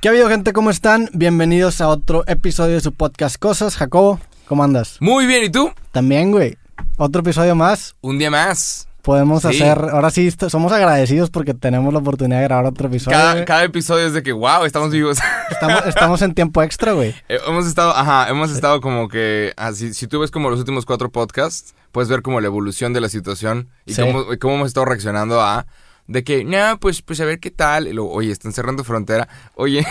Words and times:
¿Qué 0.00 0.08
ha 0.08 0.10
habido, 0.12 0.28
gente? 0.28 0.52
¿Cómo 0.52 0.70
están? 0.70 1.08
Bienvenidos 1.12 1.80
a 1.80 1.88
otro 1.88 2.22
episodio 2.28 2.74
de 2.74 2.80
su 2.80 2.92
podcast 2.92 3.36
Cosas. 3.36 3.76
Jacobo, 3.76 4.20
¿cómo 4.46 4.62
andas? 4.62 4.96
Muy 5.00 5.26
bien, 5.26 5.42
¿y 5.44 5.50
tú? 5.50 5.72
También, 5.90 6.30
güey. 6.30 6.56
Otro 6.98 7.20
episodio 7.22 7.56
más. 7.56 7.96
Un 8.00 8.16
día 8.18 8.30
más. 8.30 8.86
Podemos 9.02 9.42
Sí. 9.42 9.48
hacer. 9.48 9.78
Ahora 9.90 10.10
sí, 10.10 10.30
somos 10.48 10.70
agradecidos 10.70 11.30
porque 11.30 11.52
tenemos 11.54 11.92
la 11.92 11.98
oportunidad 11.98 12.38
de 12.38 12.44
grabar 12.44 12.66
otro 12.66 12.86
episodio. 12.86 13.16
Cada, 13.44 13.64
episodio 13.64 14.06
es 14.06 14.12
de 14.12 14.22
que, 14.22 14.32
wow, 14.32 14.64
estamos 14.66 14.90
vivos. 14.92 15.18
Estamos, 15.50 15.86
estamos 15.86 16.22
en 16.22 16.34
tiempo 16.34 16.62
extra, 16.62 16.92
güey. 16.92 17.14
Eh, 17.28 17.38
hemos 17.48 17.66
estado, 17.66 17.90
ajá, 17.96 18.28
hemos 18.28 18.52
estado 18.52 18.80
como 18.80 19.08
que, 19.08 19.52
así, 19.56 19.94
si 19.94 20.06
tú 20.06 20.20
ves 20.20 20.30
como 20.30 20.50
los 20.50 20.60
últimos 20.60 20.84
cuatro 20.86 21.10
podcasts, 21.10 21.74
puedes 21.90 22.08
ver 22.08 22.22
como 22.22 22.40
la 22.40 22.46
evolución 22.46 22.92
de 22.92 23.00
la 23.00 23.08
situación 23.08 23.68
y 23.86 23.94
Sí. 23.94 24.02
cómo, 24.02 24.32
y 24.32 24.38
cómo 24.38 24.54
hemos 24.54 24.68
estado 24.68 24.84
reaccionando 24.84 25.40
a, 25.40 25.66
de 26.08 26.24
que, 26.24 26.42
no, 26.44 26.80
pues, 26.80 27.00
pues 27.02 27.20
a 27.20 27.24
ver 27.24 27.38
qué 27.38 27.50
tal. 27.52 27.86
Y 27.86 27.92
luego, 27.92 28.10
oye, 28.12 28.32
están 28.32 28.52
cerrando 28.52 28.82
frontera. 28.82 29.28
Oye. 29.54 29.86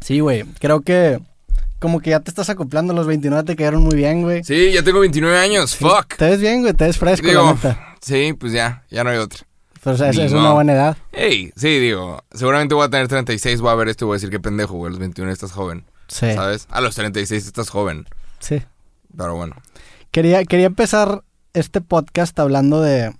Sí, 0.00 0.20
güey. 0.20 0.44
Creo 0.60 0.80
que. 0.80 1.20
Como 1.78 2.00
que 2.00 2.10
ya 2.10 2.20
te 2.20 2.30
estás 2.30 2.48
acoplando. 2.50 2.92
Los 2.94 3.06
29 3.06 3.44
te 3.44 3.54
quedaron 3.56 3.82
muy 3.82 3.94
bien, 3.94 4.22
güey. 4.22 4.42
sí, 4.42 4.72
ya 4.72 4.82
tengo 4.82 5.00
29 5.00 5.36
años, 5.38 5.76
fuck. 5.76 6.16
Te 6.16 6.30
ves 6.30 6.40
bien, 6.40 6.62
güey. 6.62 6.74
Te 6.74 6.86
ves 6.86 6.98
fresco, 6.98 7.26
la 7.26 7.32
Digo, 7.32 7.54
neta. 7.54 7.94
sí, 8.00 8.32
pues 8.32 8.52
ya, 8.52 8.82
ya 8.90 9.04
no 9.04 9.10
hay 9.10 9.18
otra. 9.18 9.40
Pero, 9.84 9.94
o 9.94 9.98
sea, 9.98 10.10
es, 10.10 10.32
una 10.32 10.52
buena 10.52 10.72
edad. 10.72 10.96
Hey, 11.12 11.52
sí, 11.56 11.78
digo, 11.78 12.24
seguramente 12.32 12.74
voy 12.74 12.84
a 12.84 12.90
tener 12.90 13.06
36, 13.06 13.60
voy 13.60 13.70
a 13.70 13.74
ver 13.76 13.88
esto 13.88 14.04
y 14.04 14.06
voy 14.06 14.14
a 14.14 14.16
decir 14.16 14.30
qué 14.30 14.40
pendejo, 14.40 14.74
güey, 14.74 14.88
a 14.88 14.90
los 14.90 14.98
21 14.98 15.30
estás 15.30 15.52
joven, 15.52 15.84
Sí. 16.08 16.32
¿sabes? 16.34 16.66
A 16.70 16.80
los 16.80 16.96
36 16.96 17.46
estás 17.46 17.70
joven, 17.70 18.06
Sí. 18.40 18.60
pero 19.16 19.36
bueno. 19.36 19.54
Quería, 20.10 20.44
quería 20.44 20.66
empezar 20.66 21.22
este 21.54 21.80
podcast 21.80 22.36
hablando 22.40 22.82
de, 22.82 23.14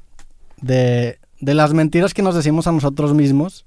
de, 0.60 1.20
de 1.40 1.54
las 1.54 1.72
mentiras 1.74 2.14
que 2.14 2.22
nos 2.22 2.34
decimos 2.34 2.66
a 2.66 2.72
nosotros 2.72 3.14
mismos 3.14 3.66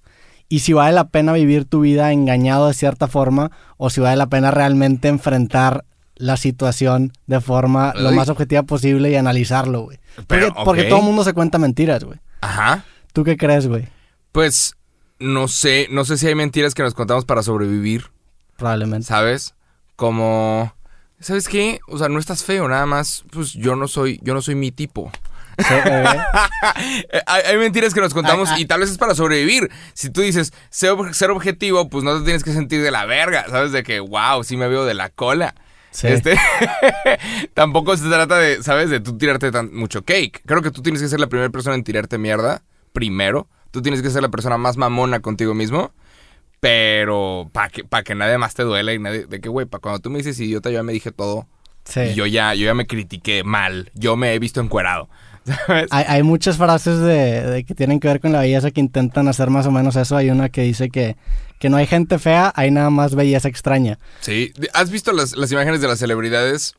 y 0.49 0.59
si 0.59 0.73
vale 0.73 0.93
la 0.93 1.07
pena 1.07 1.33
vivir 1.33 1.65
tu 1.65 1.81
vida 1.81 2.11
engañado 2.11 2.67
de 2.67 2.73
cierta 2.73 3.07
forma 3.07 3.51
o 3.77 3.89
si 3.89 4.01
vale 4.01 4.17
la 4.17 4.27
pena 4.27 4.51
realmente 4.51 5.07
enfrentar 5.07 5.85
la 6.15 6.37
situación 6.37 7.13
de 7.25 7.41
forma 7.41 7.93
lo 7.95 8.11
más 8.11 8.29
objetiva 8.29 8.63
posible 8.63 9.09
y 9.09 9.15
analizarlo, 9.15 9.81
güey. 9.81 9.99
Porque, 10.27 10.51
porque 10.65 10.83
todo 10.83 10.99
el 10.99 11.05
mundo 11.05 11.23
se 11.23 11.33
cuenta 11.33 11.57
mentiras, 11.57 12.03
güey. 12.03 12.19
Ajá. 12.41 12.85
¿Tú 13.13 13.23
qué 13.23 13.37
crees, 13.37 13.67
güey? 13.67 13.87
Pues 14.31 14.75
no 15.19 15.47
sé, 15.47 15.87
no 15.89 16.05
sé 16.05 16.17
si 16.17 16.27
hay 16.27 16.35
mentiras 16.35 16.73
que 16.73 16.83
nos 16.83 16.93
contamos 16.93 17.25
para 17.25 17.43
sobrevivir, 17.43 18.11
Probablemente. 18.57 19.07
¿sabes? 19.07 19.55
Como 19.95 20.73
¿sabes 21.19 21.47
qué? 21.47 21.79
O 21.87 21.97
sea, 21.97 22.09
no 22.09 22.19
estás 22.19 22.43
feo, 22.43 22.67
nada 22.67 22.85
más 22.85 23.23
pues 23.31 23.53
yo 23.53 23.75
no 23.75 23.87
soy 23.87 24.19
yo 24.21 24.33
no 24.33 24.41
soy 24.41 24.55
mi 24.55 24.71
tipo. 24.71 25.11
Sí. 25.67 25.73
Eh, 27.13 27.21
hay, 27.27 27.41
hay 27.47 27.57
mentiras 27.57 27.93
que 27.93 28.01
nos 28.01 28.13
contamos 28.13 28.49
y 28.57 28.65
tal 28.65 28.79
vez 28.81 28.89
es 28.91 28.97
para 28.97 29.13
sobrevivir. 29.15 29.69
Si 29.93 30.09
tú 30.09 30.21
dices 30.21 30.53
ser, 30.69 30.91
ob- 30.91 31.13
ser 31.13 31.29
objetivo, 31.31 31.89
pues 31.89 32.03
no 32.03 32.17
te 32.17 32.23
tienes 32.23 32.43
que 32.43 32.53
sentir 32.53 32.81
de 32.81 32.91
la 32.91 33.05
verga, 33.05 33.45
¿sabes? 33.49 33.71
De 33.71 33.83
que, 33.83 33.99
wow, 33.99 34.43
sí 34.43 34.57
me 34.57 34.67
veo 34.67 34.85
de 34.85 34.93
la 34.93 35.09
cola. 35.09 35.53
Sí. 35.91 36.07
Este, 36.07 36.37
tampoco 37.53 37.95
se 37.97 38.07
trata 38.07 38.37
de, 38.37 38.63
¿sabes? 38.63 38.89
De 38.89 38.99
tú 38.99 39.17
tirarte 39.17 39.51
tan 39.51 39.73
mucho 39.73 40.03
cake. 40.03 40.41
Creo 40.45 40.61
que 40.61 40.71
tú 40.71 40.81
tienes 40.81 41.01
que 41.01 41.07
ser 41.07 41.19
la 41.19 41.27
primera 41.27 41.49
persona 41.49 41.75
en 41.75 41.83
tirarte 41.83 42.17
mierda, 42.17 42.63
primero. 42.93 43.47
Tú 43.71 43.81
tienes 43.81 44.01
que 44.01 44.09
ser 44.09 44.21
la 44.21 44.29
persona 44.29 44.57
más 44.57 44.77
mamona 44.77 45.19
contigo 45.19 45.53
mismo. 45.53 45.91
Pero 46.59 47.49
para 47.51 47.69
que, 47.69 47.83
pa' 47.83 48.03
que 48.03 48.13
nadie 48.15 48.37
más 48.37 48.53
te 48.53 48.63
duela 48.63 48.93
y 48.93 48.99
nadie... 48.99 49.25
De 49.25 49.41
que, 49.41 49.49
güey, 49.49 49.65
para 49.65 49.81
cuando 49.81 49.99
tú 49.99 50.09
me 50.11 50.19
dices 50.19 50.39
idiota, 50.39 50.69
yo 50.69 50.75
ya 50.75 50.83
me 50.83 50.93
dije 50.93 51.11
todo. 51.11 51.47
Sí. 51.85 52.01
Y 52.01 52.13
yo 52.13 52.27
ya, 52.27 52.53
yo 52.53 52.65
ya 52.65 52.75
me 52.75 52.85
critiqué 52.85 53.43
mal. 53.43 53.91
Yo 53.95 54.15
me 54.15 54.33
he 54.33 54.39
visto 54.39 54.61
encuerado. 54.61 55.09
¿Sabes? 55.45 55.87
Hay, 55.91 56.05
hay 56.07 56.23
muchas 56.23 56.57
frases 56.57 56.99
de, 56.99 57.41
de 57.41 57.63
que 57.63 57.73
tienen 57.73 57.99
que 57.99 58.07
ver 58.07 58.19
con 58.19 58.31
la 58.31 58.39
belleza 58.41 58.71
que 58.71 58.79
intentan 58.79 59.27
hacer 59.27 59.49
más 59.49 59.65
o 59.65 59.71
menos 59.71 59.95
eso. 59.95 60.15
Hay 60.15 60.29
una 60.29 60.49
que 60.49 60.61
dice 60.61 60.89
que, 60.89 61.15
que 61.59 61.69
no 61.69 61.77
hay 61.77 61.87
gente 61.87 62.19
fea, 62.19 62.53
hay 62.55 62.69
nada 62.71 62.89
más 62.89 63.15
belleza 63.15 63.47
extraña. 63.47 63.97
Sí. 64.19 64.53
¿Has 64.73 64.91
visto 64.91 65.11
las, 65.11 65.35
las 65.35 65.51
imágenes 65.51 65.81
de 65.81 65.87
las 65.87 65.99
celebridades? 65.99 66.75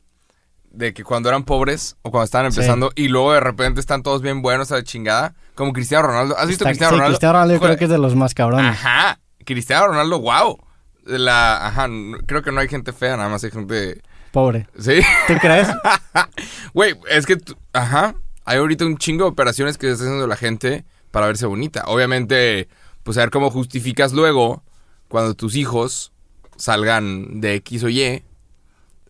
De 0.71 0.91
que 0.93 1.03
cuando 1.03 1.29
eran 1.29 1.43
pobres 1.43 1.97
o 2.01 2.09
cuando 2.09 2.25
estaban 2.25 2.51
Sí. 2.51 2.59
empezando 2.59 2.91
y 2.95 3.07
luego 3.07 3.33
de 3.33 3.39
repente 3.41 3.79
están 3.79 4.01
todos 4.01 4.21
bien 4.23 4.41
buenos 4.41 4.71
a 4.71 4.75
la 4.77 4.83
chingada. 4.83 5.35
Como 5.53 5.71
Cristiano 5.71 6.07
Ronaldo. 6.07 6.35
¿Has 6.37 6.47
visto 6.47 6.63
Está- 6.63 6.69
Cristiano 6.71 6.89
sí, 6.91 6.95
Ronaldo? 6.95 7.11
Cristiano 7.13 7.33
Ronaldo 7.33 7.53
yo 7.53 7.59
Joder, 7.59 7.69
creo 7.71 7.77
que 7.79 7.85
es 7.85 7.91
de 7.91 7.97
los 7.99 8.15
más 8.15 8.33
cabrones. 8.33 8.71
Ajá. 8.71 9.19
Cristiano 9.45 9.87
Ronaldo, 9.89 10.19
wow. 10.19 10.57
La, 11.05 11.67
ajá, 11.67 11.87
creo 12.25 12.41
que 12.41 12.51
no 12.51 12.61
hay 12.61 12.69
gente 12.69 12.91
fea, 12.93 13.17
nada 13.17 13.27
más 13.29 13.43
hay 13.43 13.51
gente... 13.51 14.01
Pobre. 14.31 14.67
¿Sí? 14.79 15.01
¿Tú 15.27 15.33
crees? 15.39 15.67
Güey, 16.73 16.95
es 17.11 17.25
que, 17.27 17.37
ajá, 17.73 18.15
hay 18.45 18.57
ahorita 18.57 18.85
un 18.85 18.97
chingo 18.97 19.25
de 19.25 19.31
operaciones 19.31 19.77
que 19.77 19.89
está 19.89 20.03
haciendo 20.03 20.27
la 20.27 20.35
gente 20.35 20.85
para 21.11 21.27
verse 21.27 21.45
bonita. 21.45 21.83
Obviamente, 21.87 22.67
pues 23.03 23.17
a 23.17 23.21
ver 23.21 23.29
cómo 23.29 23.49
justificas 23.49 24.13
luego 24.13 24.63
cuando 25.07 25.35
tus 25.35 25.55
hijos 25.55 26.11
salgan 26.57 27.41
de 27.41 27.55
X 27.55 27.83
o 27.83 27.89
Y, 27.89 28.23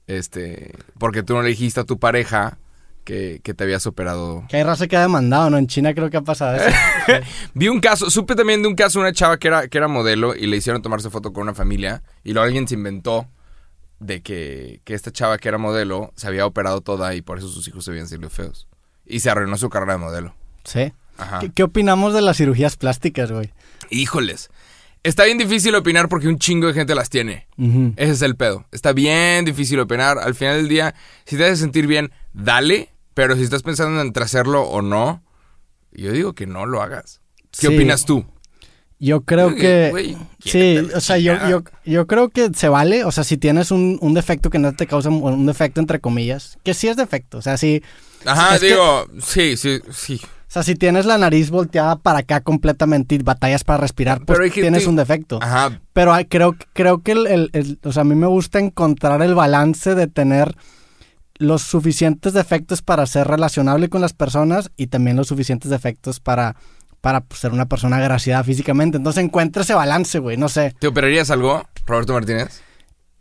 este, 0.07 0.75
porque 0.99 1.23
tú 1.23 1.33
no 1.33 1.41
le 1.41 1.49
dijiste 1.49 1.79
a 1.79 1.85
tu 1.85 1.97
pareja 1.99 2.57
que, 3.03 3.41
que 3.43 3.53
te 3.53 3.63
habías 3.63 3.85
operado. 3.87 4.45
que 4.49 4.57
hay 4.57 4.63
raza 4.63 4.87
que 4.87 4.95
ha 4.95 5.01
demandado, 5.01 5.49
¿no? 5.49 5.57
En 5.57 5.67
China 5.67 5.93
creo 5.93 6.09
que 6.09 6.17
ha 6.17 6.21
pasado 6.21 6.55
eso. 6.55 6.75
Vi 7.53 7.67
un 7.67 7.79
caso, 7.79 8.09
supe 8.09 8.35
también 8.35 8.61
de 8.61 8.67
un 8.67 8.75
caso 8.75 8.99
de 8.99 9.05
una 9.05 9.13
chava 9.13 9.37
que 9.37 9.47
era, 9.47 9.67
que 9.67 9.77
era 9.77 9.87
modelo 9.87 10.35
y 10.35 10.47
le 10.47 10.57
hicieron 10.57 10.81
tomarse 10.81 11.09
foto 11.09 11.33
con 11.33 11.43
una 11.43 11.53
familia 11.53 12.03
y 12.23 12.33
luego 12.33 12.45
alguien 12.45 12.67
se 12.67 12.75
inventó 12.75 13.27
de 13.99 14.21
que, 14.21 14.81
que 14.83 14.93
esta 14.93 15.11
chava 15.11 15.37
que 15.37 15.47
era 15.47 15.57
modelo 15.57 16.11
se 16.15 16.27
había 16.27 16.45
operado 16.45 16.81
toda 16.81 17.15
y 17.15 17.21
por 17.21 17.37
eso 17.37 17.47
sus 17.47 17.67
hijos 17.67 17.85
se 17.85 17.91
habían 17.91 18.07
sido 18.07 18.29
feos. 18.29 18.67
Y 19.05 19.19
se 19.19 19.29
arruinó 19.29 19.57
su 19.57 19.69
carrera 19.69 19.93
de 19.93 19.99
modelo. 19.99 20.35
Sí. 20.63 20.93
Ajá. 21.17 21.39
¿Qué, 21.39 21.51
qué 21.51 21.63
opinamos 21.63 22.13
de 22.13 22.21
las 22.21 22.37
cirugías 22.37 22.77
plásticas, 22.77 23.31
güey? 23.31 23.51
Híjoles. 23.89 24.49
Está 25.03 25.25
bien 25.25 25.37
difícil 25.37 25.75
opinar 25.75 26.07
porque 26.07 26.29
un 26.29 26.39
chingo 26.39 26.67
de 26.67 26.73
gente 26.73 26.95
las 26.95 27.09
tiene. 27.09 27.47
Ese 27.97 28.11
es 28.13 28.21
el 28.21 28.35
pedo. 28.37 28.65
Está 28.71 28.93
bien 28.93 29.43
difícil 29.43 29.79
opinar. 29.81 30.17
Al 30.17 30.33
final 30.33 30.55
del 30.57 30.69
día, 30.69 30.95
si 31.25 31.35
te 31.35 31.43
hace 31.45 31.57
sentir 31.57 31.87
bien, 31.87 32.11
dale. 32.33 32.89
Pero 33.13 33.35
si 33.35 33.43
estás 33.43 33.61
pensando 33.63 34.01
entre 34.01 34.23
hacerlo 34.23 34.63
o 34.63 34.81
no, 34.81 35.21
yo 35.91 36.11
digo 36.13 36.33
que 36.33 36.47
no 36.47 36.65
lo 36.65 36.81
hagas. 36.81 37.19
¿Qué 37.51 37.67
Sí. 37.67 37.75
opinas 37.75 38.05
tú? 38.05 38.25
Yo 38.97 39.21
creo 39.21 39.53
que... 39.53 40.15
sí, 40.39 40.77
o 40.95 41.01
sea, 41.01 41.17
yo, 41.17 41.33
yo, 41.49 41.63
yo 41.83 42.07
creo 42.07 42.29
que 42.29 42.49
se 42.55 42.69
vale. 42.69 43.03
O 43.03 43.11
sea, 43.11 43.25
si 43.25 43.37
tienes 43.37 43.69
un, 43.71 43.99
un 44.01 44.13
defecto 44.13 44.49
que 44.49 44.57
no 44.59 44.73
te 44.73 44.87
causa 44.87 45.09
un 45.09 45.45
defecto, 45.45 45.81
entre 45.81 45.99
comillas, 45.99 46.57
que 46.63 46.73
sí 46.73 46.87
es 46.87 46.95
defecto. 46.95 47.37
O 47.39 47.41
sea, 47.41 47.57
si... 47.57 47.83
Ajá, 48.25 48.59
que- 48.59 48.67
digo, 48.67 49.05
sí, 49.21 49.57
sí, 49.57 49.79
sí. 49.91 50.21
O 50.23 50.53
sea, 50.53 50.61
si 50.61 50.75
tienes 50.75 51.05
la 51.07 51.17
nariz 51.17 51.49
volteada 51.49 51.95
para 51.95 52.19
acá 52.19 52.41
completamente 52.41 53.15
y 53.15 53.17
batallas 53.17 53.63
para 53.63 53.79
respirar, 53.79 54.21
pues 54.23 54.37
Pero 54.37 54.53
tienes 54.53 54.85
un 54.85 54.95
defecto. 54.95 55.39
Ajá, 55.41 55.79
Pero 55.93 56.13
hay- 56.13 56.25
creo, 56.25 56.55
creo 56.73 57.01
que 57.01 57.13
el, 57.13 57.25
el- 57.25 57.49
el- 57.53 57.79
o 57.83 57.91
sea, 57.91 58.01
a 58.01 58.03
mí 58.03 58.13
me 58.13 58.27
gusta 58.27 58.59
encontrar 58.59 59.21
el 59.23 59.33
balance 59.33 59.95
de 59.95 60.05
tener 60.07 60.55
los 61.39 61.63
suficientes 61.63 62.33
defectos 62.33 62.83
para 62.83 63.05
ser 63.07 63.27
relacionable 63.27 63.89
con 63.89 64.01
las 64.01 64.13
personas 64.13 64.69
y 64.77 64.87
también 64.87 65.17
los 65.17 65.27
suficientes 65.27 65.71
defectos 65.71 66.19
para, 66.19 66.55
para 67.01 67.21
pues, 67.21 67.39
ser 67.41 67.51
una 67.51 67.65
persona 67.65 67.97
agraciada 67.97 68.43
físicamente. 68.43 68.97
Entonces 68.97 69.23
encuentra 69.23 69.63
ese 69.63 69.73
balance, 69.73 70.19
güey, 70.19 70.37
no 70.37 70.49
sé. 70.49 70.75
¿te 70.79 70.85
operarías 70.87 71.31
algo, 71.31 71.67
Roberto 71.87 72.13
Martínez? 72.13 72.61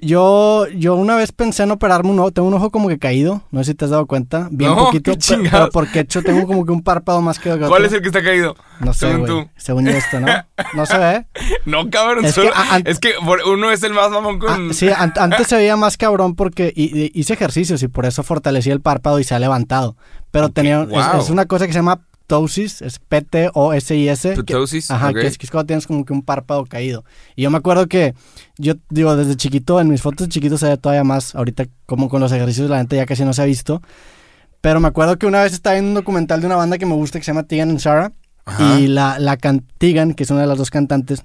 Yo, 0.04 0.66
yo 0.76 0.96
una 0.96 1.14
vez 1.14 1.30
pensé 1.30 1.62
en 1.62 1.70
operarme 1.70 2.10
un 2.10 2.18
ojo, 2.18 2.32
tengo 2.32 2.48
un 2.48 2.54
ojo 2.54 2.70
como 2.70 2.88
que 2.88 2.98
caído, 2.98 3.42
no 3.52 3.60
sé 3.62 3.70
si 3.70 3.74
te 3.76 3.84
has 3.84 3.92
dado 3.92 4.06
cuenta, 4.06 4.48
bien 4.50 4.72
No, 4.72 4.86
poquito, 4.86 5.12
qué 5.12 5.48
pero, 5.48 5.70
porque 5.70 6.00
hecho 6.00 6.22
tengo 6.24 6.44
como 6.48 6.66
que 6.66 6.72
un 6.72 6.82
párpado 6.82 7.22
más 7.22 7.38
que 7.38 7.52
otro. 7.52 7.68
¿Cuál 7.68 7.84
es 7.84 7.92
el 7.92 8.00
que 8.02 8.08
está 8.08 8.20
caído? 8.20 8.56
No 8.80 8.92
sé, 8.92 9.08
según 9.10 9.26
tú? 9.26 9.48
Según 9.56 9.84
yo 9.86 9.92
esto, 9.92 10.18
¿no? 10.18 10.26
No 10.74 10.86
se 10.86 10.98
ve. 10.98 11.26
No, 11.66 11.88
cabrón. 11.88 12.24
Es 12.24 12.34
solo- 12.34 12.50
que 12.84 12.90
es 12.90 12.98
que 12.98 13.12
uno 13.46 13.70
es 13.70 13.84
el 13.84 13.92
más 13.94 14.10
mamón 14.10 14.40
con... 14.40 14.70
Ah, 14.70 14.74
sí, 14.74 14.88
an- 14.88 15.12
antes 15.16 15.46
se 15.46 15.54
veía 15.56 15.76
más 15.76 15.96
cabrón 15.96 16.34
porque 16.34 16.72
hi- 16.74 16.90
hi- 16.92 17.12
hice 17.14 17.34
ejercicios 17.34 17.80
y 17.84 17.88
por 17.88 18.04
eso 18.04 18.24
fortalecí 18.24 18.70
el 18.70 18.80
párpado 18.80 19.20
y 19.20 19.24
se 19.24 19.36
ha 19.36 19.38
levantado. 19.38 19.96
Pero 20.32 20.48
tenía, 20.48 20.82
es, 21.20 21.30
una 21.30 21.46
cosa 21.46 21.66
que 21.68 21.72
se 21.72 21.78
llama 21.78 22.00
ptosis, 22.36 22.80
es 22.82 22.98
P-T-O-S-I-S. 22.98 24.34
que- 24.34 24.42
Ptosis, 24.54 24.90
Ajá, 24.90 25.12
que, 25.12 25.26
es, 25.26 25.36
que 25.38 25.46
es 25.46 25.50
cuando 25.50 25.66
tienes 25.66 25.86
como 25.86 26.04
que 26.04 26.12
un 26.12 26.22
párpado 26.22 26.64
caído. 26.64 27.04
Y 27.36 27.42
yo 27.42 27.50
me 27.50 27.58
acuerdo 27.58 27.86
que 27.88 28.14
yo, 28.58 28.74
digo, 28.90 29.14
desde 29.16 29.36
chiquito, 29.36 29.80
en 29.80 29.88
mis 29.88 30.00
fotos 30.02 30.28
de 30.28 30.32
chiquito 30.32 30.56
se 30.58 30.68
ve 30.68 30.76
todavía 30.76 31.04
más. 31.04 31.34
Ahorita, 31.34 31.66
como 31.86 32.08
con 32.08 32.20
los 32.20 32.32
ejercicios, 32.32 32.70
la 32.70 32.78
gente 32.78 32.96
ya 32.96 33.06
casi 33.06 33.24
no 33.24 33.32
se 33.32 33.42
ha 33.42 33.44
visto. 33.44 33.82
Pero 34.60 34.80
me 34.80 34.88
acuerdo 34.88 35.18
que 35.18 35.26
una 35.26 35.42
vez 35.42 35.52
estaba 35.52 35.74
viendo 35.74 35.90
un 35.90 35.94
documental 35.94 36.40
de 36.40 36.46
una 36.46 36.56
banda 36.56 36.78
que 36.78 36.86
me 36.86 36.94
gusta 36.94 37.18
que 37.18 37.24
se 37.24 37.30
llama 37.32 37.42
Tegan 37.42 37.70
and 37.70 37.80
Sarah. 37.80 38.12
Ajá. 38.44 38.78
Y 38.80 38.86
la, 38.86 39.18
la 39.18 39.36
can- 39.36 39.64
Tegan, 39.78 40.14
que 40.14 40.22
es 40.22 40.30
una 40.30 40.40
de 40.42 40.46
las 40.46 40.56
dos 40.58 40.70
cantantes, 40.70 41.24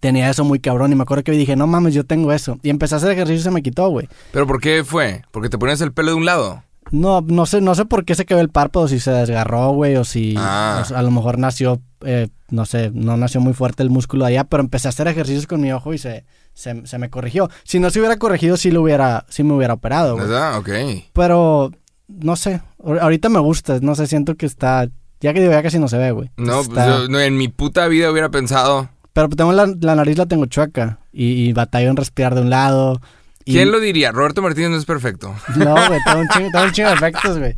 tenía 0.00 0.30
eso 0.30 0.44
muy 0.44 0.60
cabrón. 0.60 0.92
Y 0.92 0.94
me 0.94 1.02
acuerdo 1.02 1.24
que 1.24 1.32
dije, 1.32 1.56
no 1.56 1.66
mames, 1.66 1.94
yo 1.94 2.04
tengo 2.04 2.32
eso. 2.32 2.58
Y 2.62 2.70
empecé 2.70 2.94
a 2.94 2.98
hacer 2.98 3.10
ejercicio 3.10 3.40
y 3.40 3.42
se 3.42 3.50
me 3.50 3.62
quitó, 3.62 3.88
güey. 3.88 4.08
¿Pero 4.32 4.46
por 4.46 4.60
qué 4.60 4.84
fue? 4.84 5.22
¿Porque 5.32 5.48
te 5.48 5.58
ponías 5.58 5.80
el 5.80 5.92
pelo 5.92 6.10
de 6.12 6.16
un 6.16 6.24
lado? 6.24 6.62
No, 6.90 7.20
no 7.20 7.46
sé, 7.46 7.60
no 7.60 7.74
sé 7.74 7.84
por 7.84 8.04
qué 8.04 8.14
se 8.14 8.24
quedó 8.26 8.40
el 8.40 8.48
párpado, 8.50 8.88
si 8.88 8.98
se 9.00 9.10
desgarró, 9.12 9.70
güey, 9.72 9.96
o 9.96 10.04
si 10.04 10.34
Ah. 10.36 10.84
o 10.90 10.94
a 10.96 11.02
lo 11.02 11.10
mejor 11.10 11.38
nació, 11.38 11.80
eh, 12.04 12.28
no 12.50 12.66
sé, 12.66 12.90
no 12.92 13.16
nació 13.16 13.40
muy 13.40 13.52
fuerte 13.52 13.82
el 13.82 13.90
músculo 13.90 14.24
allá, 14.24 14.44
pero 14.44 14.62
empecé 14.62 14.88
a 14.88 14.90
hacer 14.90 15.06
ejercicios 15.08 15.46
con 15.46 15.60
mi 15.60 15.70
ojo 15.72 15.94
y 15.94 15.98
se, 15.98 16.24
se, 16.54 16.86
se 16.86 16.98
me 16.98 17.08
corrigió. 17.10 17.48
Si 17.64 17.78
no 17.78 17.90
se 17.90 18.00
hubiera 18.00 18.16
corregido, 18.16 18.56
sí 18.56 18.70
lo 18.70 18.82
hubiera, 18.82 19.24
sí 19.28 19.42
me 19.44 19.54
hubiera 19.54 19.74
operado, 19.74 20.14
güey. 20.16 20.26
¿Verdad? 20.26 20.58
Ok. 20.58 20.70
Pero, 21.12 21.70
no 22.08 22.34
sé, 22.36 22.60
ahor- 22.82 23.00
ahorita 23.00 23.28
me 23.28 23.38
gusta, 23.38 23.78
no 23.80 23.94
sé, 23.94 24.06
siento 24.08 24.34
que 24.34 24.46
está, 24.46 24.88
ya 25.20 25.32
que 25.32 25.40
digo, 25.40 25.52
ya 25.52 25.62
casi 25.62 25.78
no 25.78 25.86
se 25.88 25.96
ve, 25.98 26.10
güey. 26.10 26.30
No, 26.36 26.62
pues 26.64 26.86
yo 26.86 27.08
no, 27.08 27.20
en 27.20 27.36
mi 27.36 27.48
puta 27.48 27.86
vida 27.86 28.10
hubiera 28.10 28.30
pensado. 28.30 28.88
Pero 29.12 29.28
tengo 29.28 29.52
la, 29.52 29.72
la 29.80 29.94
nariz 29.94 30.16
la 30.18 30.26
tengo 30.26 30.46
chueca 30.46 30.98
y, 31.12 31.26
y 31.48 31.52
batallo 31.52 31.90
en 31.90 31.96
respirar 31.96 32.34
de 32.34 32.40
un 32.42 32.50
lado. 32.50 33.00
¿Quién 33.44 33.72
lo 33.72 33.80
diría? 33.80 34.12
Roberto 34.12 34.42
Martínez 34.42 34.70
no 34.70 34.76
es 34.76 34.84
perfecto. 34.84 35.34
No, 35.56 35.74
güey, 35.74 36.00
tengo 36.04 36.20
un 36.20 36.28
chingo, 36.28 36.48
tengo 36.52 36.64
un 36.64 36.72
chingo 36.72 36.88
de 36.88 36.94
efectos, 36.94 37.38
güey. 37.38 37.56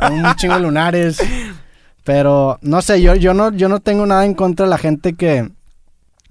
Tengo 0.00 0.28
un 0.28 0.34
chingo 0.34 0.54
de 0.54 0.60
lunares. 0.60 1.18
Pero, 2.04 2.58
no 2.62 2.82
sé, 2.82 3.00
yo, 3.02 3.14
yo, 3.14 3.34
no, 3.34 3.52
yo 3.52 3.68
no 3.68 3.80
tengo 3.80 4.06
nada 4.06 4.24
en 4.24 4.34
contra 4.34 4.66
de 4.66 4.70
la 4.70 4.78
gente 4.78 5.14
que, 5.14 5.50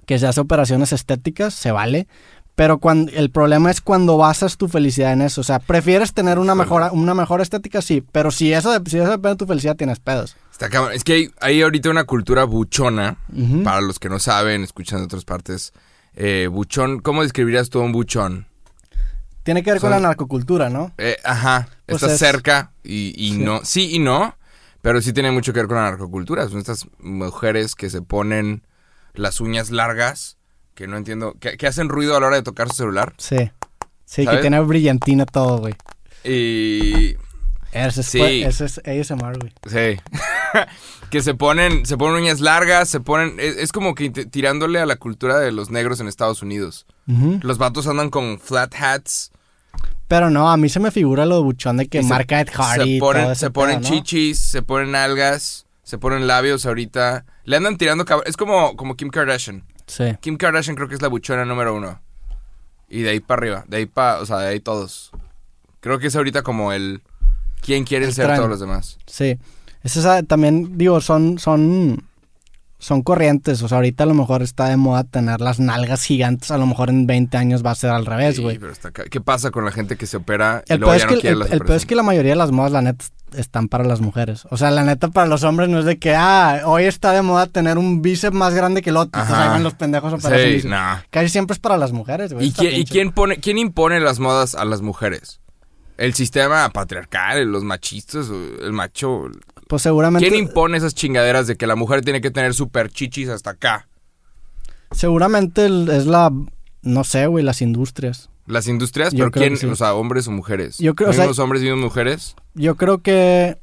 que 0.06 0.18
se 0.18 0.26
hace 0.26 0.40
operaciones 0.40 0.92
estéticas, 0.92 1.54
se 1.54 1.70
vale. 1.70 2.08
Pero 2.56 2.78
cuando, 2.78 3.12
el 3.12 3.30
problema 3.30 3.70
es 3.70 3.80
cuando 3.80 4.16
basas 4.16 4.56
tu 4.56 4.66
felicidad 4.66 5.12
en 5.12 5.22
eso. 5.22 5.40
O 5.40 5.44
sea, 5.44 5.60
prefieres 5.60 6.12
tener 6.12 6.40
una 6.40 6.56
mejor, 6.56 6.90
una 6.90 7.14
mejor 7.14 7.40
estética, 7.40 7.80
sí. 7.80 8.02
Pero 8.10 8.32
si 8.32 8.52
eso, 8.52 8.74
si 8.84 8.98
eso 8.98 9.10
depende 9.10 9.28
de 9.28 9.36
tu 9.36 9.46
felicidad, 9.46 9.76
tienes 9.76 10.00
pedos. 10.00 10.36
Está 10.50 10.68
cabrón. 10.68 10.92
Es 10.92 11.04
que 11.04 11.12
hay, 11.12 11.30
hay 11.40 11.62
ahorita 11.62 11.88
una 11.88 12.02
cultura 12.02 12.42
buchona. 12.42 13.16
Para 13.62 13.80
los 13.80 14.00
que 14.00 14.08
no 14.08 14.18
saben, 14.18 14.64
escuchan 14.64 14.98
de 14.98 15.04
otras 15.04 15.24
partes. 15.24 15.72
Eh, 16.14 16.48
buchón, 16.50 16.98
¿cómo 16.98 17.22
describirías 17.22 17.70
tú 17.70 17.78
a 17.78 17.84
un 17.84 17.92
buchón? 17.92 18.48
Tiene 19.48 19.62
que 19.62 19.70
ver 19.72 19.80
con 19.80 19.88
la 19.90 19.98
narcocultura, 19.98 20.68
¿no? 20.68 20.92
Eh, 20.98 21.16
ajá, 21.24 21.68
Pues 21.86 22.02
está 22.02 22.12
es- 22.12 22.18
cerca 22.18 22.72
y, 22.84 23.14
y 23.16 23.32
Sí. 23.32 23.38
no. 23.38 23.64
Sí 23.64 23.94
y 23.94 23.98
no, 23.98 24.36
pero 24.82 25.00
sí 25.00 25.14
tiene 25.14 25.30
mucho 25.30 25.54
que 25.54 25.60
ver 25.60 25.68
con 25.68 25.78
la 25.78 25.84
narcocultura. 25.84 26.46
Son 26.50 26.58
estas 26.58 26.86
mujeres 26.98 27.74
que 27.74 27.88
se 27.88 28.02
ponen 28.02 28.62
las 29.14 29.40
uñas 29.40 29.70
largas, 29.70 30.36
que 30.74 30.86
no 30.86 30.98
entiendo, 30.98 31.34
que, 31.40 31.56
que 31.56 31.66
hacen 31.66 31.88
ruido 31.88 32.14
a 32.14 32.20
la 32.20 32.26
hora 32.26 32.36
de 32.36 32.42
tocar 32.42 32.68
su 32.68 32.74
celular. 32.76 33.14
Sí. 33.16 33.50
Sí, 34.04 34.24
¿Sabes? 34.24 34.36
que 34.38 34.42
tiene 34.42 34.60
brillantina 34.60 35.24
todo, 35.24 35.58
güey. 35.58 35.74
Y 36.24 37.16
Ese 37.72 38.00
es, 38.02 38.06
Sí. 38.06 38.42
ese 38.42 38.64
es 38.66 38.78
ASMR, 38.84 39.38
güey. 39.38 39.52
Sí. 39.66 40.00
que 41.10 41.22
se 41.22 41.34
ponen, 41.34 41.84
se 41.86 41.96
ponen 41.96 42.22
uñas 42.22 42.40
largas, 42.40 42.88
se 42.88 43.00
ponen. 43.00 43.36
Es, 43.40 43.56
es 43.56 43.72
como 43.72 43.94
que 43.94 44.10
tirándole 44.10 44.78
a 44.80 44.86
la 44.86 44.96
cultura 44.96 45.38
de 45.38 45.52
los 45.52 45.70
negros 45.70 46.00
en 46.00 46.08
Estados 46.08 46.42
Unidos. 46.42 46.86
Los 47.06 47.56
vatos 47.58 47.86
andan 47.86 48.10
con 48.10 48.38
flat 48.38 48.74
hats. 48.78 49.32
Pero 50.08 50.30
no, 50.30 50.50
a 50.50 50.56
mí 50.56 50.68
se 50.68 50.80
me 50.80 50.90
figura 50.90 51.26
lo 51.26 51.42
buchón 51.42 51.76
de 51.76 51.86
que 51.88 52.00
y 52.00 52.04
marca 52.04 52.40
Ed 52.40 52.48
Hardy. 52.52 52.94
Se 52.94 53.00
ponen, 53.00 53.30
ese 53.30 53.34
se 53.36 53.50
ponen 53.50 53.80
pedo, 53.80 53.90
¿no? 53.90 53.96
chichis, 53.96 54.38
se 54.38 54.62
ponen 54.62 54.94
algas, 54.94 55.66
se 55.82 55.98
ponen 55.98 56.26
labios 56.26 56.64
ahorita. 56.66 57.26
Le 57.44 57.56
andan 57.56 57.76
tirando 57.76 58.04
cab- 58.04 58.22
Es 58.26 58.36
como, 58.36 58.74
como 58.76 58.96
Kim 58.96 59.10
Kardashian. 59.10 59.64
Sí. 59.86 60.04
Kim 60.20 60.36
Kardashian 60.36 60.76
creo 60.76 60.88
que 60.88 60.94
es 60.94 61.02
la 61.02 61.08
buchona 61.08 61.44
número 61.44 61.74
uno. 61.74 62.00
Y 62.88 63.02
de 63.02 63.10
ahí 63.10 63.20
para 63.20 63.38
arriba. 63.40 63.64
De 63.68 63.76
ahí 63.76 63.86
para. 63.86 64.20
O 64.20 64.26
sea, 64.26 64.38
de 64.38 64.48
ahí 64.48 64.60
todos. 64.60 65.10
Creo 65.80 65.98
que 65.98 66.06
es 66.06 66.16
ahorita 66.16 66.42
como 66.42 66.72
el. 66.72 67.02
¿Quién 67.60 67.84
quieren 67.84 68.08
El 68.08 68.14
ser 68.14 68.34
todos 68.34 68.48
los 68.48 68.60
demás? 68.60 68.98
Sí. 69.06 69.38
Es 69.82 69.96
esa, 69.96 70.22
también, 70.22 70.76
digo, 70.78 71.00
son, 71.00 71.38
son, 71.38 72.02
son 72.78 73.02
corrientes. 73.02 73.62
O 73.62 73.68
sea, 73.68 73.78
ahorita 73.78 74.04
a 74.04 74.06
lo 74.06 74.14
mejor 74.14 74.42
está 74.42 74.68
de 74.68 74.76
moda 74.76 75.04
tener 75.04 75.40
las 75.40 75.58
nalgas 75.60 76.02
gigantes. 76.04 76.50
A 76.50 76.58
lo 76.58 76.66
mejor 76.66 76.90
en 76.90 77.06
20 77.06 77.36
años 77.36 77.64
va 77.64 77.72
a 77.72 77.74
ser 77.74 77.90
al 77.90 78.06
revés, 78.06 78.36
Sí, 78.36 78.42
güey. 78.42 78.58
pero 78.58 78.72
está 78.72 78.90
ca- 78.90 79.04
¿Qué 79.04 79.20
pasa 79.20 79.50
con 79.50 79.64
la 79.64 79.72
gente 79.72 79.96
que 79.96 80.06
se 80.06 80.16
opera 80.18 80.62
y 80.68 80.72
El 80.74 80.80
luego 80.80 80.96
ya 80.96 81.04
no 81.06 81.12
que, 81.14 81.20
quiere 81.20 81.32
el, 81.34 81.38
las 81.40 81.50
el 81.50 81.60
peor 81.60 81.76
es 81.76 81.86
que 81.86 81.94
la 81.96 82.02
mayoría 82.02 82.32
de 82.32 82.36
las 82.36 82.52
modas, 82.52 82.72
la 82.72 82.82
neta, 82.82 83.04
están 83.36 83.68
para 83.68 83.84
las 83.84 84.00
mujeres. 84.00 84.46
O 84.50 84.56
sea, 84.56 84.70
la 84.70 84.84
neta, 84.84 85.08
para 85.08 85.26
los 85.26 85.42
hombres 85.44 85.68
no 85.68 85.80
es 85.80 85.84
de 85.84 85.98
que, 85.98 86.14
ah, 86.14 86.62
hoy 86.64 86.84
está 86.84 87.12
de 87.12 87.20
moda 87.22 87.46
tener 87.46 87.76
un 87.78 88.00
bíceps 88.00 88.34
más 88.34 88.54
grande 88.54 88.80
que 88.80 88.88
el 88.90 88.96
otro. 88.96 89.20
Entonces 89.20 89.34
Ajá. 89.34 89.42
ahí 89.44 89.48
van 89.50 89.64
los 89.64 89.74
pendejos 89.74 90.24
a 90.24 90.38
Sí, 90.38 90.66
nah. 90.66 90.98
Casi 91.10 91.28
siempre 91.28 91.52
es 91.54 91.58
para 91.60 91.76
las 91.76 91.92
mujeres, 91.92 92.32
güey. 92.32 92.46
¿Y, 92.46 92.52
quién, 92.52 92.74
y 92.74 92.84
quién 92.86 93.12
pone, 93.12 93.36
quién 93.38 93.58
impone 93.58 94.00
las 94.00 94.18
modas 94.18 94.54
a 94.54 94.64
las 94.64 94.80
mujeres? 94.80 95.40
¿El 95.98 96.14
sistema 96.14 96.70
patriarcal, 96.70 97.44
los 97.50 97.64
machistas, 97.64 98.28
el 98.62 98.72
macho? 98.72 99.24
Pues 99.68 99.82
seguramente. 99.82 100.28
¿Quién 100.28 100.40
impone 100.42 100.78
esas 100.78 100.94
chingaderas 100.94 101.46
de 101.46 101.56
que 101.56 101.66
la 101.66 101.76
mujer 101.76 102.00
tiene 102.02 102.20
que 102.20 102.30
tener 102.30 102.54
super 102.54 102.90
chichis 102.90 103.28
hasta 103.28 103.50
acá? 103.50 103.88
Seguramente 104.90 105.66
el- 105.66 105.88
es 105.90 106.06
la. 106.06 106.32
No 106.82 107.04
sé, 107.04 107.26
güey, 107.26 107.44
las 107.44 107.60
industrias. 107.60 108.30
Las 108.46 108.66
industrias, 108.66 109.12
Yo 109.12 109.30
pero 109.30 109.30
¿quién? 109.32 109.56
sí. 109.58 109.66
O 109.66 109.76
sea, 109.76 109.94
hombres 109.94 110.26
o 110.26 110.30
mujeres. 110.30 110.78
Yo 110.78 110.94
creo- 110.94 111.10
o 111.10 111.12
sea- 111.12 111.24
¿Mismos 111.24 111.38
hombres 111.38 111.62
y 111.62 111.70
mujeres? 111.72 112.34
Yo 112.54 112.76
creo 112.76 112.98
que. 113.02 113.58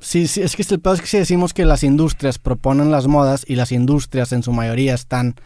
Sí, 0.00 0.26
sí, 0.26 0.42
es 0.42 0.56
que 0.56 0.64
el 0.68 0.80
pedo 0.80 0.94
es 0.94 1.00
que 1.00 1.06
si 1.06 1.16
decimos 1.18 1.54
que 1.54 1.64
las 1.64 1.82
industrias 1.84 2.38
proponen 2.38 2.90
las 2.90 3.06
modas 3.06 3.44
y 3.48 3.54
las 3.54 3.72
industrias 3.72 4.32
en 4.32 4.42
su 4.42 4.52
mayoría 4.52 4.94
están 4.94 5.36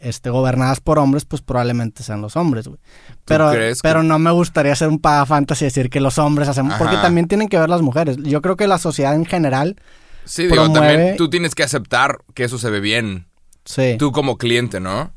este, 0.00 0.30
gobernadas 0.30 0.80
por 0.80 0.98
hombres, 0.98 1.24
pues 1.24 1.42
probablemente 1.42 2.02
sean 2.02 2.20
los 2.22 2.36
hombres, 2.36 2.66
güey. 2.66 2.80
Pero, 3.24 3.50
crees 3.52 3.80
que- 3.82 3.88
pero 3.88 4.02
no 4.02 4.18
me 4.18 4.30
gustaría 4.30 4.74
ser 4.74 4.88
un 4.88 4.98
paga 4.98 5.26
fantasy 5.26 5.64
y 5.64 5.68
decir 5.68 5.90
que 5.90 6.00
los 6.00 6.18
hombres 6.18 6.48
hacemos. 6.48 6.74
Porque 6.74 6.96
también 6.96 7.28
tienen 7.28 7.48
que 7.48 7.58
ver 7.58 7.68
las 7.68 7.82
mujeres. 7.82 8.16
Yo 8.18 8.40
creo 8.42 8.56
que 8.56 8.66
la 8.66 8.78
sociedad 8.78 9.14
en 9.14 9.26
general. 9.26 9.76
Sí, 10.24 10.46
digo, 10.46 10.70
también 10.72 11.16
tú 11.16 11.28
tienes 11.30 11.54
que 11.54 11.62
aceptar 11.62 12.18
que 12.34 12.44
eso 12.44 12.58
se 12.58 12.70
ve 12.70 12.80
bien. 12.80 13.26
Sí. 13.64 13.96
Tú 13.98 14.10
como 14.12 14.36
cliente, 14.38 14.80
¿no? 14.80 15.12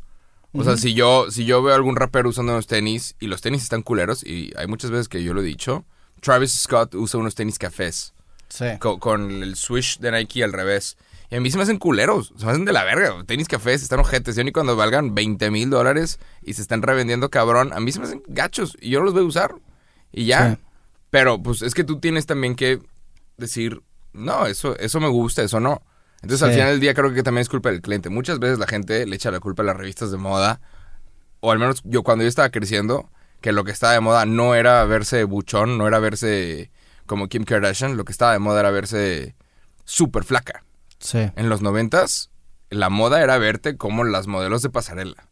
O 0.55 0.63
sea, 0.63 0.77
si 0.77 0.93
yo, 0.93 1.31
si 1.31 1.45
yo 1.45 1.63
veo 1.63 1.73
algún 1.73 1.95
rapero 1.95 2.29
usando 2.29 2.51
unos 2.51 2.67
tenis 2.67 3.15
y 3.19 3.25
los 3.25 3.41
tenis 3.41 3.63
están 3.63 3.81
culeros, 3.81 4.23
y 4.23 4.51
hay 4.55 4.67
muchas 4.67 4.91
veces 4.91 5.07
que 5.07 5.23
yo 5.23 5.33
lo 5.33 5.41
he 5.41 5.43
dicho, 5.43 5.83
Travis 6.21 6.53
Scott 6.53 6.93
usa 6.93 7.19
unos 7.19 7.33
tenis 7.33 7.57
cafés 7.57 8.13
sí. 8.49 8.65
co- 8.79 8.99
con, 8.99 9.41
el 9.43 9.55
swish 9.55 9.97
de 9.97 10.11
Nike 10.11 10.43
al 10.43 10.53
revés. 10.53 10.95
Y 11.33 11.35
a 11.35 11.41
mí 11.41 11.49
se 11.49 11.57
me 11.57 11.63
hacen 11.63 11.79
culeros, 11.79 12.31
se 12.37 12.45
me 12.45 12.51
hacen 12.51 12.63
de 12.63 12.71
la 12.71 12.83
verga. 12.83 13.23
Tenis 13.25 13.47
cafés 13.47 13.81
están 13.81 13.99
ojetes. 13.99 14.37
Y 14.37 14.43
ni 14.43 14.51
cuando 14.51 14.75
valgan 14.75 15.15
20 15.15 15.49
mil 15.49 15.67
dólares 15.71 16.19
y 16.43 16.53
se 16.53 16.61
están 16.61 16.83
revendiendo 16.83 17.31
cabrón, 17.31 17.73
a 17.73 17.79
mí 17.79 17.91
se 17.91 17.97
me 17.97 18.05
hacen 18.05 18.21
gachos 18.27 18.77
y 18.79 18.91
yo 18.91 19.01
los 19.01 19.13
voy 19.13 19.23
a 19.23 19.25
usar. 19.25 19.55
Y 20.11 20.25
ya. 20.25 20.51
Sí. 20.51 20.61
Pero 21.09 21.41
pues 21.41 21.63
es 21.63 21.73
que 21.73 21.83
tú 21.83 21.99
tienes 21.99 22.27
también 22.27 22.55
que 22.55 22.81
decir, 23.37 23.81
no, 24.13 24.45
eso, 24.45 24.77
eso 24.77 24.99
me 24.99 25.07
gusta, 25.07 25.41
eso 25.41 25.59
no. 25.59 25.81
Entonces 26.21 26.43
al 26.43 26.53
final 26.53 26.69
del 26.69 26.79
día 26.79 26.93
creo 26.93 27.11
que 27.15 27.23
también 27.23 27.41
es 27.41 27.49
culpa 27.49 27.71
del 27.71 27.81
cliente. 27.81 28.09
Muchas 28.09 28.37
veces 28.37 28.59
la 28.59 28.67
gente 28.67 29.07
le 29.07 29.15
echa 29.15 29.31
la 29.31 29.39
culpa 29.39 29.63
a 29.63 29.65
las 29.65 29.75
revistas 29.75 30.11
de 30.11 30.17
moda. 30.17 30.61
O 31.39 31.51
al 31.51 31.57
menos 31.57 31.81
yo 31.83 32.03
cuando 32.03 32.25
yo 32.25 32.29
estaba 32.29 32.51
creciendo, 32.51 33.09
que 33.41 33.53
lo 33.53 33.63
que 33.63 33.71
estaba 33.71 33.93
de 33.93 34.01
moda 34.01 34.27
no 34.27 34.53
era 34.53 34.85
verse 34.85 35.23
buchón, 35.23 35.79
no 35.79 35.87
era 35.87 35.97
verse 35.97 36.69
como 37.07 37.27
Kim 37.27 37.43
Kardashian, 37.43 37.97
lo 37.97 38.05
que 38.05 38.11
estaba 38.11 38.33
de 38.33 38.39
moda 38.39 38.59
era 38.59 38.69
verse 38.69 39.33
súper 39.83 40.25
flaca. 40.25 40.63
Sí. 41.03 41.19
En 41.35 41.49
los 41.49 41.61
noventas, 41.61 42.31
la 42.69 42.89
moda 42.89 43.21
era 43.21 43.37
verte 43.37 43.77
como 43.77 44.03
las 44.03 44.25
modelos 44.27 44.61
de 44.63 44.69
pasarela. 44.71 45.29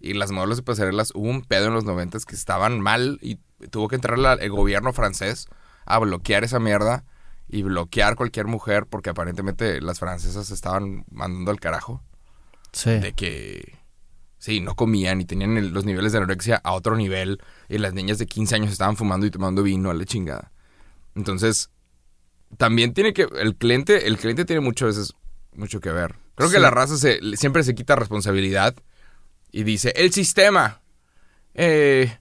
Y 0.00 0.14
las 0.14 0.32
modelos 0.32 0.56
de 0.56 0.62
pasarelas, 0.62 1.12
hubo 1.14 1.28
un 1.28 1.42
pedo 1.42 1.66
en 1.66 1.74
los 1.74 1.84
noventas 1.84 2.24
que 2.24 2.34
estaban 2.34 2.80
mal 2.80 3.18
y 3.20 3.38
tuvo 3.70 3.86
que 3.88 3.96
entrar 3.96 4.18
la- 4.18 4.32
el 4.32 4.50
gobierno 4.50 4.92
francés 4.94 5.46
a 5.84 5.98
bloquear 5.98 6.42
esa 6.42 6.58
mierda 6.58 7.04
y 7.48 7.62
bloquear 7.62 8.16
cualquier 8.16 8.46
mujer 8.46 8.86
porque 8.86 9.10
aparentemente 9.10 9.80
las 9.82 9.98
francesas 9.98 10.50
estaban 10.50 11.04
mandando 11.10 11.50
al 11.50 11.60
carajo 11.60 12.02
Sí. 12.72 12.98
de 12.98 13.12
que 13.12 13.78
sí, 14.38 14.60
no 14.60 14.74
comían 14.74 15.20
y 15.20 15.26
tenían 15.26 15.58
el- 15.58 15.68
los 15.70 15.84
niveles 15.84 16.12
de 16.12 16.18
anorexia 16.18 16.56
a 16.64 16.72
otro 16.72 16.96
nivel 16.96 17.42
y 17.68 17.76
las 17.76 17.92
niñas 17.92 18.16
de 18.18 18.26
15 18.26 18.54
años 18.54 18.72
estaban 18.72 18.96
fumando 18.96 19.26
y 19.26 19.30
tomando 19.30 19.62
vino 19.62 19.90
a 19.90 19.94
la 19.94 20.06
chingada. 20.06 20.50
Entonces, 21.14 21.68
también 22.56 22.94
tiene 22.94 23.12
que 23.12 23.26
el 23.38 23.56
cliente, 23.56 24.06
el 24.06 24.16
cliente 24.18 24.44
tiene 24.44 24.60
muchas 24.60 24.96
veces 24.96 25.14
mucho 25.54 25.80
que 25.80 25.90
ver. 25.90 26.16
Creo 26.34 26.50
que 26.50 26.58
la 26.58 26.70
raza 26.70 26.96
se, 26.96 27.20
siempre 27.36 27.64
se 27.64 27.74
quita 27.74 27.96
responsabilidad 27.96 28.74
y 29.52 29.64
dice, 29.64 29.92
"El 29.96 30.12
sistema 30.12 30.80
eh 31.54 32.16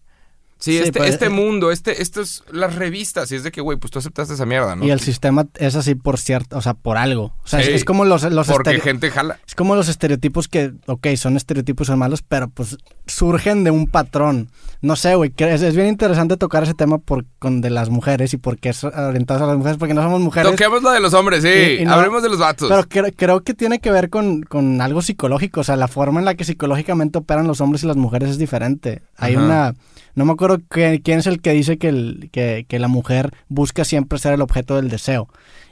Sí, 0.62 0.74
Sí, 0.74 0.78
este, 0.80 1.00
pues, 1.00 1.12
este 1.12 1.26
eh, 1.28 1.30
mundo, 1.30 1.72
este, 1.72 2.02
estos, 2.02 2.44
las 2.52 2.76
revistas, 2.76 3.32
y 3.32 3.36
es 3.36 3.44
de 3.44 3.52
que, 3.52 3.62
güey, 3.62 3.78
pues 3.78 3.92
tú 3.92 4.00
aceptaste 4.00 4.34
esa 4.34 4.46
mierda, 4.46 4.76
¿no? 4.76 4.84
Y 4.86 4.92
el 4.92 5.00
sistema 5.00 5.48
es 5.58 5.76
así 5.78 5.96
por 5.96 6.18
cierto, 6.20 6.58
o 6.58 6.62
sea, 6.62 6.74
por 6.74 6.98
algo. 6.98 7.34
O 7.44 7.48
sea, 7.48 7.62
es- 7.62 7.68
Sí. 7.68 7.72
es, 7.72 7.86
como 7.86 8.04
los, 8.04 8.24
los 8.24 8.46
Porque 8.48 8.82
gente 8.82 9.10
jala. 9.10 9.40
Es 9.48 9.56
como 9.56 9.76
los 9.78 9.88
estereotipos 9.88 10.50
que, 10.50 10.74
ok, 10.88 11.08
son 11.16 11.38
estereotipos 11.38 11.88
son 11.88 11.98
malos, 12.00 12.22
pero 12.24 12.50
pues 12.50 12.76
surgen 13.08 13.64
de 13.64 13.72
un 13.72 13.88
patrón. 13.88 14.50
No 14.82 14.96
sé, 14.96 15.16
güey, 15.16 15.34
es, 15.38 15.62
es 15.62 15.76
bien 15.76 15.88
interesante 15.88 16.36
tocar 16.38 16.64
ese 16.64 16.74
tema 16.74 16.98
por, 16.98 17.26
con 17.40 17.62
de 17.62 17.70
las 17.70 17.90
mujeres 17.90 18.34
y 18.34 18.38
por 18.38 18.58
qué 18.58 18.70
es 18.70 18.84
orientado 18.84 19.44
a 19.46 19.48
las 19.48 19.58
mujeres, 19.58 19.78
porque 19.78 19.94
no 19.94 20.02
somos 20.02 20.20
mujeres. 20.22 20.52
Toquemos 20.52 20.82
lo 20.84 20.92
de 20.92 21.00
los 21.00 21.14
hombres, 21.14 21.42
sí. 21.44 21.50
Y- 21.50 21.82
y 21.84 21.86
no- 21.86 21.94
Hablemos 21.94 22.22
de 22.24 22.30
los 22.30 22.40
vatos. 22.40 22.70
Pero 22.70 22.84
cre- 22.84 23.14
creo 23.16 23.42
que 23.44 23.54
tiene 23.54 23.80
que 23.80 23.92
ver 23.92 24.10
con, 24.10 24.44
con 24.44 24.82
algo 24.82 25.02
psicológico, 25.02 25.62
o 25.62 25.64
sea, 25.64 25.76
la 25.78 25.88
forma 25.88 26.20
en 26.20 26.26
la 26.26 26.36
que 26.36 26.44
psicológicamente 26.46 27.18
operan 27.18 27.48
los 27.48 27.62
hombres 27.62 27.84
y 27.84 27.88
las 27.88 27.98
mujeres 27.98 28.30
es 28.32 28.38
diferente. 28.38 29.04
Hay 29.18 29.36
Ajá. 29.36 29.46
una... 29.46 29.76
No 30.16 30.26
me 30.26 30.34
acuerdo 30.34 30.49
que- 30.58 31.02
quién 31.04 31.20
es 31.20 31.28
el 31.28 31.40
que 31.42 31.52
dice 31.54 31.78
que, 31.78 31.90
el, 31.90 32.30
que, 32.32 32.66
que 32.68 32.80
la 32.80 32.88
mujer 32.88 33.32
busca 33.48 33.86
siempre 33.86 34.18
ser 34.18 34.34
el 34.34 34.42
objeto 34.42 34.76
del 34.78 34.90
deseo. 34.90 35.30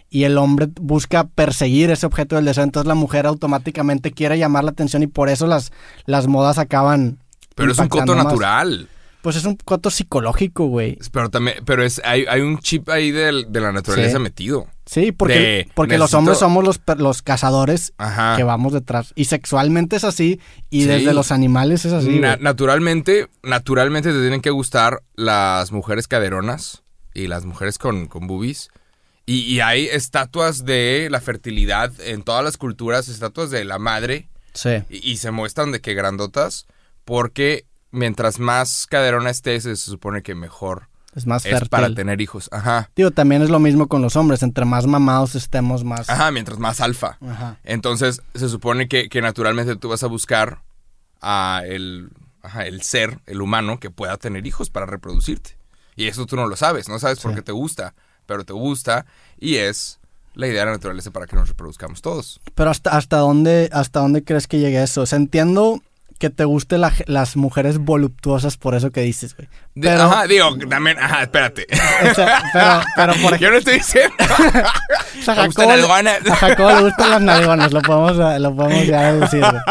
Y 0.10 0.24
el 0.24 0.38
hombre 0.38 0.68
busca 0.80 1.26
perseguir 1.26 1.90
ese 1.92 2.06
objeto 2.06 2.36
del 2.38 2.46
deseo. 2.46 2.64
Entonces 2.64 2.88
la 2.88 2.96
mujer 2.96 3.26
automáticamente 3.26 4.12
quiere 4.12 4.38
llamar 4.38 4.64
la 4.64 4.72
atención 4.72 5.04
y 5.04 5.08
por 5.08 5.28
eso 5.30 5.48
las, 5.48 5.72
las 6.06 6.28
modas 6.28 6.60
acaban... 6.60 7.18
Pero 7.56 7.72
es 7.72 7.80
un 7.80 7.88
coto 7.88 8.16
más. 8.16 8.26
natural. 8.26 8.88
Pues 9.28 9.36
es 9.36 9.44
un 9.44 9.58
coto 9.58 9.90
psicológico, 9.92 10.68
güey. 10.68 10.98
Pero 11.12 11.30
también, 11.30 11.58
pero 11.66 11.84
es, 11.84 12.00
hay, 12.06 12.24
hay 12.30 12.40
un 12.40 12.60
chip 12.60 12.88
ahí 12.88 13.12
del- 13.12 13.52
de, 13.52 13.60
la 13.60 13.74
naturaleza 13.74 14.16
Sí. 14.20 14.24
metido. 14.24 14.68
Sí, 14.86 15.12
porque, 15.12 15.34
De, 15.38 15.70
porque 15.76 15.98
los 15.98 16.14
hombres 16.14 16.38
somos 16.38 16.64
los, 16.64 16.80
los 16.98 17.22
cazadores 17.24 17.92
Ajá. 17.98 18.38
que 18.38 18.44
vamos 18.44 18.72
detrás. 18.72 19.12
Y 19.16 19.26
sexualmente 19.26 19.98
es 19.98 20.06
así, 20.06 20.40
y 20.70 20.84
Sí. 20.84 20.88
desde 20.88 21.14
los 21.14 21.34
animales 21.34 21.84
es 21.84 21.92
así. 21.92 22.20
Na- 22.20 22.38
naturalmente, 22.38 23.28
naturalmente 23.44 24.14
te 24.14 24.20
tienen 24.22 24.40
que 24.40 24.50
gustar 24.50 25.04
las 25.18 25.74
mujeres 25.74 26.08
caderonas 26.08 26.84
y 27.14 27.28
las 27.28 27.44
mujeres 27.44 27.78
con, 27.78 28.08
con 28.08 28.28
boobies. 28.28 28.70
Y, 29.26 29.40
y 29.42 29.60
hay 29.60 29.88
estatuas 29.88 30.64
de 30.64 31.10
la 31.12 31.20
fertilidad 31.20 31.92
en 32.00 32.22
todas 32.22 32.46
las 32.46 32.56
culturas, 32.56 33.10
estatuas 33.10 33.50
de 33.52 33.66
la 33.66 33.78
madre 33.78 34.30
Sí. 34.54 34.70
Y, 34.90 35.12
y 35.12 35.18
se 35.18 35.32
muestran 35.32 35.74
de 35.74 35.82
que 35.82 35.94
grandotas 35.96 36.66
porque 37.04 37.66
mientras 37.98 38.40
más 38.40 38.88
caderona 38.88 39.30
estés, 39.30 39.64
se 39.64 39.76
supone 39.76 40.22
que 40.22 40.36
mejor 40.36 40.88
Es 41.16 41.26
más 41.26 41.46
es 41.46 41.68
para 41.70 41.94
tener 41.94 42.22
hijos. 42.22 42.50
Ajá. 42.52 42.90
Digo, 42.96 43.12
también 43.12 43.42
es 43.42 43.50
lo 43.50 43.60
mismo 43.60 43.88
con 43.88 44.02
los 44.02 44.16
hombres. 44.16 44.44
Entre 44.44 44.66
más 44.66 44.88
mamados 44.88 45.36
estemos, 45.36 45.84
más... 45.84 46.10
Ajá, 46.10 46.32
mientras 46.32 46.60
más 46.60 46.80
alfa. 46.80 47.18
Ajá. 47.28 47.58
Entonces, 47.64 48.22
se 48.36 48.50
supone 48.50 48.88
que, 48.88 49.10
que 49.10 49.22
naturalmente 49.22 49.76
tú 49.76 49.90
vas 49.90 50.04
a 50.04 50.08
buscar 50.08 50.62
a 51.22 51.64
el, 51.66 52.12
ajá, 52.42 52.66
el 52.66 52.82
ser, 52.84 53.20
el 53.26 53.42
humano, 53.42 53.80
que 53.80 53.90
pueda 53.90 54.18
tener 54.18 54.46
hijos 54.46 54.70
para 54.70 54.86
reproducirte. 54.86 55.58
Y 55.96 56.08
eso 56.08 56.26
tú 56.26 56.36
no 56.36 56.48
lo 56.48 56.56
sabes, 56.56 56.88
no 56.88 57.00
sabes 57.00 57.20
por 57.20 57.34
qué 57.34 57.42
te 57.42 57.52
gusta, 57.52 57.96
pero 58.28 58.46
te 58.46 58.54
gusta 58.54 59.08
y 59.40 59.56
es 59.56 60.00
la 60.36 60.46
idea 60.46 60.60
de 60.60 60.66
la 60.68 60.72
naturaleza 60.74 61.10
para 61.10 61.26
que 61.26 61.36
nos 61.36 61.50
reproduzcamos 61.50 62.04
todos. 62.04 62.40
Pero 62.54 62.70
hasta, 62.70 62.92
hasta 62.92 63.18
dónde 63.18 63.70
hasta 63.74 64.00
dónde 64.00 64.24
crees 64.24 64.48
que 64.48 64.60
llegue 64.60 64.84
eso? 64.84 65.02
O 65.02 65.06
sea, 65.08 65.18
entiendo 65.18 65.82
que 66.18 66.30
te 66.30 66.46
gusten 66.46 66.82
la- 66.82 66.94
las 67.06 67.36
mujeres 67.36 67.78
voluptuosas 67.78 68.58
por 68.58 68.76
eso 68.76 68.92
que 68.92 69.02
dices, 69.02 69.36
güey. 69.36 69.48
Pero, 69.80 70.04
ajá, 70.04 70.28
digo, 70.28 70.56
también, 70.70 70.98
ajá, 71.00 71.24
espérate. 71.24 71.68
o 72.10 72.14
sea, 72.14 72.42
pero, 72.54 72.82
pero 72.96 73.14
por 73.22 73.34
ejemplo, 73.34 73.38
Yo 73.40 73.52
no 73.52 73.58
estoy 73.58 73.74
diciendo. 73.76 74.16
a 75.28 75.36
Jacobo 76.36 76.72
le 76.72 76.82
gustan 76.84 77.10
las 77.12 77.22
nalgonas, 77.22 77.72
lo 77.74 77.82
podemos, 77.82 78.40
lo 78.42 78.56
podemos 78.56 78.88
ya 78.88 79.14
deducir. 79.14 79.42
güey. 79.42 79.62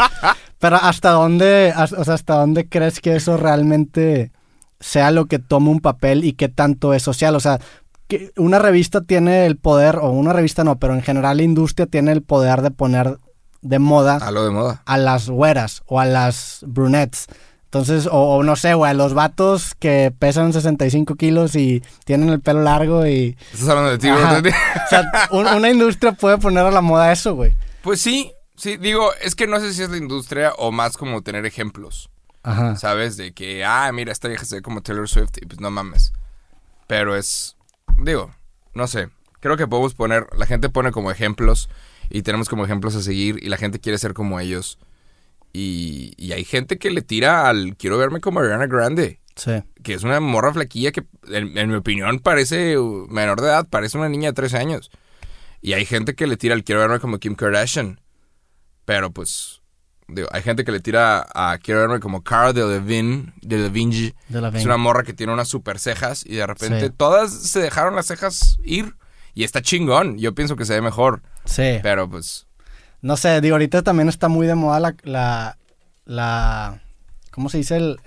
Pero 0.59 0.75
hasta 0.77 1.11
dónde, 1.11 1.73
o 1.77 2.03
sea, 2.03 2.13
hasta 2.13 2.35
dónde 2.35 2.67
crees 2.67 2.99
que 2.99 3.15
eso 3.15 3.37
realmente 3.37 4.31
sea 4.79 5.11
lo 5.11 5.25
que 5.25 5.39
tome 5.39 5.69
un 5.69 5.79
papel 5.79 6.23
y 6.23 6.33
qué 6.33 6.49
tanto 6.49 6.93
es 6.93 7.03
social. 7.03 7.35
O 7.35 7.39
sea, 7.39 7.59
que 8.07 8.31
una 8.37 8.57
revista 8.59 9.01
tiene 9.01 9.45
el 9.45 9.57
poder, 9.57 9.97
o 9.97 10.09
una 10.09 10.33
revista 10.33 10.63
no, 10.63 10.77
pero 10.79 10.93
en 10.93 11.01
general 11.01 11.37
la 11.37 11.43
industria 11.43 11.85
tiene 11.87 12.11
el 12.11 12.23
poder 12.23 12.61
de 12.61 12.71
poner 12.71 13.17
de 13.61 13.79
moda 13.79 14.15
A 14.17 14.31
lo 14.31 14.43
de 14.43 14.51
moda. 14.51 14.81
a 14.85 14.97
las 14.97 15.29
güeras 15.29 15.83
o 15.85 15.99
a 15.99 16.05
las 16.05 16.59
brunettes. 16.67 17.27
Entonces, 17.65 18.07
o, 18.07 18.37
o 18.37 18.43
no 18.43 18.55
sé, 18.55 18.73
güey, 18.75 18.91
a 18.91 18.93
los 18.93 19.13
vatos 19.13 19.75
que 19.75 20.13
pesan 20.17 20.53
65 20.53 21.15
kilos 21.15 21.55
y 21.55 21.83
tienen 22.05 22.29
el 22.29 22.39
pelo 22.39 22.61
largo 22.61 23.05
y... 23.05 23.35
¿Estás 23.51 23.67
hablando 23.69 23.91
de 23.91 23.97
ti? 23.97 24.09
O 24.09 24.89
sea, 24.89 25.03
un- 25.31 25.47
una 25.47 25.69
industria 25.69 26.13
puede 26.13 26.37
poner 26.37 26.65
a 26.65 26.71
la 26.71 26.79
moda 26.81 27.11
eso, 27.11 27.35
güey. 27.35 27.53
Pues 27.81 27.99
sí, 27.99 28.31
sí, 28.55 28.77
digo, 28.77 29.09
es 29.21 29.35
que 29.35 29.47
no 29.47 29.59
sé 29.59 29.73
si 29.73 29.83
es 29.83 29.89
la 29.89 29.97
industria 29.97 30.53
o 30.57 30.71
más 30.71 30.95
como 30.95 31.21
tener 31.23 31.45
ejemplos. 31.45 32.09
Ajá. 32.41 32.77
¿Sabes? 32.77 33.17
De 33.17 33.33
que, 33.33 33.65
ah, 33.65 33.91
mira, 33.93 34.13
esta 34.13 34.29
vieja 34.29 34.45
se 34.45 34.55
ve 34.55 34.61
como 34.61 34.81
Taylor 34.81 35.09
Swift 35.09 35.37
y 35.41 35.45
pues 35.45 35.59
no 35.59 35.69
mames. 35.69 36.13
Pero 36.87 37.17
es, 37.17 37.57
digo, 38.01 38.31
no 38.73 38.87
sé. 38.87 39.09
Creo 39.41 39.57
que 39.57 39.67
podemos 39.67 39.93
poner, 39.93 40.27
la 40.37 40.45
gente 40.45 40.69
pone 40.69 40.91
como 40.93 41.11
ejemplos 41.11 41.69
y 42.09 42.21
tenemos 42.21 42.49
como 42.49 42.65
ejemplos 42.65 42.95
a 42.95 43.01
seguir 43.01 43.39
y 43.41 43.49
la 43.49 43.57
gente 43.57 43.79
quiere 43.79 43.97
ser 43.97 44.13
como 44.13 44.39
ellos. 44.39 44.79
Y, 45.53 46.13
y 46.17 46.33
hay 46.33 46.43
gente 46.43 46.77
que 46.77 46.91
le 46.91 47.01
tira 47.01 47.47
al 47.49 47.75
quiero 47.77 47.97
verme 47.97 48.19
como 48.21 48.39
Ariana 48.39 48.67
Grande, 48.67 49.19
Sí. 49.35 49.51
que 49.83 49.93
es 49.93 50.03
una 50.03 50.19
morra 50.19 50.53
flaquilla 50.53 50.91
que 50.91 51.03
en, 51.29 51.57
en 51.57 51.69
mi 51.69 51.75
opinión 51.75 52.19
parece 52.19 52.77
uh, 52.77 53.07
menor 53.09 53.39
de 53.41 53.47
edad, 53.47 53.67
parece 53.69 53.97
una 53.97 54.09
niña 54.09 54.29
de 54.29 54.33
13 54.33 54.57
años. 54.57 54.91
Y 55.61 55.73
hay 55.73 55.85
gente 55.85 56.15
que 56.15 56.27
le 56.27 56.37
tira 56.37 56.53
al 56.53 56.63
quiero 56.63 56.81
verme 56.81 56.99
como 56.99 57.17
Kim 57.19 57.35
Kardashian. 57.35 57.99
Pero 58.85 59.11
pues, 59.11 59.61
digo, 60.07 60.27
hay 60.31 60.41
gente 60.43 60.63
que 60.63 60.71
le 60.71 60.79
tira 60.79 61.25
a 61.33 61.57
quiero 61.59 61.81
verme 61.81 61.99
como 61.99 62.23
Cara 62.23 62.53
de 62.53 62.65
Levine, 62.65 63.33
de 63.41 63.57
Levinge. 63.57 64.15
De 64.29 64.41
la 64.41 64.49
Es 64.49 64.65
una 64.65 64.77
morra 64.77 65.03
que 65.03 65.13
tiene 65.13 65.33
unas 65.33 65.47
super 65.47 65.79
cejas 65.79 66.23
y 66.25 66.35
de 66.35 66.45
repente 66.47 66.87
Sí. 66.87 66.93
todas 66.95 67.31
se 67.33 67.59
dejaron 67.59 67.95
las 67.95 68.05
cejas 68.07 68.57
ir. 68.63 68.95
Y 69.33 69.43
está 69.43 69.61
chingón. 69.61 70.17
Yo 70.17 70.33
pienso 70.33 70.55
que 70.55 70.65
se 70.65 70.73
ve 70.73 70.81
mejor. 70.81 71.21
Sí. 71.47 71.79
Pero 71.81 72.09
pues, 72.09 72.45
No 73.01 73.17
sé, 73.17 73.41
digo, 73.41 73.55
ahorita 73.55 73.81
también 73.81 74.09
está 74.09 74.27
muy 74.27 74.45
de 74.47 74.55
moda 74.55 74.79
la... 74.79 74.95
la, 75.03 75.57
la 76.05 76.81
¿Cómo 77.31 77.49
se 77.49 77.59
dice? 77.59 77.75
El, 77.77 77.97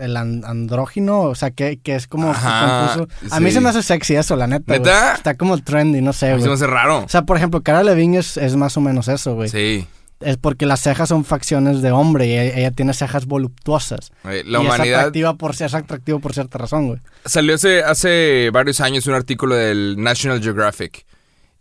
el 0.00 0.16
an- 0.16 0.42
andrógino, 0.44 1.20
o 1.22 1.34
sea, 1.36 1.52
que, 1.52 1.76
que 1.78 1.94
es 1.94 2.08
como 2.08 2.30
Ajá, 2.32 2.96
confuso. 2.96 3.08
A 3.32 3.38
mí 3.38 3.46
sí. 3.50 3.54
se 3.54 3.60
me 3.60 3.68
hace 3.68 3.80
sexy 3.80 4.16
eso, 4.16 4.34
la 4.34 4.48
neta. 4.48 4.64
güey. 4.66 4.80
¿Neta? 4.80 5.14
Está 5.14 5.36
como 5.36 5.56
trendy, 5.58 6.00
no 6.02 6.12
sé, 6.12 6.26
mí 6.26 6.32
se 6.32 6.38
me 6.38 6.42
güey. 6.48 6.54
hace 6.54 6.66
raro. 6.66 6.98
O 7.04 7.08
sea, 7.08 7.22
por 7.22 7.36
ejemplo, 7.36 7.62
Cara 7.62 7.84
Levine 7.84 8.18
es, 8.18 8.36
es 8.36 8.56
más 8.56 8.76
o 8.76 8.80
menos 8.80 9.06
eso, 9.06 9.36
güey. 9.36 9.48
Sí. 9.50 9.86
Es 10.18 10.36
porque 10.36 10.66
las 10.66 10.80
cejas 10.80 11.08
son 11.10 11.24
facciones 11.24 11.80
de 11.80 11.92
hombre 11.92 12.26
y 12.26 12.32
ella, 12.32 12.58
ella 12.58 12.70
tiene 12.72 12.92
cejas 12.92 13.26
voluptuosas. 13.26 14.10
La 14.24 14.34
y 14.34 14.38
es 14.40 14.46
humanidad 14.48 14.98
atractiva 15.00 15.34
por, 15.34 15.52
es 15.52 15.74
atractivo 15.74 16.18
por 16.18 16.32
cierta 16.34 16.58
razón, 16.58 16.88
güey. 16.88 17.00
Salió 17.24 17.54
hace, 17.54 17.84
hace 17.84 18.50
varios 18.52 18.80
años 18.80 19.06
un 19.06 19.14
artículo 19.14 19.54
del 19.54 19.94
National 19.98 20.42
Geographic 20.42 21.06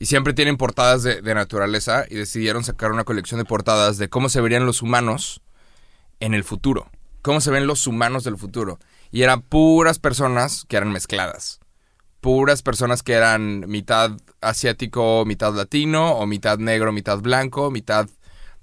y 0.01 0.08
siempre 0.08 0.34
tienen 0.34 0.58
portadas 0.58 1.03
de, 1.03 1.22
de 1.22 1.36
naturaleza 1.36 2.05
y 2.10 2.15
decidieron 2.15 2.63
sacar 2.63 2.91
una 2.91 3.03
colección 3.03 3.38
de 3.38 3.46
portadas 3.46 4.00
de 4.00 4.10
cómo 4.10 4.29
se 4.29 4.41
verían 4.41 4.65
los 4.65 4.81
humanos 4.81 5.41
en 6.20 6.34
el 6.34 6.43
futuro. 6.43 6.89
Cómo 7.22 7.39
se 7.39 7.51
ven 7.51 7.67
los 7.67 7.86
humanos 7.86 8.24
del 8.24 8.36
futuro. 8.36 8.79
Y 9.12 9.22
eran 9.22 9.43
puras 9.43 10.00
personas 10.00 10.65
que 10.67 10.77
eran 10.77 10.91
mezcladas. 10.91 11.60
Puras 12.20 12.63
personas 12.63 13.03
que 13.03 13.13
eran 13.13 13.70
mitad 13.70 14.17
asiático, 14.41 15.24
mitad 15.27 15.53
latino, 15.53 16.13
o 16.13 16.25
mitad 16.25 16.58
negro, 16.58 16.91
mitad 16.91 17.20
blanco, 17.20 17.70
mitad... 17.70 18.10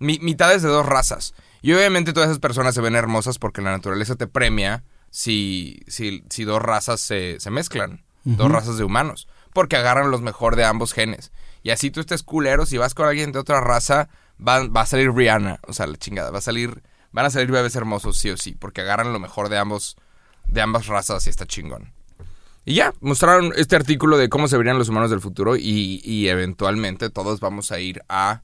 mi- 0.01 0.19
mitades 0.19 0.63
de 0.63 0.69
dos 0.71 0.87
razas. 0.87 1.35
Y 1.63 1.73
obviamente 1.73 2.13
todas 2.13 2.31
esas 2.31 2.41
personas 2.41 2.75
se 2.75 2.81
ven 2.81 2.97
hermosas 2.97 3.39
porque 3.39 3.63
la 3.63 3.71
naturaleza 3.71 4.17
te 4.17 4.27
premia 4.27 4.83
si, 5.11 5.83
si, 5.87 6.25
si 6.31 6.43
dos 6.43 6.61
razas 6.61 7.01
se, 7.01 7.39
se 7.39 7.51
mezclan. 7.53 8.03
Dos 8.25 8.51
razas 8.51 8.77
de 8.77 8.83
humanos. 8.83 9.29
Porque 9.53 9.77
agarran 9.77 10.11
los 10.11 10.21
mejor 10.23 10.57
de 10.57 10.65
ambos 10.65 10.93
genes. 10.93 11.33
Y 11.63 11.71
así 11.71 11.91
tú 11.91 12.01
estés 12.01 12.23
culero, 12.23 12.67
si 12.67 12.79
vas 12.79 12.95
con 12.95 13.07
alguien 13.09 13.33
de 13.33 13.39
otra 13.39 13.61
raza, 13.61 14.09
va, 14.41 14.67
va 14.69 14.83
a 14.83 14.87
salir 14.87 15.13
Rihanna. 15.13 15.61
O 15.67 15.73
sea, 15.73 15.87
la 15.87 15.97
chingada. 15.97 16.31
Va 16.31 16.39
a 16.39 16.43
salir... 16.43 16.83
Van 17.11 17.25
a 17.25 17.31
salir 17.31 17.51
bebés 17.51 17.75
hermosos, 17.75 18.19
sí 18.19 18.29
o 18.31 18.37
sí. 18.37 18.55
Porque 18.59 18.83
agarran 18.83 19.13
lo 19.13 19.19
mejor 19.19 19.49
de 19.49 19.59
ambos... 19.59 19.97
De 20.47 20.61
ambas 20.61 20.87
razas 20.87 21.27
y 21.27 21.31
está 21.31 21.47
chingón. 21.47 21.93
Y 22.65 22.75
ya, 22.75 22.93
mostraron 23.01 23.53
este 23.57 23.77
artículo 23.77 24.17
de 24.19 24.29
cómo 24.29 24.47
se 24.49 24.57
verían 24.59 24.79
los 24.79 24.89
humanos 24.91 25.11
del 25.11 25.21
futuro 25.21 25.57
y, 25.57 26.01
y 26.05 26.29
eventualmente 26.29 27.09
todos 27.11 27.41
vamos 27.41 27.73
a 27.73 27.81
ir 27.81 28.03
a, 28.09 28.43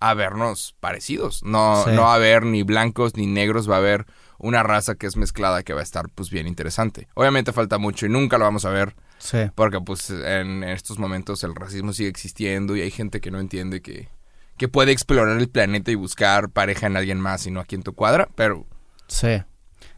a 0.00 0.14
vernos 0.14 0.74
parecidos. 0.80 1.42
No, 1.42 1.82
Sí. 1.84 1.90
no 1.92 2.02
va 2.02 2.12
a 2.12 2.16
haber 2.16 2.44
ni 2.44 2.62
blancos 2.62 3.16
ni 3.16 3.26
negros, 3.26 3.68
va 3.68 3.74
a 3.76 3.78
haber 3.78 4.06
una 4.38 4.62
raza 4.62 4.94
que 4.94 5.06
es 5.06 5.16
mezclada 5.16 5.62
que 5.62 5.72
va 5.72 5.80
a 5.80 5.84
estar 5.84 6.08
pues 6.08 6.30
bien 6.30 6.46
interesante. 6.46 7.08
Obviamente 7.14 7.52
falta 7.52 7.78
mucho 7.78 8.06
y 8.06 8.08
nunca 8.08 8.38
lo 8.38 8.44
vamos 8.44 8.64
a 8.64 8.70
ver 8.70 8.94
Sí. 9.18 9.38
porque 9.54 9.80
pues 9.80 10.10
en 10.10 10.62
estos 10.64 10.98
momentos 10.98 11.42
el 11.42 11.54
racismo 11.54 11.92
sigue 11.92 12.08
existiendo 12.08 12.76
y 12.76 12.82
hay 12.82 12.90
gente 12.90 13.20
que 13.20 13.30
no 13.30 13.40
entiende 13.40 13.80
que, 13.82 14.08
que 14.56 14.68
puede 14.68 14.92
explorar 14.92 15.38
el 15.38 15.48
planeta 15.48 15.90
y 15.90 15.94
buscar 15.94 16.50
pareja 16.50 16.86
en 16.86 16.96
alguien 16.96 17.20
más 17.20 17.46
y 17.46 17.50
no 17.50 17.60
aquí 17.60 17.74
en 17.74 17.82
tu 17.82 17.94
cuadra, 17.94 18.28
pero... 18.34 18.66
Sí. 19.08 19.42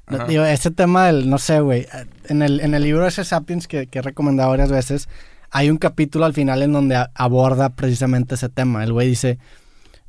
No, 0.06 0.26
digo, 0.26 0.44
ese 0.44 0.70
tema 0.70 1.06
del, 1.06 1.28
no 1.28 1.36
sé, 1.38 1.60
güey, 1.60 1.86
en 2.28 2.40
el, 2.42 2.60
en 2.60 2.72
el 2.74 2.82
libro 2.82 3.06
ese 3.06 3.24
Sapiens 3.24 3.68
que, 3.68 3.86
que 3.88 3.98
he 3.98 4.02
recomendado 4.02 4.48
varias 4.50 4.70
veces, 4.70 5.08
hay 5.50 5.68
un 5.68 5.76
capítulo 5.76 6.24
al 6.24 6.32
final 6.32 6.62
en 6.62 6.72
donde 6.72 6.96
a- 6.96 7.10
aborda 7.14 7.70
precisamente 7.70 8.36
ese 8.36 8.48
tema. 8.48 8.82
El 8.84 8.92
güey 8.94 9.08
dice, 9.08 9.38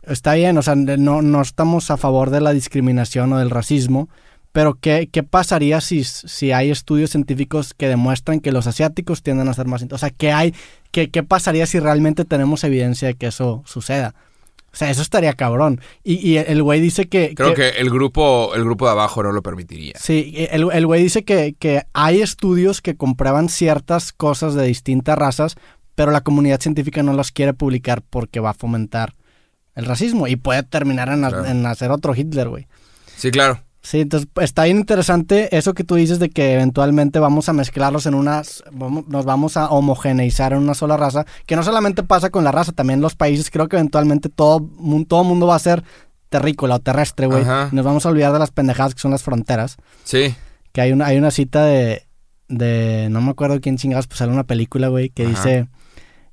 está 0.04 0.36
bien, 0.36 0.58
o 0.58 0.62
sea, 0.62 0.76
no, 0.76 1.22
no 1.22 1.42
estamos 1.42 1.92
a 1.92 1.98
favor 1.98 2.30
de 2.30 2.40
la 2.40 2.54
discriminación 2.54 3.34
o 3.34 3.40
del 3.40 3.50
racismo, 3.50 4.08
pero 4.52 4.76
¿qué, 4.80 5.10
qué 5.12 5.24
pasaría 5.24 5.80
si, 5.82 6.04
si 6.04 6.52
hay 6.52 6.72
estudios 6.72 7.12
científicos 7.12 7.74
que 7.74 7.88
demuestran 7.88 8.40
que 8.40 8.52
los 8.52 8.68
asiáticos 8.68 9.22
tienden 9.22 9.48
a 9.48 9.54
ser 9.54 9.68
más... 9.68 9.86
O 9.92 9.98
sea, 9.98 10.10
¿qué, 10.10 10.32
hay, 10.32 10.54
qué, 10.92 11.10
¿qué 11.10 11.24
pasaría 11.24 11.66
si 11.66 11.80
realmente 11.80 12.26
tenemos 12.26 12.64
evidencia 12.64 13.08
de 13.10 13.14
que 13.14 13.28
eso 13.28 13.64
suceda? 13.66 14.16
O 14.72 14.76
sea, 14.76 14.90
eso 14.90 15.02
estaría 15.02 15.34
cabrón. 15.34 15.82
Y, 16.04 16.16
y 16.28 16.38
el 16.38 16.62
güey 16.62 16.80
dice 16.80 17.08
que... 17.08 17.34
Creo 17.36 17.54
que, 17.54 17.70
el 17.70 17.90
grupo 17.90 18.54
el 18.56 18.64
grupo 18.64 18.86
de 18.86 18.92
abajo 18.92 19.24
no 19.24 19.32
lo 19.32 19.42
permitiría. 19.42 19.94
Sí, 20.00 20.34
el, 20.52 20.70
el 20.72 20.86
güey 20.86 21.02
dice 21.04 21.24
que, 21.24 21.56
que 21.58 21.84
hay 21.94 22.22
estudios 22.22 22.82
que 22.82 22.96
comprueban 22.96 23.50
ciertas 23.50 24.14
cosas 24.14 24.54
de 24.56 24.66
distintas 24.66 25.18
razas, 25.18 25.56
pero 25.96 26.12
la 26.12 26.22
comunidad 26.22 26.62
científica 26.62 27.04
no 27.04 27.14
las 27.14 27.32
quiere 27.32 27.54
publicar 27.54 28.02
porque 28.02 28.40
va 28.40 28.52
a 28.52 28.54
fomentar 28.54 29.16
el 29.76 29.86
racismo 29.86 30.28
y 30.28 30.36
puede 30.36 30.64
terminar 30.64 31.10
en, 31.10 31.20
Claro. 31.22 31.46
en 31.46 31.66
hacer 31.66 31.92
otro 31.92 32.16
Hitler, 32.16 32.50
güey. 32.50 32.68
Sí, 33.18 33.32
claro. 33.32 33.62
Sí, 33.82 34.02
entonces 34.02 34.28
está 34.42 34.66
bien 34.66 34.78
interesante 34.78 35.56
eso 35.58 35.74
que 35.74 35.86
tú 35.86 35.96
dices 35.96 36.20
de 36.20 36.30
que 36.30 36.54
eventualmente 36.54 37.18
vamos 37.20 37.48
a 37.48 37.54
mezclarlos 37.54 38.06
en 38.06 38.14
unas, 38.14 38.62
vamos- 38.74 39.08
nos 39.08 39.24
vamos 39.26 39.56
a 39.56 39.70
homogeneizar 39.70 40.52
en 40.52 40.60
una 40.60 40.74
sola 40.74 40.98
raza, 40.98 41.26
que 41.46 41.56
no 41.56 41.64
solamente 41.64 42.04
pasa 42.04 42.30
con 42.30 42.44
la 42.44 42.52
raza, 42.52 42.74
también 42.74 43.00
los 43.00 43.16
países, 43.16 43.50
creo 43.50 43.70
que 43.70 43.78
eventualmente 43.78 44.28
todo, 44.28 44.68
todo 45.08 45.24
mundo 45.24 45.48
va 45.48 45.56
a 45.56 45.60
ser 45.60 45.84
terrícola 46.28 46.76
o 46.76 46.80
terrestre, 46.80 47.26
güey. 47.28 47.44
Nos 47.72 47.86
vamos 47.86 48.06
a 48.06 48.10
olvidar 48.10 48.34
de 48.34 48.40
las 48.40 48.52
pendejadas 48.52 48.94
que 48.94 49.02
son 49.02 49.12
las 49.12 49.24
fronteras. 49.24 49.78
Sí. 50.04 50.36
Que 50.74 50.82
hay 50.82 50.92
una, 50.92 51.08
hay 51.08 51.18
una 51.18 51.32
cita 51.32 51.64
de, 51.64 52.06
de. 52.50 53.08
No 53.10 53.22
me 53.22 53.32
acuerdo 53.32 53.60
quién 53.62 53.78
chingados, 53.78 54.06
pues 54.08 54.20
sale 54.20 54.32
una 54.32 54.44
película, 54.44 54.90
güey, 54.90 55.10
que 55.10 55.24
Ajá. 55.24 55.30
dice 55.32 55.68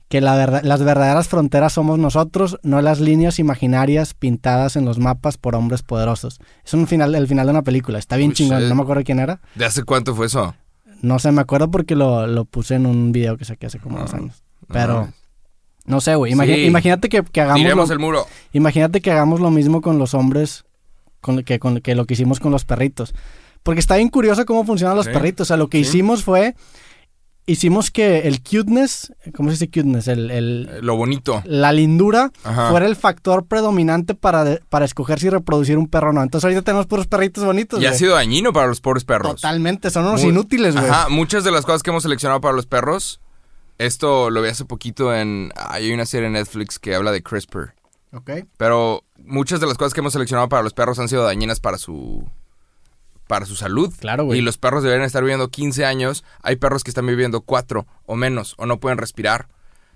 que 0.09 0.21
la 0.21 0.37
verdad, 0.37 0.63
las 0.63 0.83
verdaderas 0.85 1.27
fronteras 1.29 1.73
somos 1.73 1.99
nosotros, 1.99 2.59
no 2.63 2.81
las 2.81 3.01
líneas 3.01 3.39
imaginarias 3.39 4.15
pintadas 4.15 4.77
en 4.77 4.85
los 4.85 4.99
mapas 4.99 5.37
por 5.37 5.55
hombres 5.57 5.83
poderosos. 5.83 6.39
Es 6.65 6.75
un 6.75 6.87
final, 6.87 7.15
el 7.15 7.27
final 7.27 7.47
de 7.47 7.51
una 7.51 7.63
película. 7.63 7.99
Está 7.99 8.17
bien 8.17 8.33
chingón. 8.33 8.69
No 8.69 8.75
me 8.77 8.83
acuerdo 8.83 9.03
quién 9.05 9.19
era. 9.19 9.41
¿De 9.57 9.65
hace 9.65 9.83
cuánto 9.83 10.15
fue 10.15 10.27
eso? 10.27 10.55
No 11.03 11.19
sé, 11.19 11.33
me 11.33 11.41
acuerdo 11.41 11.71
porque 11.71 11.95
lo, 11.97 12.27
lo 12.27 12.45
puse 12.45 12.77
en 12.77 12.87
un 12.87 13.11
video 13.13 13.37
que 13.37 13.45
saqué 13.45 13.67
hace 13.67 13.79
como 13.81 13.99
dos 13.99 14.15
Ah, 14.15 14.19
años. 14.19 14.43
No 14.69 14.73
Pero. 14.73 15.09
No 15.85 16.01
sé, 16.01 16.15
güey. 16.17 16.33
Imagi- 16.33 16.55
Sí. 16.55 16.65
Imagínate 16.67 17.09
que, 17.09 17.23
que 17.23 17.41
hagamos 17.41 17.61
Tiremos 17.63 17.89
lo, 17.89 17.93
el 17.95 17.99
muro. 18.01 18.27
imagínate 18.53 19.01
que 19.01 19.11
hagamos 19.11 19.41
lo 19.41 19.51
mismo 19.51 19.81
con 19.83 19.99
los 19.99 20.15
hombres 20.15 20.65
con, 21.21 21.43
que, 21.43 21.59
con 21.59 21.81
que 21.81 21.95
lo 21.95 22.07
que 22.07 22.15
hicimos 22.15 22.41
con 22.41 22.51
los 22.53 22.65
perritos. 22.65 23.15
Porque 23.63 23.81
está 23.81 23.97
bien 23.97 24.09
curioso 24.09 24.47
cómo 24.47 24.65
funcionan 24.65 24.97
los 24.97 25.07
Sí, 25.07 25.13
perritos. 25.13 25.47
O 25.47 25.49
sea, 25.49 25.57
lo 25.57 25.69
que 25.69 25.79
sí. 25.79 25.83
hicimos 25.89 26.23
fue... 26.25 26.55
Hicimos 27.49 27.93
que 27.93 28.27
el 28.27 28.43
cuteness... 28.43 29.13
¿Cómo 29.37 29.51
se 29.51 29.53
dice 29.55 29.67
cuteness? 29.69 30.09
El, 30.09 30.31
el- 30.33 30.69
Eh, 30.71 30.79
Lo 30.83 30.97
bonito. 30.97 31.43
la 31.45 31.73
lindura 31.73 32.33
Ajá. 32.43 32.71
fuera 32.71 32.87
el 32.87 32.97
factor 32.97 33.47
predominante 33.47 34.15
para, 34.17 34.43
de- 34.43 34.61
para 34.69 34.85
escoger 34.85 35.21
si 35.21 35.31
reproducir 35.31 35.79
un 35.79 35.87
perro 35.87 36.11
o 36.11 36.13
no. 36.13 36.23
Entonces 36.25 36.45
ahorita 36.45 36.63
tenemos 36.63 36.87
puros 36.87 37.07
perritos 37.07 37.45
bonitos, 37.45 37.81
Y 37.81 37.87
ha 37.87 37.95
sido 37.95 38.15
dañino 38.17 38.53
para 38.53 38.67
los 38.67 38.81
pobres 38.81 39.05
perros. 39.05 39.37
Totalmente, 39.37 39.91
son 39.91 40.07
unos 40.07 40.23
Muy- 40.23 40.31
inútiles, 40.31 40.75
güey. 40.75 40.89
Ajá, 40.89 41.09
muchas 41.09 41.45
de 41.45 41.53
las 41.53 41.65
cosas 41.65 41.85
que 41.85 41.91
hemos 41.91 42.03
seleccionado 42.03 42.41
para 42.41 42.57
los 42.57 42.67
perros, 42.67 43.21
esto 43.79 44.31
lo 44.31 44.43
vi 44.43 44.49
hace 44.49 44.65
poquito 44.65 45.15
en... 45.15 45.53
Hay 45.55 45.93
una 45.93 46.05
serie 46.05 46.27
en 46.27 46.33
Netflix 46.33 46.81
que 46.81 46.97
habla 46.97 47.13
de 47.13 47.23
CRISPR. 47.23 47.75
Ok. 48.13 48.31
Pero 48.57 49.05
muchas 49.25 49.61
de 49.61 49.67
las 49.69 49.77
cosas 49.79 49.95
que 49.95 50.01
hemos 50.01 50.15
seleccionado 50.15 50.49
para 50.49 50.63
los 50.65 50.73
perros 50.73 50.99
han 50.99 51.09
sido 51.09 51.23
dañinas 51.23 51.61
para 51.61 51.79
su 51.79 52.25
para 53.27 53.47
su 53.47 53.57
salud. 53.57 53.93
Claro, 53.99 54.25
güey. 54.25 54.39
Y 54.39 54.43
los 54.43 54.59
perros 54.59 54.83
deberían 54.83 55.07
estar 55.07 55.23
viviendo 55.23 55.49
15 55.49 55.85
años. 55.85 56.25
Hay 56.43 56.57
perros 56.57 56.85
que 56.85 56.91
están 56.91 57.07
viviendo 57.07 57.41
4 57.41 57.87
o 58.07 58.17
menos 58.17 58.55
o 58.59 58.67
no 58.67 58.79
pueden 58.81 58.99
respirar. 58.99 59.49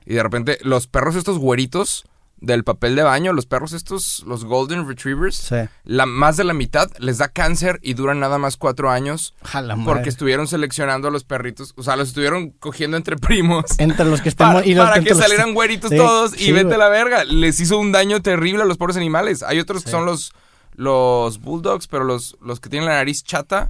Y 0.06 0.14
de 0.14 0.22
repente 0.22 0.58
los 0.62 0.86
perros 0.86 1.14
estos 1.16 1.38
güeritos 1.38 2.04
del 2.42 2.64
papel 2.64 2.96
de 2.96 3.02
baño, 3.02 3.34
los 3.34 3.44
perros 3.44 3.74
estos, 3.74 4.24
los 4.26 4.46
golden 4.46 4.88
retrievers, 4.88 5.36
Sí. 5.36 5.56
la 5.84 6.06
más 6.06 6.38
de 6.38 6.44
la 6.44 6.54
mitad 6.54 6.90
les 6.98 7.18
da 7.18 7.28
cáncer 7.28 7.78
y 7.82 7.92
duran 7.92 8.18
nada 8.18 8.38
más 8.38 8.56
4 8.56 8.90
años 8.90 9.34
Jala 9.44 9.76
madre. 9.76 9.92
porque 9.92 10.08
estuvieron 10.08 10.48
seleccionando 10.48 11.08
a 11.08 11.10
los 11.10 11.24
perritos, 11.24 11.74
o 11.76 11.82
sea, 11.82 11.96
los 11.96 12.08
estuvieron 12.08 12.48
cogiendo 12.52 12.96
entre 12.96 13.16
primos. 13.18 13.66
Entre 13.78 14.06
los 14.06 14.22
que 14.22 14.28
estemos... 14.30 14.54
Para, 14.54 14.66
y 14.66 14.74
los 14.74 14.88
para 14.88 15.02
que 15.02 15.10
los- 15.10 15.18
salieran 15.18 15.52
güeritos 15.52 15.90
Sí, 15.90 15.98
todos 15.98 16.40
y 16.40 16.50
vete 16.52 16.64
güey. 16.64 16.76
a 16.76 16.78
la 16.78 16.88
verga. 16.88 17.24
Les 17.24 17.60
hizo 17.60 17.76
un 17.78 17.92
daño 17.92 18.22
terrible 18.22 18.62
a 18.62 18.66
los 18.66 18.78
pobres 18.78 18.96
animales. 18.96 19.42
Hay 19.42 19.60
otros 19.60 19.84
que 19.84 19.90
son 19.90 20.06
los, 20.06 20.32
los 20.80 21.40
bulldogs, 21.42 21.86
pero 21.88 22.04
los, 22.04 22.38
los 22.40 22.58
que 22.58 22.70
tienen 22.70 22.88
la 22.88 22.94
nariz 22.94 23.22
chata 23.22 23.68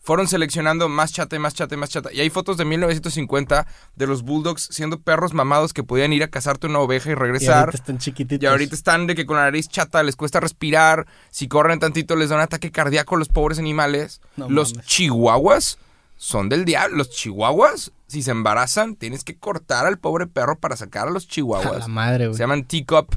fueron 0.00 0.26
seleccionando 0.26 0.88
más 0.88 1.12
chata 1.12 1.36
y 1.36 1.38
más 1.38 1.54
chata 1.54 1.76
y 1.76 1.78
más 1.78 1.88
chata. 1.88 2.12
Y 2.12 2.18
hay 2.20 2.30
fotos 2.30 2.56
de 2.56 2.64
1950 2.64 3.64
de 3.94 4.06
los 4.08 4.22
bulldogs 4.22 4.68
siendo 4.72 4.98
perros 5.00 5.34
mamados 5.34 5.72
que 5.72 5.84
podían 5.84 6.12
ir 6.12 6.24
a 6.24 6.28
cazarte 6.28 6.66
una 6.66 6.80
oveja 6.80 7.10
y 7.10 7.12
Y 7.12 7.14
regresar. 7.14 7.58
ahorita 7.66 7.76
están 7.78 7.98
chiquititos. 7.98 8.42
Y 8.42 8.46
ahorita 8.46 8.74
están 8.74 9.06
de 9.06 9.14
que 9.14 9.24
con 9.24 9.36
la 9.36 9.44
nariz 9.44 9.68
chata 9.68 10.02
les 10.02 10.16
cuesta 10.16 10.40
respirar. 10.40 11.06
Si 11.30 11.46
corren 11.46 11.78
tantito 11.78 12.16
les 12.16 12.30
da 12.30 12.34
un 12.36 12.42
ataque 12.42 12.72
cardíaco 12.72 13.14
a 13.14 13.18
los 13.20 13.28
pobres 13.28 13.60
animales. 13.60 14.20
No 14.36 14.48
los 14.50 14.72
mames. 14.74 14.86
chihuahuas 14.88 15.78
son 16.16 16.48
del 16.48 16.64
diablo. 16.64 16.96
Los 16.96 17.10
chihuahuas, 17.10 17.92
si 18.08 18.22
se 18.24 18.32
embarazan, 18.32 18.96
tienes 18.96 19.22
que 19.22 19.36
cortar 19.36 19.86
al 19.86 19.98
pobre 19.98 20.26
perro 20.26 20.58
para 20.58 20.74
sacar 20.76 21.06
a 21.06 21.10
los 21.12 21.24
A 21.24 21.28
chihuahuas. 21.28 21.78
la 21.78 21.86
madre, 21.88 22.26
güey. 22.26 22.36
Se 22.36 22.42
llaman 22.42 22.64
teacup, 22.64 23.14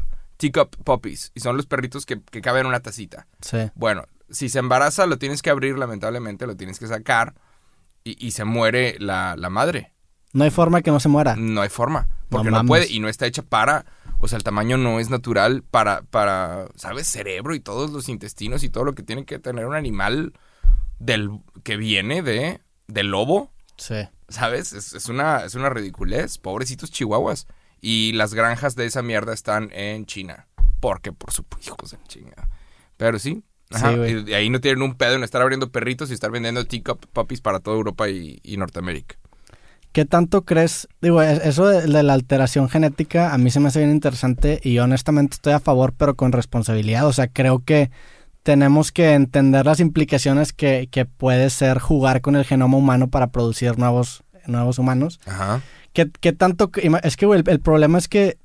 teacup 0.50 0.76
puppies. 0.84 1.32
Y 1.36 1.40
son 1.42 1.56
los 1.56 1.68
perritos 1.68 2.06
que, 2.06 2.20
que 2.22 2.42
caben 2.42 2.62
en 2.62 2.68
una 2.68 2.80
tacita. 2.80 3.28
Sí. 3.42 3.58
Bueno, 3.76 4.06
si 4.30 4.50
se 4.50 4.60
embaraza, 4.60 5.06
lo 5.06 5.18
tienes 5.18 5.42
que 5.42 5.50
abrir, 5.50 5.78
lamentablemente, 5.78 6.48
lo 6.48 6.58
tienes 6.58 6.80
que 6.80 6.88
sacar. 6.88 7.36
Y, 8.04 8.26
y 8.26 8.32
se 8.32 8.44
muere 8.46 8.96
la, 9.00 9.36
la 9.38 9.50
madre. 9.50 9.94
No 10.34 10.44
hay 10.44 10.50
forma 10.50 10.82
que 10.82 10.92
no 10.92 11.00
se 11.00 11.10
muera. 11.10 11.36
No 11.36 11.62
hay 11.62 11.70
forma. 11.70 12.08
Porque 12.30 12.50
no, 12.50 12.66
puede 12.66 12.90
y 12.90 13.00
no 13.00 13.10
está 13.10 13.26
hecha 13.28 13.44
para. 13.44 13.86
O 14.20 14.28
sea, 14.28 14.38
el 14.38 14.44
tamaño 14.44 14.78
no 14.78 15.00
es 15.00 15.10
natural 15.10 15.64
para, 15.70 16.02
para, 16.04 16.68
¿sabes? 16.76 17.08
Cerebro 17.08 17.54
y 17.54 17.60
todos 17.60 17.92
los 17.92 18.08
intestinos 18.10 18.64
y 18.64 18.70
todo 18.70 18.84
lo 18.86 18.96
que 18.96 19.04
tiene 19.04 19.26
que 19.26 19.40
tener 19.40 19.66
un 19.66 19.76
animal 19.76 20.34
del 21.00 21.30
que 21.64 21.78
viene 21.78 22.22
de 22.22 22.62
del 22.88 23.08
lobo, 23.08 23.52
Sí. 23.78 23.96
¿sabes? 24.30 24.74
Es, 24.74 24.94
es 24.94 25.10
una, 25.10 25.44
es 25.44 25.56
una 25.56 25.70
ridiculez. 25.70 26.38
Pobrecitos 26.38 26.92
chihuahuas. 26.92 27.48
Y 27.82 28.14
las 28.14 28.34
granjas 28.34 28.76
de 28.76 28.86
esa 28.86 29.02
mierda 29.02 29.34
están 29.34 29.70
en 29.74 30.06
China. 30.06 30.48
Porque, 30.80 31.12
por 31.12 31.32
supuesto, 31.32 31.74
hijos 31.74 31.92
de 31.92 31.98
chinga. 32.08 32.48
Pero 32.98 33.20
sí. 33.20 33.44
Ajá, 33.74 33.94
Sí, 34.06 34.24
y 34.28 34.34
ahí 34.34 34.50
no 34.50 34.60
tienen 34.60 34.82
un 34.82 34.96
pedo 34.96 35.16
en 35.16 35.24
estar 35.24 35.42
abriendo 35.42 35.72
perritos 35.72 36.12
y 36.12 36.14
estar 36.14 36.30
vendiendo 36.30 36.66
teacup 36.66 37.06
puppies 37.14 37.40
para 37.42 37.60
toda 37.60 37.78
Europa 37.78 38.10
y, 38.10 38.40
y 38.44 38.58
Norteamérica. 38.58 39.16
¿Qué 39.94 40.06
tanto 40.06 40.44
crees? 40.44 40.88
Digo, 41.02 41.22
es- 41.22 41.40
eso 41.46 41.68
de, 41.68 41.82
de 41.82 42.04
la 42.04 42.14
alteración 42.14 42.70
genética 42.70 43.34
a 43.34 43.38
mí 43.38 43.50
se 43.50 43.60
me 43.60 43.68
hace 43.70 43.80
bien 43.80 43.92
interesante 43.92 44.60
y 44.64 44.80
honestamente 44.80 45.36
estoy 45.36 45.54
a 45.54 45.60
favor, 45.60 45.94
pero 45.98 46.16
con 46.16 46.32
responsabilidad. 46.34 47.08
O 47.08 47.14
sea, 47.14 47.28
creo 47.28 47.60
que 47.64 47.92
tenemos 48.44 48.92
que 48.92 49.14
entender 49.14 49.66
las 49.66 49.80
implicaciones 49.80 50.52
que, 50.54 50.88
que 50.92 51.06
puede 51.06 51.50
ser 51.50 51.80
jugar 51.80 52.22
con 52.22 52.36
el 52.36 52.44
genoma 52.46 52.78
humano 52.78 53.08
para 53.10 53.28
producir 53.32 53.78
nuevos, 53.78 54.24
nuevos 54.48 54.80
humanos. 54.80 55.20
Ajá. 55.26 55.62
¿Qué, 55.94 56.10
qué 56.20 56.32
tanto? 56.34 56.72
Es 57.04 57.18
que, 57.18 57.26
güey, 57.26 57.42
el, 57.42 57.50
el 57.50 57.60
problema 57.60 57.98
es 57.98 58.08
que. 58.08 58.38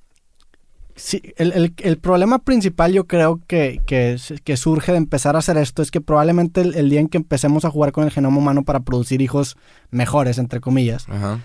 Sí, 0.98 1.20
el, 1.36 1.52
el- 1.52 1.74
el 1.82 1.98
problema 1.98 2.38
principal 2.38 2.90
yo 2.92 3.06
creo 3.06 3.40
que, 3.46 3.82
que, 3.86 4.16
que 4.42 4.56
surge 4.56 4.92
de 4.92 4.98
empezar 4.98 5.36
a 5.36 5.40
hacer 5.40 5.58
esto 5.58 5.82
es 5.82 5.90
que 5.90 6.00
probablemente 6.00 6.62
el, 6.62 6.74
el 6.74 6.88
día 6.88 7.00
en 7.00 7.08
que 7.08 7.18
empecemos 7.18 7.66
a 7.66 7.70
jugar 7.70 7.92
con 7.92 8.04
el 8.04 8.10
genoma 8.10 8.38
humano 8.38 8.62
para 8.64 8.80
producir 8.80 9.20
hijos 9.20 9.58
mejores, 9.90 10.38
entre 10.38 10.60
comillas, 10.60 11.04
Ajá. 11.10 11.40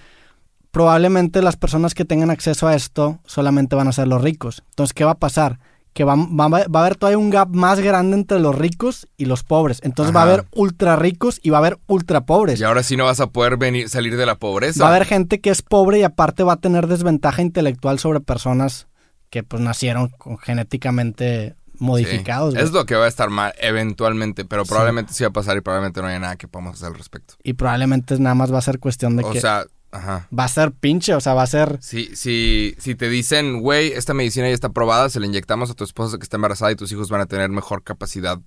probablemente 0.72 1.42
las 1.42 1.58
personas 1.58 1.94
que 1.94 2.06
tengan 2.06 2.30
acceso 2.30 2.66
a 2.68 2.76
esto 2.76 3.20
solamente 3.26 3.76
van 3.76 3.90
a 3.90 3.92
ser 3.92 4.08
los 4.08 4.22
ricos. 4.22 4.64
Entonces, 4.70 4.94
¿qué 4.94 5.04
va 5.04 5.12
a 5.12 5.20
pasar? 5.20 5.60
Que 5.94 6.04
va, 6.06 6.16
va- 6.16 6.48
va 6.48 6.80
a 6.80 6.86
haber 6.86 6.96
todavía 6.96 7.18
un 7.18 7.30
gap 7.30 7.50
más 7.50 7.80
grande 7.82 8.16
entre 8.16 8.40
los 8.40 8.56
ricos 8.58 9.08
y 9.18 9.26
los 9.26 9.44
pobres. 9.44 9.80
Entonces 9.84 10.16
va 10.16 10.22
a 10.22 10.24
haber 10.24 10.46
ultra 10.56 10.96
ricos 10.96 11.40
y 11.44 11.50
va 11.50 11.58
a 11.58 11.60
haber 11.60 11.80
ultra 11.88 12.22
pobres. 12.26 12.60
Y 12.60 12.64
ahora 12.64 12.82
sí 12.82 12.96
no 12.96 13.06
vas 13.06 13.20
a 13.20 13.28
poder 13.28 13.58
venir, 13.58 13.90
salir 13.90 14.16
de 14.16 14.26
la 14.26 14.36
pobreza. 14.36 14.82
Va 14.84 14.90
a 14.90 14.96
haber 14.96 15.06
gente 15.06 15.42
que 15.42 15.50
es 15.50 15.62
pobre 15.62 16.00
y 16.00 16.04
aparte 16.04 16.44
va 16.44 16.54
a 16.54 16.58
tener 16.62 16.88
desventaja 16.88 17.42
intelectual 17.42 18.00
sobre 18.00 18.22
personas 18.22 18.88
que 19.30 19.44
pues 19.44 19.62
nacieron 19.62 20.08
con- 20.18 20.38
genéticamente 20.38 21.56
modificados. 21.78 22.54
Sí. 22.54 22.60
Es 22.60 22.72
lo 22.72 22.86
que 22.86 22.96
va 22.96 23.06
a 23.06 23.08
estar 23.10 23.30
mal 23.30 23.54
eventualmente, 23.60 24.46
pero 24.46 24.66
probablemente 24.66 25.14
sí 25.14 25.24
va 25.24 25.30
a 25.30 25.34
pasar 25.34 25.58
y 25.58 25.62
probablemente 25.62 26.02
no 26.02 26.08
haya 26.08 26.20
nada 26.20 26.36
que 26.38 26.48
podamos 26.48 26.76
hacer 26.76 26.88
al 26.88 26.96
respecto. 26.96 27.34
Y 27.44 27.54
probablemente 27.54 28.18
nada 28.20 28.36
más 28.36 28.54
va 28.54 28.60
a 28.60 28.62
ser 28.62 28.80
cuestión 28.80 29.18
de 29.18 29.24
O 29.24 29.32
que 29.32 29.42
sea, 29.42 29.66
ajá. 29.92 30.28
va 30.38 30.44
a 30.46 30.48
ser 30.48 30.72
pinche, 30.72 31.14
o 31.14 31.22
sea, 31.22 31.34
va 31.34 31.44
a 31.44 31.48
ser... 31.48 31.78
Si, 31.82 32.16
si, 32.16 32.76
si 32.80 32.96
te 32.96 33.10
dicen, 33.10 33.60
güey, 33.62 33.92
esta 33.94 34.14
medicina 34.14 34.48
ya 34.48 34.54
está 34.54 34.68
aprobada, 34.68 35.10
se 35.10 35.20
la 35.20 35.26
inyectamos 35.26 35.70
a 35.70 35.74
tu 35.74 35.84
esposa 35.84 36.18
que 36.18 36.24
está 36.24 36.38
embarazada 36.38 36.72
y 36.72 36.76
tus 36.76 36.92
hijos 36.92 37.10
van 37.10 37.22
a 37.22 37.26
tener 37.26 37.50
mejor 37.50 37.84
capacidad 37.84 38.40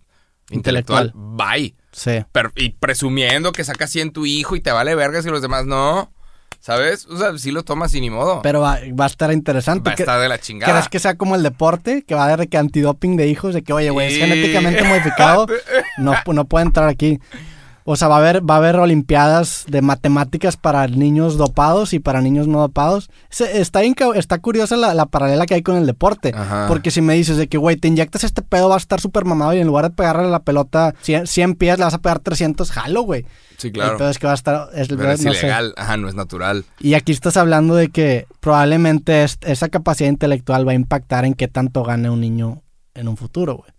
intelectual, 0.50 1.12
bye. 1.14 1.74
Sí. 1.92 2.24
Pero- 2.32 2.52
y 2.56 2.70
presumiendo 2.70 3.52
que 3.52 3.64
sacas 3.64 3.90
100 3.90 4.12
tu 4.12 4.26
hijo 4.26 4.56
y 4.56 4.60
te 4.60 4.72
vale 4.72 4.94
vergas 4.94 5.24
y 5.26 5.30
los 5.30 5.42
demás 5.42 5.64
no. 5.66 6.10
¿Sabes? 6.60 7.04
O 7.06 7.18
sea, 7.18 7.36
si 7.36 7.50
lo 7.50 7.62
tomas 7.62 7.92
y 7.94 8.00
ni 8.00 8.08
modo. 8.08 8.40
Pero 8.40 8.62
va, 8.62 8.78
va 8.98 9.04
a 9.04 9.06
estar 9.06 9.30
interesante. 9.30 9.90
va 9.90 9.92
a 9.92 9.98
estar 9.98 10.18
de 10.18 10.30
la 10.30 10.38
chingada. 10.38 10.72
¿Crees 10.72 10.88
que 10.88 10.98
sea 10.98 11.14
como 11.18 11.34
el 11.36 11.42
deporte? 11.42 12.04
Que 12.04 12.14
va 12.14 12.22
a 12.22 12.24
haber 12.24 12.38
de 12.40 12.46
que 12.48 12.56
antidoping 12.56 13.16
de 13.16 13.26
hijos, 13.28 13.52
de 13.52 13.60
que, 13.62 13.74
oye, 13.74 13.90
güey, 13.90 14.06
es 14.06 14.14
Sí. 14.14 14.20
genéticamente 14.20 14.82
modificado, 14.82 15.46
no, 15.98 16.14
no 16.32 16.44
puede 16.46 16.64
entrar 16.64 16.88
aquí. 16.88 17.18
O 17.86 17.96
sea, 17.96 18.08
va 18.08 18.16
a 18.16 18.18
haber, 18.20 18.48
va 18.48 18.54
a 18.54 18.58
haber 18.58 18.76
olimpiadas 18.76 19.64
de 19.68 19.82
matemáticas 19.82 20.56
para 20.56 20.86
niños 20.88 21.36
dopados 21.36 21.92
y 21.92 21.98
para 21.98 22.22
niños 22.22 22.48
no 22.48 22.58
dopados. 22.60 23.10
Se- 23.28 23.60
Está, 23.60 23.82
está 23.82 24.38
curiosa 24.38 24.76
la, 24.76 24.94
la 24.94 25.04
paralela 25.04 25.44
que 25.44 25.52
hay 25.54 25.62
con 25.62 25.76
el 25.76 25.84
deporte. 25.86 26.32
Ajá. 26.34 26.64
Porque 26.66 26.90
si 26.90 27.02
me 27.02 27.12
dices 27.12 27.36
de 27.36 27.46
que, 27.46 27.58
güey, 27.58 27.76
te 27.76 27.88
inyectas 27.88 28.24
este 28.24 28.40
pedo, 28.40 28.70
vas 28.70 28.76
a 28.76 28.84
estar 28.84 29.00
súper 29.02 29.26
mamado 29.26 29.52
y 29.52 29.58
en 29.58 29.66
lugar 29.66 29.84
de 29.90 29.94
pegarle 29.94 30.30
la 30.30 30.40
pelota 30.40 30.94
100, 31.02 31.26
100 31.26 31.54
pies, 31.56 31.76
le 31.78 31.84
vas 31.84 31.92
a 31.92 31.98
pegar 31.98 32.20
300, 32.20 32.70
jalo, 32.70 33.02
güey. 33.02 33.26
Sí, 33.58 33.66
El 33.68 33.72
claro. 33.74 33.98
pedo 33.98 34.08
es 34.08 34.18
que 34.18 34.26
va 34.28 34.32
a 34.32 34.36
estar... 34.36 34.68
es- 34.74 34.88
Pero 34.88 35.10
es 35.12 35.22
no 35.22 35.32
sé. 35.34 35.40
ilegal. 35.40 35.74
Ajá, 35.76 35.98
no 35.98 36.08
es 36.08 36.14
natural. 36.14 36.64
Y 36.80 36.94
aquí 36.94 37.12
estás 37.12 37.36
hablando 37.36 37.74
de 37.74 37.88
que 37.90 38.26
probablemente 38.40 39.24
es- 39.24 39.36
esa 39.42 39.68
capacidad 39.68 40.08
intelectual 40.08 40.66
va 40.66 40.72
a 40.72 40.74
impactar 40.76 41.26
en 41.26 41.34
qué 41.34 41.48
tanto 41.48 41.82
gane 41.82 42.08
un 42.08 42.22
niño 42.22 42.62
en 42.94 43.08
un 43.08 43.18
futuro, 43.18 43.56
güey. 43.56 43.73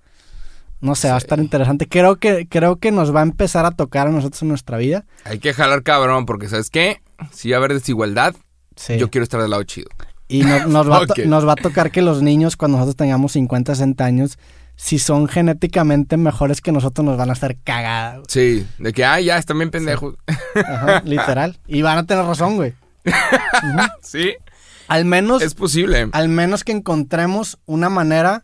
No 0.82 0.94
sé, 0.96 1.10
va 1.10 1.16
a 1.16 1.18
estar 1.18 1.40
interesante. 1.40 1.88
Creo 1.88 2.18
que, 2.18 2.48
creo 2.48 2.76
que 2.78 2.92
nos 2.92 3.16
va 3.16 3.22
a 3.22 3.24
empezar 3.24 3.66
a 3.66 3.72
tocar 3.72 4.08
a 4.08 4.12
nosotros 4.12 4.42
en 4.42 4.50
nuestra 4.50 4.78
vida. 4.78 5.06
Hay 5.24 5.40
que 5.40 5.54
jalar 5.54 5.84
cabrón, 5.84 6.26
porque 6.26 6.48
¿sabes 6.50 6.70
qué? 6.70 7.02
Si 7.32 7.50
va 7.50 7.58
a 7.58 7.60
haber 7.60 7.74
desigualdad, 7.74 8.36
Sí. 8.76 8.98
yo 8.98 9.10
quiero 9.10 9.24
estar 9.24 9.42
del 9.42 9.52
lado 9.52 9.64
chido. 9.64 9.88
Y 10.28 10.44
no- 10.44 10.66
nos, 10.68 10.90
va 10.90 10.98
a 10.98 11.06
to- 11.08 11.14
Ok. 11.14 11.20
nos 11.26 11.48
va 11.48 11.54
a 11.54 11.56
tocar 11.56 11.92
que 11.92 12.02
los 12.02 12.22
niños, 12.22 12.58
cuando 12.58 12.78
nosotros 12.78 12.98
tengamos 12.98 13.32
50, 13.32 13.74
60 13.74 14.06
años, 14.06 14.38
si 14.76 15.00
son 15.00 15.28
genéticamente 15.30 16.18
mejores 16.18 16.60
que 16.60 16.74
nosotros, 16.74 17.06
nos 17.06 17.18
van 17.18 17.30
a 17.30 17.34
hacer 17.34 17.58
cagada. 17.64 18.16
güey. 18.16 18.26
Sí, 18.28 18.68
de 18.78 18.92
que, 18.92 19.06
ah, 19.06 19.22
ya, 19.22 19.38
están 19.38 19.58
bien 19.58 19.72
pendejos. 19.72 20.16
Ajá, 20.56 21.02
literal. 21.06 21.58
Y 21.68 21.82
van 21.82 21.98
a 22.00 22.06
tener 22.06 22.26
razón, 22.26 22.58
güey. 22.58 22.74
sí, 24.02 24.34
Al 24.88 25.06
menos, 25.06 25.42
es 25.42 25.54
posible. 25.54 26.10
al 26.12 26.28
menos 26.30 26.64
que 26.64 26.72
encontremos 26.74 27.58
una 27.66 27.90
manera 27.90 28.44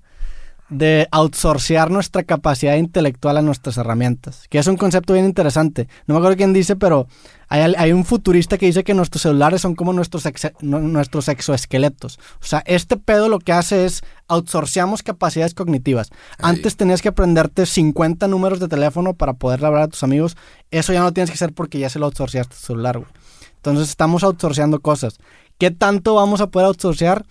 de 0.71 1.07
outsourcear 1.11 1.91
nuestra 1.91 2.23
capacidad 2.23 2.75
intelectual 2.77 3.35
a 3.37 3.41
nuestras 3.41 3.77
herramientas, 3.77 4.47
que 4.49 4.57
es 4.57 4.65
un 4.67 4.77
concepto 4.77 5.13
bien 5.13 5.25
interesante. 5.25 5.87
No 6.07 6.13
me 6.15 6.19
acuerdo 6.19 6.37
quién 6.37 6.53
dice, 6.53 6.77
pero 6.77 7.07
hay, 7.49 7.73
hay 7.77 7.91
un 7.91 8.05
futurista 8.05 8.57
que 8.57 8.67
dice 8.67 8.85
que 8.85 8.93
nuestros 8.93 9.21
celulares 9.23 9.59
son 9.61 9.75
como 9.75 9.91
nuestros, 9.91 10.23
no- 10.61 10.79
nuestros 10.79 11.27
exoesqueletos. 11.27 12.19
O 12.41 12.45
sea, 12.45 12.63
este 12.65 12.95
pedo 12.95 13.27
lo 13.27 13.39
que 13.39 13.51
hace 13.51 13.83
es 13.85 14.01
outsourceamos 14.29 15.03
capacidades 15.03 15.53
cognitivas. 15.53 16.07
Ahí. 16.37 16.51
Antes 16.55 16.77
tenías 16.77 17.01
que 17.01 17.09
aprenderte 17.09 17.65
50 17.65 18.27
números 18.29 18.61
de 18.61 18.69
teléfono 18.69 19.13
para 19.13 19.33
poder 19.33 19.65
hablar 19.65 19.83
a 19.83 19.87
tus 19.89 20.03
amigos. 20.03 20.37
Eso 20.71 20.93
ya 20.93 21.01
no 21.01 21.11
tienes 21.11 21.29
que 21.29 21.35
hacer 21.35 21.51
porque 21.53 21.79
ya 21.79 21.89
se 21.89 21.99
lo 21.99 22.05
outsourceaste 22.05 22.53
a 22.55 22.57
tu 22.57 22.65
celular, 22.65 22.97
güey. 22.97 23.11
Entonces 23.57 23.89
estamos 23.89 24.23
outsourceando 24.23 24.79
cosas. 24.79 25.17
¿Qué 25.57 25.69
tanto 25.69 26.15
vamos 26.15 26.39
a 26.41 26.47
poder 26.47 26.67
outsourcear? 26.67 27.25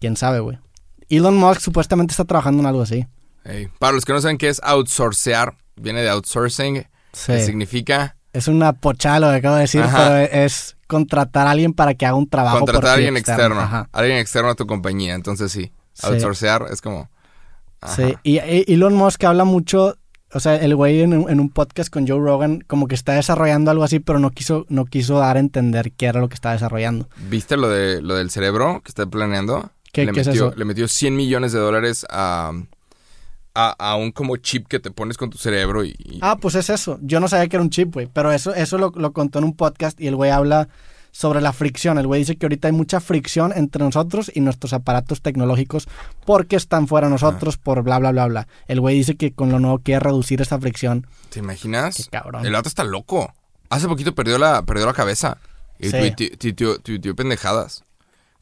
quién 0.00 0.16
sabe, 0.16 0.40
güey. 0.40 0.58
Elon 1.16 1.36
Musk 1.36 1.60
supuestamente 1.60 2.12
está 2.12 2.24
trabajando 2.24 2.60
en 2.62 2.66
algo 2.66 2.82
así. 2.82 3.06
Ey, 3.44 3.68
Para 3.78 3.92
los 3.92 4.04
que 4.04 4.12
no 4.12 4.20
saben 4.20 4.36
qué 4.38 4.48
es 4.48 4.60
outsourcear, 4.62 5.56
viene 5.76 6.02
de 6.02 6.10
outsourcing, 6.10 6.86
Sí. 7.12 7.32
que 7.32 7.44
significa 7.44 8.16
Es 8.32 8.46
una 8.48 8.74
pochada 8.74 9.20
lo 9.20 9.30
que 9.30 9.36
acabo 9.36 9.54
de 9.56 9.62
decir, 9.62 9.80
Ajá. 9.82 9.96
pero 9.96 10.16
es 10.44 10.76
contratar 10.86 11.46
a 11.46 11.50
alguien 11.52 11.72
para 11.72 11.94
que 11.94 12.04
haga 12.06 12.14
un 12.16 12.28
trabajo 12.28 12.58
por 12.60 12.66
contratar 12.66 12.90
a 12.90 12.94
ti 12.94 12.98
alguien 13.06 13.16
externo, 13.16 13.86
alguien 13.92 14.18
externo 14.18 14.50
a 14.50 14.54
tu 14.54 14.66
compañía. 14.66 15.14
Entonces 15.14 15.50
sí, 15.50 15.72
Sí. 15.94 16.06
outsourcear 16.06 16.66
es 16.70 16.80
como... 16.82 17.08
ajá. 17.80 17.94
Sí, 17.96 18.14
y, 18.22 18.38
y 18.38 18.74
Elon 18.74 18.94
Musk 18.94 19.24
habla 19.24 19.44
mucho, 19.44 19.96
o 20.32 20.40
sea, 20.40 20.56
el 20.56 20.76
güey 20.76 21.00
en, 21.00 21.14
un- 21.14 21.30
en 21.30 21.40
un 21.40 21.48
podcast 21.48 21.90
con 21.90 22.06
Joe 22.06 22.18
Rogan 22.20 22.62
como 22.66 22.86
que 22.86 22.94
está 22.94 23.14
desarrollando 23.14 23.70
algo 23.70 23.82
así, 23.84 23.98
pero 23.98 24.18
no 24.18 24.30
quiso, 24.30 24.66
no 24.68 24.84
quiso 24.84 25.18
dar 25.18 25.36
a 25.38 25.40
entender 25.40 25.92
qué 25.92 26.06
era 26.06 26.20
lo 26.20 26.28
que 26.28 26.34
estaba 26.34 26.52
desarrollando. 26.52 27.08
¿Viste 27.30 27.56
lo, 27.56 27.68
de, 27.70 28.02
lo 28.02 28.14
del 28.16 28.30
cerebro 28.30 28.82
que 28.84 28.90
está 28.90 29.06
planeando? 29.06 29.70
¿Qué- 30.00 30.06
le 30.06 30.12
qué 30.12 30.20
es 30.20 30.26
metió, 30.28 30.48
eso? 30.48 30.56
Le 30.56 30.64
metió 30.64 30.88
100 30.88 31.14
millones 31.16 31.52
de 31.52 31.58
dólares 31.58 32.06
a, 32.10 32.52
a, 33.54 33.74
a 33.78 33.96
un 33.96 34.12
como 34.12 34.36
chip 34.36 34.66
que 34.68 34.78
te 34.80 34.90
pones 34.90 35.16
con 35.16 35.30
tu 35.30 35.38
cerebro 35.38 35.84
y... 35.84 35.94
y- 35.98 36.18
Ah, 36.22 36.36
pues 36.40 36.54
es 36.54 36.70
eso. 36.70 36.98
Yo 37.02 37.20
no 37.20 37.28
sabía 37.28 37.48
que 37.48 37.56
era 37.56 37.62
un 37.62 37.70
chip, 37.70 37.92
güey, 37.94 38.08
pero 38.12 38.32
eso, 38.32 38.54
eso 38.54 38.78
lo, 38.78 38.92
lo 38.94 39.12
contó 39.12 39.38
en 39.38 39.44
un 39.44 39.54
podcast 39.56 40.00
y 40.00 40.06
el 40.06 40.16
güey 40.16 40.30
habla 40.30 40.68
sobre 41.10 41.40
la 41.40 41.52
fricción. 41.52 41.98
El 41.98 42.06
güey 42.06 42.20
dice 42.20 42.36
que 42.36 42.46
ahorita 42.46 42.68
hay 42.68 42.72
mucha 42.72 43.00
fricción 43.00 43.52
entre 43.56 43.82
nosotros 43.82 44.30
y 44.32 44.40
nuestros 44.40 44.72
aparatos 44.72 45.22
tecnológicos 45.22 45.88
porque 46.24 46.54
están 46.56 46.86
fuera 46.86 47.06
de 47.08 47.12
nosotros 47.12 47.56
por 47.56 47.82
bla, 47.82 47.98
bla, 47.98 48.12
bla, 48.12 48.26
bla. 48.26 48.48
El 48.68 48.80
güey 48.80 48.94
dice 48.96 49.16
que 49.16 49.32
con 49.32 49.50
lo 49.50 49.58
nuevo 49.58 49.78
quiere 49.80 50.00
reducir 50.00 50.40
esa 50.42 50.60
fricción. 50.60 51.06
¿Te 51.30 51.40
imaginas? 51.40 51.96
Qué 51.96 52.04
cabrón. 52.10 52.44
El 52.46 52.52
vato 52.52 52.68
está 52.68 52.84
loco. 52.84 53.32
Hace 53.70 53.88
poquito 53.88 54.14
perdió 54.14 54.38
la, 54.38 54.62
perdió 54.62 54.86
la 54.86 54.92
cabeza. 54.92 55.38
Y 55.80 55.90
Sí. 55.90 56.12
tuiteó 56.38 57.14
pendejadas. 57.16 57.84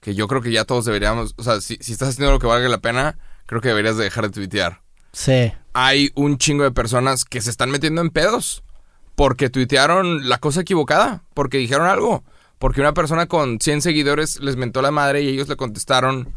Que 0.06 0.14
yo 0.14 0.28
creo 0.28 0.40
que 0.40 0.52
ya 0.52 0.64
todos 0.64 0.84
deberíamos... 0.84 1.34
O 1.36 1.42
sea, 1.42 1.60
si, 1.60 1.78
si 1.80 1.90
estás 1.90 2.10
haciendo 2.10 2.30
lo 2.30 2.38
que 2.38 2.46
valga 2.46 2.68
la 2.68 2.78
pena, 2.78 3.18
creo 3.46 3.60
que 3.60 3.66
deberías 3.66 3.96
de 3.96 4.04
dejar 4.04 4.22
de 4.26 4.30
tuitear. 4.30 4.80
Sí. 5.12 5.52
Hay 5.72 6.12
un 6.14 6.38
chingo 6.38 6.62
de 6.62 6.70
personas 6.70 7.24
que 7.24 7.40
se 7.40 7.50
están 7.50 7.72
metiendo 7.72 8.02
en 8.02 8.10
pedos. 8.10 8.62
Porque 9.16 9.50
tuitearon 9.50 10.28
la 10.28 10.38
cosa 10.38 10.60
equivocada. 10.60 11.24
Porque 11.34 11.58
dijeron 11.58 11.88
algo. 11.88 12.22
Porque 12.60 12.80
una 12.80 12.94
persona 12.94 13.26
con 13.26 13.58
100 13.58 13.82
seguidores 13.82 14.38
les 14.38 14.54
mentó 14.54 14.80
la 14.80 14.92
madre 14.92 15.22
y 15.22 15.28
ellos 15.28 15.48
le 15.48 15.56
contestaron. 15.56 16.32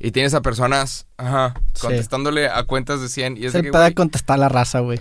Y 0.00 0.10
tienes 0.10 0.34
a 0.34 0.42
personas, 0.42 1.06
ajá, 1.16 1.54
Sí. 1.74 1.82
contestándole 1.82 2.48
a 2.48 2.64
cuentas 2.64 3.00
de 3.02 3.08
100. 3.08 3.36
Y 3.36 3.46
es 3.46 3.52
Se 3.52 3.58
de 3.58 3.62
que, 3.66 3.70
puede 3.70 3.94
contestar 3.94 4.40
la 4.40 4.48
raza, 4.48 4.80
güey. 4.80 4.98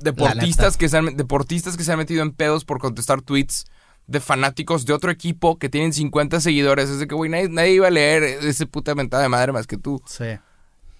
deportistas 0.00 0.76
que, 0.76 0.88
se 0.88 0.96
han, 0.98 1.16
deportistas 1.16 1.76
que 1.76 1.84
se 1.84 1.92
han 1.92 1.98
metido 1.98 2.22
en 2.22 2.32
pedos 2.32 2.64
por 2.64 2.80
contestar 2.80 3.22
tweets 3.22 3.64
de 4.06 4.20
fanáticos 4.20 4.86
de 4.86 4.92
otro 4.92 5.10
equipo 5.10 5.58
que 5.58 5.68
tienen 5.68 5.92
50 5.92 6.40
seguidores. 6.40 6.88
Es 6.90 6.98
de 7.00 7.06
que, 7.08 7.14
güey, 7.14 7.30
nadie, 7.30 7.48
nadie 7.48 7.72
iba 7.72 7.88
a 7.88 7.90
leer 7.90 8.22
ese 8.22 8.66
puta 8.66 8.94
mentada 8.94 9.22
de 9.22 9.28
madre 9.28 9.52
más 9.52 9.66
que 9.66 9.76
tú. 9.78 10.00
Sí. 10.06 10.38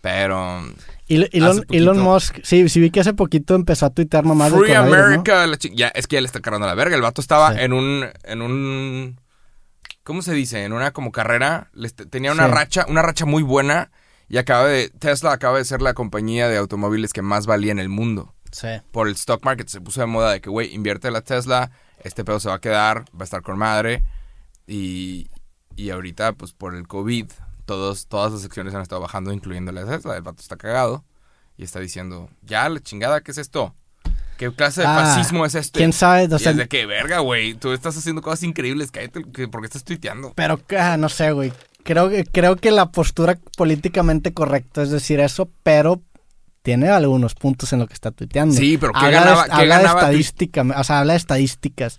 Pero... 0.00 0.62
Elon, 1.08 1.98
Musk, 1.98 2.38
sí, 2.44 2.68
sí 2.68 2.80
vi 2.80 2.90
que 2.90 3.00
hace 3.00 3.12
poquito 3.14 3.54
empezó 3.54 3.86
a 3.86 3.90
tuitear 3.90 4.24
mamás 4.24 4.50
Free 4.52 4.60
coronavirus, 4.72 4.96
¿no? 4.98 5.04
America. 5.04 5.46
la 5.46 5.56
Ya, 5.74 5.88
es 5.88 6.06
que 6.06 6.16
ya 6.16 6.20
le 6.20 6.26
está 6.26 6.40
cargando 6.40 6.66
la 6.66 6.74
verga. 6.74 6.94
El 6.96 7.02
vato 7.02 7.20
estaba 7.20 7.52
Sí. 7.54 7.60
en 7.60 7.72
un... 7.72 8.06
En 8.24 8.42
un... 8.42 9.20
¿Cómo 10.04 10.22
se 10.22 10.32
dice? 10.34 10.64
En 10.64 10.72
una 10.72 10.92
como 10.92 11.10
carrera. 11.10 11.70
tenía 12.10 12.32
una 12.32 12.46
Sí. 12.46 12.52
racha, 12.52 12.86
una 12.88 13.02
racha 13.02 13.24
muy 13.24 13.42
buena. 13.42 13.90
Y 14.28 14.38
acaba 14.38 14.66
de... 14.66 14.90
Tesla 14.90 15.32
acaba 15.32 15.58
de 15.58 15.64
ser 15.64 15.82
la 15.82 15.94
compañía 15.94 16.48
de 16.48 16.56
automóviles 16.56 17.12
que 17.12 17.22
más 17.22 17.46
valía 17.46 17.72
en 17.72 17.78
el 17.78 17.88
mundo. 17.88 18.32
Sí. 18.52 18.68
por 18.90 19.06
el 19.08 19.14
stock 19.14 19.44
market 19.44 19.68
se 19.68 19.80
puso 19.82 20.00
de 20.00 20.06
moda 20.06 20.30
de 20.32 20.40
que, 20.40 20.48
güey, 20.48 20.72
invierte 20.72 21.10
la 21.10 21.20
Tesla, 21.20 21.72
este 22.06 22.24
pedo 22.24 22.40
se 22.40 22.48
va 22.48 22.54
a 22.56 22.60
quedar, 22.60 23.04
va 23.14 23.20
a 23.20 23.24
estar 23.24 23.42
con 23.42 23.58
madre. 23.58 24.02
Y, 24.66 25.28
y 25.76 25.90
ahorita, 25.90 26.32
pues 26.32 26.52
por 26.52 26.74
el 26.74 26.86
COVID, 26.88 27.26
todos, 27.64 28.06
todas 28.06 28.32
las 28.32 28.44
acciones 28.44 28.74
han 28.74 28.82
estado 28.82 29.00
bajando, 29.00 29.32
incluyendo 29.32 29.72
la 29.72 29.84
Tesla. 29.84 30.16
El 30.16 30.22
vato 30.22 30.40
está 30.40 30.56
cagado 30.56 31.04
y 31.56 31.64
está 31.64 31.80
diciendo, 31.80 32.28
ya, 32.42 32.68
la 32.68 32.80
chingada, 32.80 33.20
¿qué 33.20 33.30
es 33.30 33.38
esto? 33.38 33.74
¿Qué 34.38 34.52
clase 34.52 34.82
de 34.82 34.86
Ah, 34.86 34.96
fascismo 34.96 35.46
es 35.46 35.54
este? 35.54 35.78
¿Quién 35.78 35.92
sabe? 35.94 36.28
De 36.28 36.68
que, 36.68 36.84
verga, 36.84 37.20
güey, 37.20 37.54
tú 37.54 37.72
estás 37.72 37.96
haciendo 37.96 38.20
cosas 38.20 38.42
increíbles, 38.42 38.90
cállate, 38.90 39.22
que- 39.32 39.48
¿por 39.48 39.62
qué 39.62 39.66
estás 39.66 39.82
tuiteando? 39.84 40.32
pero 40.34 40.60
ah, 40.78 40.96
no 40.98 41.08
sé, 41.08 41.32
güey. 41.32 41.52
Creo, 41.84 42.10
creo 42.32 42.56
que 42.56 42.70
la 42.72 42.90
postura 42.90 43.38
políticamente 43.56 44.34
correcta 44.34 44.82
es 44.82 44.90
decir 44.90 45.20
eso, 45.20 45.48
pero 45.62 46.02
tiene 46.66 46.88
algunos 46.88 47.36
puntos 47.36 47.72
en 47.72 47.78
lo 47.78 47.86
que 47.86 47.94
está 47.94 48.10
tuiteando. 48.10 48.52
Sí, 48.56 48.76
pero 48.76 48.92
¿qué 48.92 48.98
habla 49.06 49.20
ganaba- 49.20 49.42
de, 49.44 49.48
qué 49.50 49.54
habla 49.54 49.76
ganaba 49.78 50.00
de 50.00 50.06
tu- 50.06 50.18
estadística, 50.18 50.62
o 50.80 50.82
sea, 50.84 50.98
habla 50.98 51.12
de 51.12 51.16
estadísticas. 51.18 51.98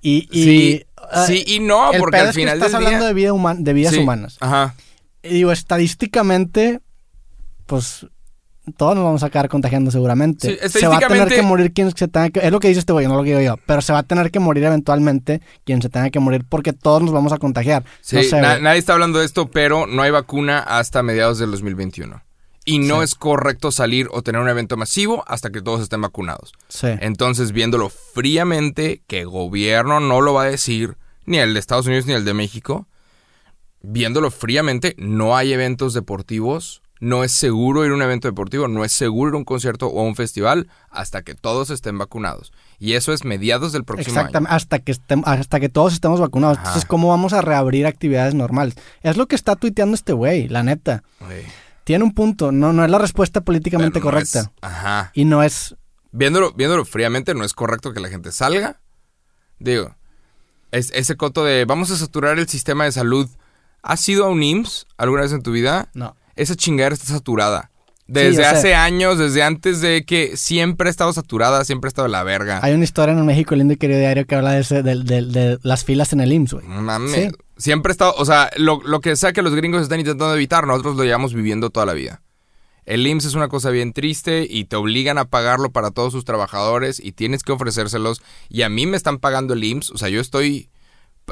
Y, 0.00 0.26
y, 0.32 0.42
sí, 0.44 0.86
ah, 1.12 1.26
sí 1.26 1.44
y 1.46 1.60
no, 1.60 1.92
el 1.92 1.98
porque 2.00 2.16
al 2.16 2.28
es 2.28 2.34
que 2.34 2.40
final 2.40 2.54
estás 2.56 2.72
del 2.72 2.76
hablando 2.76 3.00
día- 3.00 3.08
de, 3.08 3.14
vida 3.14 3.32
human- 3.34 3.64
de 3.64 3.72
vidas 3.74 3.92
Sí, 3.92 4.00
humanas. 4.00 4.38
Ajá. 4.40 4.74
Y 5.22 5.28
digo, 5.34 5.52
estadísticamente, 5.52 6.80
pues 7.66 8.06
todos 8.76 8.94
nos 8.94 9.04
vamos 9.04 9.22
a 9.22 9.26
acabar 9.26 9.48
contagiando 9.50 9.90
seguramente. 9.90 10.58
Sí, 10.68 10.78
se 10.80 10.86
va 10.88 10.96
a 10.96 11.00
tener 11.00 11.28
que 11.28 11.42
morir 11.42 11.72
quien 11.72 11.90
se 11.94 12.08
tenga 12.08 12.30
que... 12.30 12.40
Es 12.40 12.50
lo 12.52 12.60
que 12.60 12.68
dice 12.68 12.80
este 12.80 12.92
güey, 12.94 13.06
no 13.06 13.16
lo 13.16 13.22
que 13.24 13.30
digo 13.30 13.40
yo. 13.40 13.56
Pero 13.66 13.80
se 13.82 13.92
va 13.92 13.98
a 14.00 14.02
tener 14.04 14.30
que 14.30 14.40
morir 14.40 14.64
eventualmente 14.64 15.40
quien 15.64 15.82
se 15.82 15.88
tenga 15.90 16.08
que 16.10 16.20
morir 16.20 16.44
porque 16.48 16.72
todos 16.72 17.02
nos 17.02 17.12
vamos 17.12 17.32
a 17.32 17.38
contagiar. 17.38 17.84
Sí, 18.02 18.16
no 18.16 18.22
sé, 18.22 18.40
na- 18.40 18.48
güey. 18.52 18.62
nadie 18.62 18.78
está 18.78 18.92
hablando 18.94 19.18
de 19.20 19.26
esto, 19.26 19.50
pero 19.50 19.86
no 19.86 20.02
hay 20.02 20.10
vacuna 20.10 20.58
hasta 20.60 21.02
mediados 21.02 21.38
del 21.38 21.50
2021. 21.50 22.22
Y 22.68 22.78
no 22.80 22.98
Sí. 22.98 23.04
es 23.04 23.14
correcto 23.14 23.70
salir 23.72 24.08
o 24.10 24.22
tener 24.22 24.40
un 24.40 24.48
evento 24.48 24.76
masivo 24.76 25.24
hasta 25.26 25.50
que 25.50 25.62
todos 25.62 25.80
estén 25.80 26.00
vacunados. 26.02 26.52
Sí. 26.68 26.88
Entonces, 27.00 27.52
viéndolo 27.52 27.88
fríamente, 27.88 29.02
que 29.06 29.24
gobierno 29.24 30.00
no 30.00 30.20
lo 30.20 30.34
va 30.34 30.42
a 30.42 30.50
decir, 30.50 30.96
ni 31.24 31.38
el 31.38 31.54
de 31.54 31.60
Estados 31.60 31.86
Unidos 31.86 32.06
ni 32.06 32.12
el 32.14 32.24
de 32.24 32.34
México, 32.34 32.86
viéndolo 33.80 34.30
fríamente, 34.30 34.94
no 34.98 35.36
hay 35.36 35.52
eventos 35.52 35.94
deportivos, 35.94 36.82
no 37.00 37.22
es 37.22 37.30
seguro 37.32 37.84
ir 37.86 37.92
a 37.92 37.94
un 37.94 38.02
evento 38.02 38.26
deportivo, 38.26 38.66
no 38.66 38.84
es 38.84 38.90
seguro 38.92 39.30
ir 39.30 39.34
a 39.34 39.38
un 39.38 39.44
concierto 39.44 39.86
o 39.86 40.00
a 40.00 40.02
un 40.04 40.16
festival 40.16 40.68
hasta 40.90 41.22
que 41.22 41.34
todos 41.36 41.70
estén 41.70 41.96
vacunados. 41.96 42.52
Y 42.80 42.94
eso 42.94 43.12
es 43.12 43.24
mediados 43.24 43.72
del 43.72 43.84
próximo 43.84 44.16
Exactamente, 44.16 44.54
hasta 44.54 44.78
que, 44.80 44.92
estem- 44.92 45.22
hasta 45.24 45.60
que 45.60 45.68
todos 45.68 45.92
estemos 45.92 46.18
vacunados. 46.20 46.58
Ajá. 46.58 46.66
Entonces, 46.68 46.88
¿cómo 46.88 47.08
vamos 47.08 47.32
a 47.32 47.40
reabrir 47.40 47.86
actividades 47.86 48.34
normales? 48.34 48.74
Es 49.02 49.16
lo 49.16 49.26
que 49.26 49.36
está 49.36 49.54
tuiteando 49.56 49.94
este 49.94 50.12
güey, 50.12 50.48
la 50.48 50.62
neta. 50.64 51.02
año. 51.20 51.36
Tiene 51.88 52.04
un 52.04 52.12
punto, 52.12 52.52
no, 52.52 52.74
no 52.74 52.84
es 52.84 52.90
la 52.90 52.98
respuesta 52.98 53.40
políticamente 53.40 53.98
es- 53.98 54.02
correcta. 54.02 54.52
ajá. 54.60 55.10
Y 55.14 55.24
no 55.24 55.42
es... 55.42 55.74
Viéndolo, 56.12 56.52
viéndolo 56.52 56.84
fríamente, 56.84 57.32
no 57.32 57.44
es 57.44 57.54
correcto 57.54 57.94
que 57.94 58.00
la 58.00 58.10
gente 58.10 58.30
salga. 58.30 58.82
Digo, 59.58 59.96
es, 60.70 60.90
ese 60.94 61.16
coto 61.16 61.46
de 61.46 61.64
vamos 61.64 61.90
a 61.90 61.96
saturar 61.96 62.38
el 62.38 62.46
sistema 62.46 62.84
de 62.84 62.92
salud. 62.92 63.26
¿Has 63.82 64.06
ido 64.06 64.26
a 64.26 64.28
un 64.28 64.42
IMSS 64.42 64.86
alguna 64.98 65.22
vez 65.22 65.32
en 65.32 65.42
tu 65.42 65.50
vida? 65.50 65.88
No. 65.94 66.14
Esa 66.36 66.56
chingadera 66.56 66.92
está 66.94 67.06
saturada. 67.06 67.70
Desde 68.06 68.44
hace 68.44 68.74
años, 68.74 69.16
desde 69.18 69.42
antes 69.42 69.80
de 69.80 70.04
que 70.04 70.36
siempre 70.36 70.88
ha 70.88 70.90
estado 70.90 71.14
saturada, 71.14 71.64
siempre 71.64 71.88
ha 71.88 71.90
estado 71.90 72.08
la 72.08 72.22
verga. 72.22 72.60
Hay 72.62 72.74
una 72.74 72.84
historia 72.84 73.12
en 73.14 73.18
el 73.20 73.24
México 73.24 73.54
lindo 73.56 73.72
y 73.72 73.76
querido 73.78 73.98
diario 74.00 74.26
que 74.26 74.34
habla 74.34 74.52
de, 74.52 74.60
ese, 74.60 74.82
de, 74.82 75.02
de- 75.04 75.22
de 75.24 75.58
las 75.62 75.84
filas 75.84 76.12
en 76.12 76.20
el 76.20 76.34
IMSS, 76.34 76.52
güey. 76.52 76.66
Mames. 76.66 77.12
Sí. 77.12 77.28
Siempre 77.58 77.90
ha 77.90 77.92
estado, 77.92 78.14
o 78.16 78.24
sea, 78.24 78.50
lo, 78.56 78.80
lo 78.84 79.00
que 79.00 79.14
sea 79.16 79.32
que 79.32 79.42
los 79.42 79.54
gringos 79.54 79.82
están 79.82 80.00
intentando 80.00 80.34
evitar, 80.34 80.66
nosotros 80.66 80.96
lo 80.96 81.04
llevamos 81.04 81.34
viviendo 81.34 81.70
toda 81.70 81.84
la 81.86 81.92
vida. 81.92 82.22
El 82.86 83.06
IMSS 83.06 83.26
es 83.26 83.34
una 83.34 83.48
cosa 83.48 83.68
bien 83.68 83.92
triste 83.92 84.46
y 84.48 84.64
te 84.64 84.76
obligan 84.76 85.18
a 85.18 85.26
pagarlo 85.26 85.70
para 85.72 85.90
todos 85.90 86.12
sus 86.12 86.24
trabajadores 86.24 87.00
y 87.04 87.12
tienes 87.12 87.42
que 87.42 87.52
ofrecérselos. 87.52 88.22
Y 88.48 88.62
a 88.62 88.70
mí 88.70 88.86
me 88.86 88.96
están 88.96 89.18
pagando 89.18 89.52
el 89.52 89.62
IMSS, 89.62 89.90
o 89.90 89.98
sea, 89.98 90.08
yo 90.08 90.20
estoy, 90.22 90.70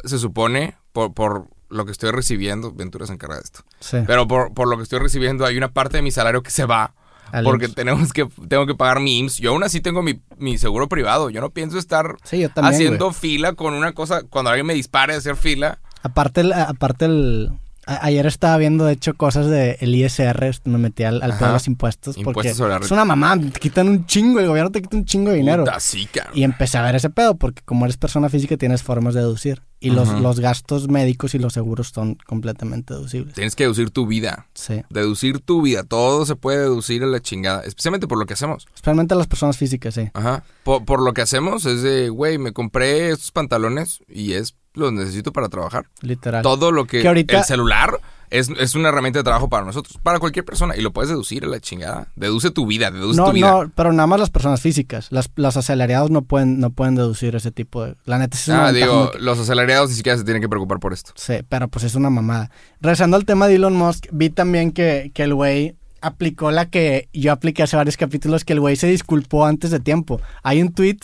se 0.04 0.18
supone, 0.18 0.76
por, 0.92 1.14
por 1.14 1.46
lo 1.70 1.86
que 1.86 1.92
estoy 1.92 2.10
recibiendo, 2.10 2.72
Ventura 2.72 3.06
se 3.06 3.14
encarga 3.14 3.36
de 3.36 3.42
esto, 3.42 3.60
Sí. 3.80 3.98
pero 4.06 4.28
por, 4.28 4.52
por 4.52 4.68
lo 4.68 4.76
que 4.76 4.82
estoy 4.82 4.98
recibiendo 4.98 5.46
hay 5.46 5.56
una 5.56 5.72
parte 5.72 5.96
de 5.96 6.02
mi 6.02 6.10
salario 6.10 6.42
que 6.42 6.50
se 6.50 6.66
va. 6.66 6.94
Al 7.32 7.42
porque 7.44 7.64
IMSS. 7.64 7.74
tenemos 7.74 8.12
que, 8.12 8.28
tengo 8.48 8.66
que 8.66 8.74
pagar 8.74 9.00
mi 9.00 9.18
IMSS. 9.18 9.38
Yo 9.38 9.50
aún 9.50 9.64
así 9.64 9.80
tengo 9.80 10.00
mi, 10.02 10.20
mi 10.38 10.58
seguro 10.58 10.88
privado. 10.88 11.28
Yo 11.30 11.40
no 11.40 11.50
pienso 11.50 11.76
estar 11.78 12.16
Sí, 12.22 12.38
yo 12.40 12.50
también, 12.50 12.74
haciendo 12.74 13.06
güey. 13.06 13.16
fila 13.18 13.54
con 13.54 13.74
una 13.74 13.94
cosa, 13.94 14.22
cuando 14.28 14.50
alguien 14.50 14.66
me 14.66 14.74
dispare 14.74 15.14
a 15.14 15.16
hacer 15.16 15.34
fila. 15.36 15.80
Aparte, 16.06 16.42
el, 16.42 16.52
aparte 16.52 17.06
el, 17.06 17.50
ayer 17.86 18.26
estaba 18.26 18.56
viendo, 18.56 18.84
de 18.84 18.92
hecho, 18.92 19.14
cosas 19.14 19.46
del 19.46 19.76
el 19.80 19.94
ISR, 19.94 20.50
me 20.64 20.78
metí 20.78 21.04
al, 21.04 21.22
al 21.22 21.38
de 21.38 21.46
los 21.48 21.66
impuestos, 21.66 22.16
porque 22.16 22.28
Impuestos 22.28 22.56
sobre 22.56 22.74
la 22.74 22.84
es 22.84 22.90
una 22.90 23.04
mamá, 23.04 23.38
te 23.38 23.58
quitan 23.58 23.88
un 23.88 24.06
chingo, 24.06 24.40
el 24.40 24.48
gobierno 24.48 24.70
te 24.70 24.82
quita 24.82 24.96
un 24.96 25.04
chingo 25.04 25.30
de 25.30 25.36
dinero. 25.36 25.64
Puta, 25.64 25.80
sí. 25.80 26.08
Y 26.34 26.42
empecé 26.44 26.78
a 26.78 26.82
ver 26.82 26.94
ese 26.94 27.10
pedo, 27.10 27.36
porque 27.36 27.62
como 27.64 27.84
eres 27.84 27.96
persona 27.96 28.28
física 28.28 28.56
tienes 28.56 28.82
formas 28.82 29.14
de 29.14 29.20
deducir. 29.20 29.62
Y 29.78 29.90
los, 29.90 30.08
los 30.20 30.40
gastos 30.40 30.88
médicos 30.88 31.34
y 31.34 31.38
los 31.38 31.52
seguros 31.52 31.88
son 31.94 32.14
completamente 32.26 32.94
deducibles. 32.94 33.34
Tienes 33.34 33.54
que 33.54 33.64
deducir 33.64 33.90
tu 33.90 34.06
vida. 34.06 34.46
Sí. 34.54 34.82
Deducir 34.88 35.40
tu 35.40 35.60
vida. 35.62 35.84
Todo 35.84 36.24
se 36.24 36.34
puede 36.34 36.58
deducir 36.60 37.02
a 37.02 37.06
la 37.06 37.20
chingada. 37.20 37.62
Especialmente 37.62 38.06
por 38.08 38.18
lo 38.18 38.24
que 38.24 38.32
hacemos. 38.34 38.66
Especialmente 38.74 39.14
las 39.14 39.26
personas 39.26 39.58
físicas, 39.58 39.94
sí. 39.94 40.08
Ajá. 40.14 40.44
Por, 40.64 40.84
por 40.86 41.02
lo 41.02 41.12
que 41.12 41.20
hacemos 41.22 41.66
es 41.66 41.82
de, 41.82 42.08
güey, 42.08 42.38
me 42.38 42.52
compré 42.52 43.10
estos 43.10 43.32
pantalones 43.32 44.00
y 44.08 44.32
es 44.32 44.54
los 44.72 44.92
necesito 44.92 45.32
para 45.32 45.48
trabajar. 45.48 45.86
Literal. 46.00 46.42
Todo 46.42 46.72
lo 46.72 46.86
que... 46.86 47.02
Que 47.02 47.08
ahorita- 47.08 47.38
El 47.38 47.44
celular. 47.44 48.00
Es, 48.30 48.48
es 48.50 48.74
una 48.74 48.88
herramienta 48.88 49.20
de 49.20 49.24
trabajo 49.24 49.48
para 49.48 49.64
nosotros, 49.64 49.98
para 50.02 50.18
cualquier 50.18 50.44
persona. 50.44 50.76
Y 50.76 50.80
lo 50.80 50.92
puedes 50.92 51.08
deducir 51.10 51.44
a 51.44 51.48
la 51.48 51.60
chingada. 51.60 52.08
Deduce 52.16 52.50
tu 52.50 52.66
vida, 52.66 52.90
deduce 52.90 53.16
No, 53.16 53.26
tu 53.26 53.32
vida. 53.32 53.50
no, 53.50 53.72
pero 53.74 53.92
nada 53.92 54.06
más 54.06 54.20
las 54.20 54.30
personas 54.30 54.60
físicas. 54.60 55.08
Las, 55.10 55.30
los 55.36 55.56
asalariados 55.56 56.10
no 56.10 56.22
pueden, 56.22 56.60
no 56.60 56.70
pueden 56.70 56.94
deducir 56.94 57.34
ese 57.36 57.50
tipo 57.50 57.84
de... 57.84 57.96
La 58.04 58.18
neta 58.18 58.36
es 58.36 58.48
una 58.48 58.66
ah, 58.66 58.72
digo, 58.72 59.10
los 59.20 59.38
asalariados 59.38 59.90
ni 59.90 59.96
siquiera 59.96 60.18
se 60.18 60.24
tienen 60.24 60.42
que 60.42 60.48
preocupar 60.48 60.78
por 60.78 60.92
esto. 60.92 61.12
Sí, 61.16 61.34
pero 61.48 61.68
pues 61.68 61.84
es 61.84 61.94
una 61.94 62.10
mamada. 62.10 62.50
Regresando 62.80 63.16
al 63.16 63.24
tema 63.24 63.46
de 63.48 63.56
Elon 63.56 63.74
Musk, 63.76 64.06
vi 64.12 64.30
también 64.30 64.72
que, 64.72 65.10
que 65.14 65.22
el 65.22 65.34
güey 65.34 65.76
aplicó 66.00 66.50
la 66.50 66.66
que 66.66 67.08
yo 67.12 67.32
apliqué 67.32 67.62
hace 67.62 67.76
varios 67.76 67.96
capítulos, 67.96 68.44
que 68.44 68.52
el 68.52 68.60
güey 68.60 68.76
se 68.76 68.86
disculpó 68.86 69.44
antes 69.46 69.70
de 69.70 69.80
tiempo. 69.80 70.20
Hay 70.42 70.62
un 70.62 70.72
tweet 70.72 70.98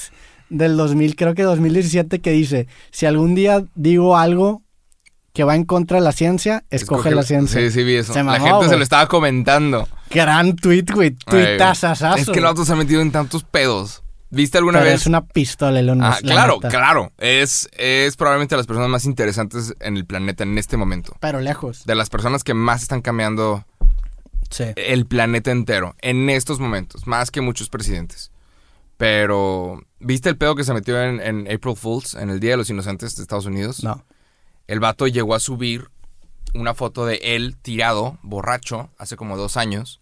del 0.50 0.76
2000, 0.76 1.16
creo 1.16 1.34
que 1.34 1.42
2017, 1.42 2.20
que 2.20 2.30
dice, 2.30 2.68
si 2.90 3.06
algún 3.06 3.34
día 3.34 3.64
digo 3.74 4.16
algo 4.16 4.62
que 5.32 5.44
va 5.44 5.54
en 5.56 5.64
contra 5.64 5.98
de 5.98 6.04
la 6.04 6.12
ciencia, 6.12 6.64
escoge, 6.70 7.10
la 7.10 7.22
ciencia. 7.22 7.60
Sí, 7.60 7.70
sí, 7.70 7.84
vi 7.84 7.96
eso. 7.96 8.12
Se 8.12 8.22
la 8.22 8.38
gente 8.40 8.68
se 8.68 8.76
lo 8.76 8.82
estaba 8.82 9.06
comentando. 9.08 9.88
Gran 10.10 10.56
tweet, 10.56 10.84
güey. 10.92 11.08
Ay, 11.08 11.16
Tweetazazazo. 11.26 12.16
Es 12.18 12.28
que 12.28 12.38
el 12.38 12.46
auto 12.46 12.64
se 12.64 12.72
ha 12.72 12.76
metido 12.76 13.00
en 13.00 13.10
tantos 13.12 13.42
pedos. 13.44 14.02
¿Viste 14.28 14.56
alguna 14.58 14.78
Pero 14.78 14.90
vez? 14.92 15.02
es 15.02 15.06
una 15.06 15.24
pistola, 15.26 15.78
Elon 15.80 15.98
Musk. 15.98 16.10
Ah, 16.10 16.18
la 16.22 16.32
claro, 16.32 16.54
neta. 16.54 16.68
claro. 16.68 17.12
Es, 17.18 17.68
es 17.72 18.16
probablemente 18.16 18.54
de 18.54 18.58
las 18.58 18.66
personas 18.66 18.88
más 18.88 19.04
interesantes 19.04 19.74
en 19.80 19.96
el 19.96 20.06
planeta 20.06 20.42
en 20.44 20.56
este 20.56 20.76
momento. 20.78 21.16
Pero 21.20 21.40
lejos. 21.40 21.84
De 21.84 21.94
las 21.94 22.08
personas 22.08 22.42
que 22.44 22.54
más 22.54 22.82
están 22.82 23.02
cambiando 23.02 23.64
Sí. 24.50 24.64
el 24.76 25.06
planeta 25.06 25.50
entero 25.50 25.94
en 26.02 26.28
estos 26.28 26.60
momentos, 26.60 27.06
más 27.06 27.30
que 27.30 27.40
muchos 27.40 27.70
presidentes. 27.70 28.30
Pero, 28.98 29.82
¿viste 29.98 30.28
el 30.28 30.36
pedo 30.36 30.54
que 30.54 30.64
se 30.64 30.74
metió 30.74 31.02
en, 31.02 31.20
en 31.20 31.40
April 31.52 31.74
Fools, 31.76 32.14
en 32.14 32.28
el 32.30 32.38
Día 32.38 32.52
de 32.52 32.56
los 32.58 32.70
Inocentes 32.70 33.16
de 33.16 33.22
Estados 33.22 33.46
Unidos? 33.46 33.82
No. 33.82 34.04
El 34.72 34.80
vato 34.80 35.06
llegó 35.06 35.34
a 35.34 35.38
subir 35.38 35.90
una 36.54 36.72
foto 36.72 37.04
de 37.04 37.16
él 37.22 37.58
tirado, 37.60 38.18
borracho, 38.22 38.88
hace 38.96 39.16
como 39.16 39.36
dos 39.36 39.58
años. 39.58 40.00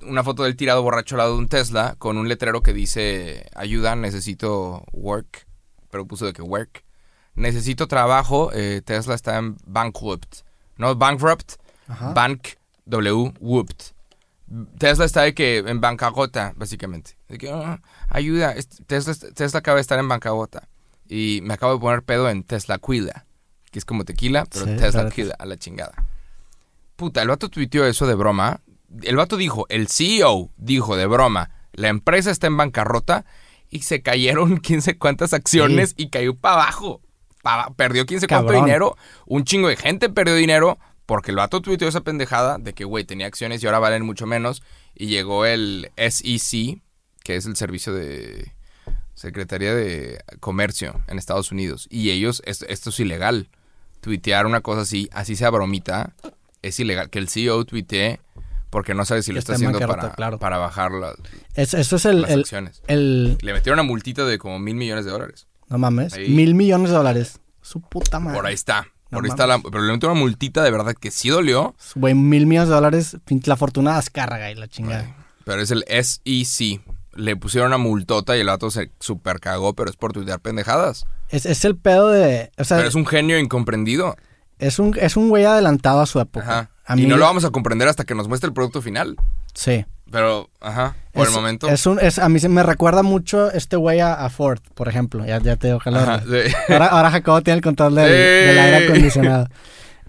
Una 0.00 0.22
foto 0.22 0.44
de 0.44 0.50
él 0.50 0.54
tirado, 0.56 0.80
borracho 0.84 1.16
al 1.16 1.18
lado 1.18 1.32
de 1.32 1.38
un 1.40 1.48
Tesla, 1.48 1.96
con 1.98 2.16
un 2.16 2.28
letrero 2.28 2.62
que 2.62 2.72
dice, 2.72 3.50
ayuda, 3.56 3.96
necesito 3.96 4.84
work. 4.92 5.48
Pero 5.90 6.06
puso 6.06 6.24
de 6.24 6.32
que 6.32 6.40
work. 6.40 6.84
Necesito 7.34 7.88
trabajo, 7.88 8.52
eh, 8.52 8.80
Tesla 8.84 9.16
está 9.16 9.38
en 9.38 9.56
bankrupt. 9.66 10.42
No 10.76 10.94
bankrupt, 10.94 11.54
Ajá. 11.88 12.12
bank, 12.12 12.46
W, 12.84 13.32
whooped. 13.40 13.74
Tesla 14.78 15.04
está 15.04 15.22
de 15.22 15.34
que 15.34 15.58
en 15.58 15.80
bancarrota, 15.80 16.52
básicamente. 16.54 17.16
De 17.28 17.38
que, 17.38 17.50
"Ah, 17.50 17.82
ayuda, 18.08 18.54
Tesla, 18.86 19.14
Tesla 19.34 19.58
acaba 19.58 19.74
de 19.78 19.80
estar 19.82 19.98
en 19.98 20.06
bancarrota. 20.06 20.68
Y 21.08 21.40
me 21.42 21.54
acabo 21.54 21.72
de 21.74 21.80
poner 21.80 22.04
pedo 22.04 22.30
en 22.30 22.44
Tesla 22.44 22.78
Cuida, 22.78 23.26
que 23.70 23.78
es 23.78 23.84
como 23.84 24.04
tequila, 24.04 24.46
pero 24.50 24.66
Sí, 24.66 24.76
Tesla 24.76 25.10
Cuida, 25.10 25.34
a 25.38 25.46
la 25.46 25.56
chingada. 25.56 25.92
Puta, 26.96 27.22
el 27.22 27.28
vato 27.28 27.48
tuiteó 27.48 27.86
eso 27.86 28.06
de 28.06 28.14
broma. 28.14 28.60
El 29.02 29.16
vato 29.16 29.36
dijo, 29.36 29.66
el 29.68 29.88
CEO 29.88 30.50
dijo 30.56 30.96
de 30.96 31.06
broma, 31.06 31.50
la 31.72 31.88
empresa 31.88 32.30
está 32.30 32.46
en 32.48 32.56
bancarrota 32.56 33.24
y 33.70 33.82
se 33.82 34.02
cayeron 34.02 34.56
quién 34.62 34.82
sé 34.82 34.98
cuántas 34.98 35.32
acciones 35.32 35.94
y 35.96 36.10
cayó 36.10 36.34
para 36.34 36.54
abajo. 36.62 37.00
Pa- 37.42 37.72
perdió 37.76 38.04
quién 38.06 38.20
sé 38.20 38.26
cuánto 38.26 38.48
Cabrón. 38.48 38.64
dinero. 38.66 38.96
Un 39.26 39.44
chingo 39.44 39.68
de 39.68 39.76
gente 39.76 40.10
perdió 40.10 40.34
dinero 40.34 40.78
porque 41.06 41.30
el 41.30 41.36
vato 41.38 41.60
tuiteó 41.62 41.88
esa 41.88 42.02
pendejada 42.02 42.58
de 42.58 42.74
que, 42.74 42.84
güey, 42.84 43.04
tenía 43.04 43.26
acciones 43.26 43.62
y 43.62 43.66
ahora 43.66 43.78
valen 43.78 44.04
mucho 44.04 44.26
menos. 44.26 44.62
Y 44.94 45.06
llegó 45.06 45.46
el 45.46 45.90
SEC, 45.96 46.82
que 47.24 47.36
es 47.36 47.46
el 47.46 47.56
servicio 47.56 47.94
de 47.94 48.52
Secretaría 49.14 49.74
de 49.74 50.22
Comercio 50.40 51.02
en 51.08 51.18
Estados 51.18 51.50
Unidos. 51.52 51.86
Y 51.90 52.10
ellos, 52.10 52.42
esto, 52.44 52.66
esto 52.68 52.90
es 52.90 53.00
ilegal. 53.00 53.48
Tuitear 54.00 54.46
una 54.46 54.60
cosa 54.60 54.82
así, 54.82 55.08
así 55.12 55.36
sea 55.36 55.50
bromita, 55.50 56.14
es 56.62 56.78
ilegal. 56.80 57.10
Que 57.10 57.18
el 57.18 57.28
CEO 57.28 57.64
tuitee 57.64 58.20
porque 58.70 58.94
no 58.94 59.04
sabe 59.04 59.22
si 59.22 59.32
lo 59.32 59.38
está 59.38 59.54
está 59.54 59.64
en 59.64 59.70
haciendo 59.74 59.92
para, 59.92 60.12
claro. 60.14 60.38
para 60.38 60.58
bajar 60.58 60.92
la- 60.92 61.14
Es- 61.54 61.74
eso 61.74 61.96
es 61.96 62.04
el, 62.04 62.22
las 62.22 62.30
el, 62.30 62.40
acciones. 62.40 62.82
el- 62.86 63.36
Le 63.42 63.52
metieron 63.52 63.80
una 63.80 63.86
multita 63.88 64.24
de 64.24 64.38
como 64.38 64.58
mil 64.58 64.74
millones 64.76 65.04
de 65.04 65.10
dólares. 65.10 65.46
No 65.68 65.78
mames. 65.78 66.14
Ahí. 66.14 66.28
Mil 66.30 66.54
millones 66.54 66.90
de 66.90 66.96
dólares. 66.96 67.40
Su 67.62 67.80
puta 67.80 68.20
madre. 68.20 68.36
Por 68.36 68.46
ahí 68.46 68.54
está. 68.54 68.86
No 69.10 69.18
Por 69.18 69.24
ahí 69.24 69.30
está 69.30 69.46
la, 69.48 69.58
pero 69.58 69.80
le 69.82 69.92
metieron 69.92 70.12
una 70.16 70.20
multita 70.20 70.62
de 70.62 70.70
verdad 70.70 70.94
que 70.94 71.10
sí 71.10 71.28
dolió. 71.30 71.74
Güey, 71.96 72.14
mil 72.14 72.46
millones 72.46 72.68
de 72.68 72.74
dólares. 72.76 73.16
La 73.44 73.56
fortuna 73.56 73.96
descarga 73.96 74.50
y 74.50 74.54
la 74.54 74.68
chingada. 74.68 75.16
Pero 75.44 75.60
es 75.62 75.70
el 75.72 75.84
SEC. 75.88 76.80
Le 77.14 77.34
pusieron 77.34 77.68
una 77.68 77.78
multota 77.78 78.36
y 78.36 78.40
el 78.40 78.46
vato 78.46 78.70
se 78.70 78.92
super 79.00 79.40
cagó, 79.40 79.74
pero 79.74 79.90
es 79.90 79.96
por 79.96 80.12
tuitear 80.12 80.38
pendejadas. 80.40 81.06
Es, 81.30 81.46
es 81.46 81.64
el 81.64 81.76
pedo 81.76 82.10
de. 82.10 82.50
O 82.58 82.64
sea, 82.64 82.76
Pero 82.78 82.88
es 82.88 82.94
un 82.94 83.06
genio 83.06 83.38
incomprendido. 83.38 84.16
es 84.58 84.78
un, 84.78 84.96
es 85.00 85.16
un 85.16 85.28
güey 85.28 85.44
adelantado 85.44 86.00
a 86.00 86.06
su 86.06 86.20
época. 86.20 86.44
Ajá. 86.46 86.70
A 86.86 86.96
y 86.98 87.06
no 87.06 87.16
lo 87.16 87.24
vamos 87.24 87.44
a 87.44 87.50
comprender 87.50 87.86
hasta 87.88 88.04
que 88.04 88.14
nos 88.16 88.26
muestre 88.28 88.48
el 88.48 88.52
producto 88.54 88.82
final. 88.82 89.16
Sí. 89.54 89.84
Pero, 90.10 90.50
ajá, 90.60 90.96
por 91.12 91.22
Es- 91.22 91.28
el 91.28 91.34
momento. 91.36 91.68
Es 91.68 91.86
un, 91.86 92.00
es, 92.00 92.18
a 92.18 92.28
mí 92.28 92.40
se 92.40 92.48
me 92.48 92.64
recuerda 92.64 93.04
mucho 93.04 93.50
este 93.52 93.76
güey 93.76 94.00
a, 94.00 94.14
a 94.14 94.28
Ford, 94.28 94.58
por 94.74 94.88
ejemplo. 94.88 95.24
Ya, 95.24 95.38
ya 95.40 95.54
te 95.54 95.70
hablar. 95.70 96.24
sí. 96.24 96.52
Ahora, 96.68 96.86
ahora 96.86 97.10
Jacobo 97.12 97.42
tiene 97.42 97.58
el 97.58 97.62
control 97.62 97.94
del, 97.94 98.06
¡Sí! 98.06 98.48
del 98.48 98.58
aire 98.58 98.86
acondicionado. 98.88 99.46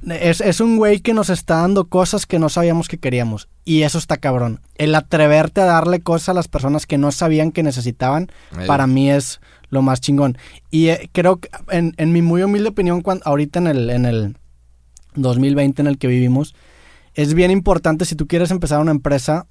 Es, 0.07 0.41
es 0.41 0.59
un 0.61 0.77
güey 0.77 0.99
que 0.99 1.13
nos 1.13 1.29
está 1.29 1.57
dando 1.61 1.85
cosas 1.87 2.25
que 2.25 2.39
no 2.39 2.49
sabíamos 2.49 2.87
que 2.87 2.97
queríamos. 2.97 3.47
Y 3.65 3.83
eso 3.83 3.97
está 3.99 4.17
cabrón. 4.17 4.59
El 4.75 4.95
atreverte 4.95 5.61
a 5.61 5.65
darle 5.65 6.01
cosas 6.01 6.29
a 6.29 6.33
las 6.33 6.47
personas 6.47 6.87
que 6.87 6.97
no 6.97 7.11
sabían 7.11 7.51
que 7.51 7.61
necesitaban, 7.63 8.31
Ahí. 8.55 8.65
para 8.67 8.87
mí 8.87 9.11
es 9.11 9.39
lo 9.69 9.81
más 9.83 10.01
chingón. 10.01 10.37
Y 10.71 10.87
eh, 10.87 11.09
creo 11.13 11.37
que, 11.37 11.49
en, 11.69 11.93
en 11.97 12.11
mi 12.11 12.21
muy 12.21 12.41
humilde 12.43 12.69
opinión, 12.69 13.01
cuan- 13.01 13.21
ahorita 13.25 13.59
en 13.59 13.67
el, 13.67 13.89
en 13.91 14.05
el 14.05 14.35
2020 15.15 15.81
en 15.81 15.87
el 15.87 15.97
que 15.97 16.07
vivimos, 16.07 16.55
es 17.13 17.33
bien 17.33 17.51
importante 17.51 18.05
si 18.05 18.15
tú 18.15 18.27
quieres 18.27 18.51
empezar 18.51 18.79
una 18.79 18.91
empresa, 18.91 19.45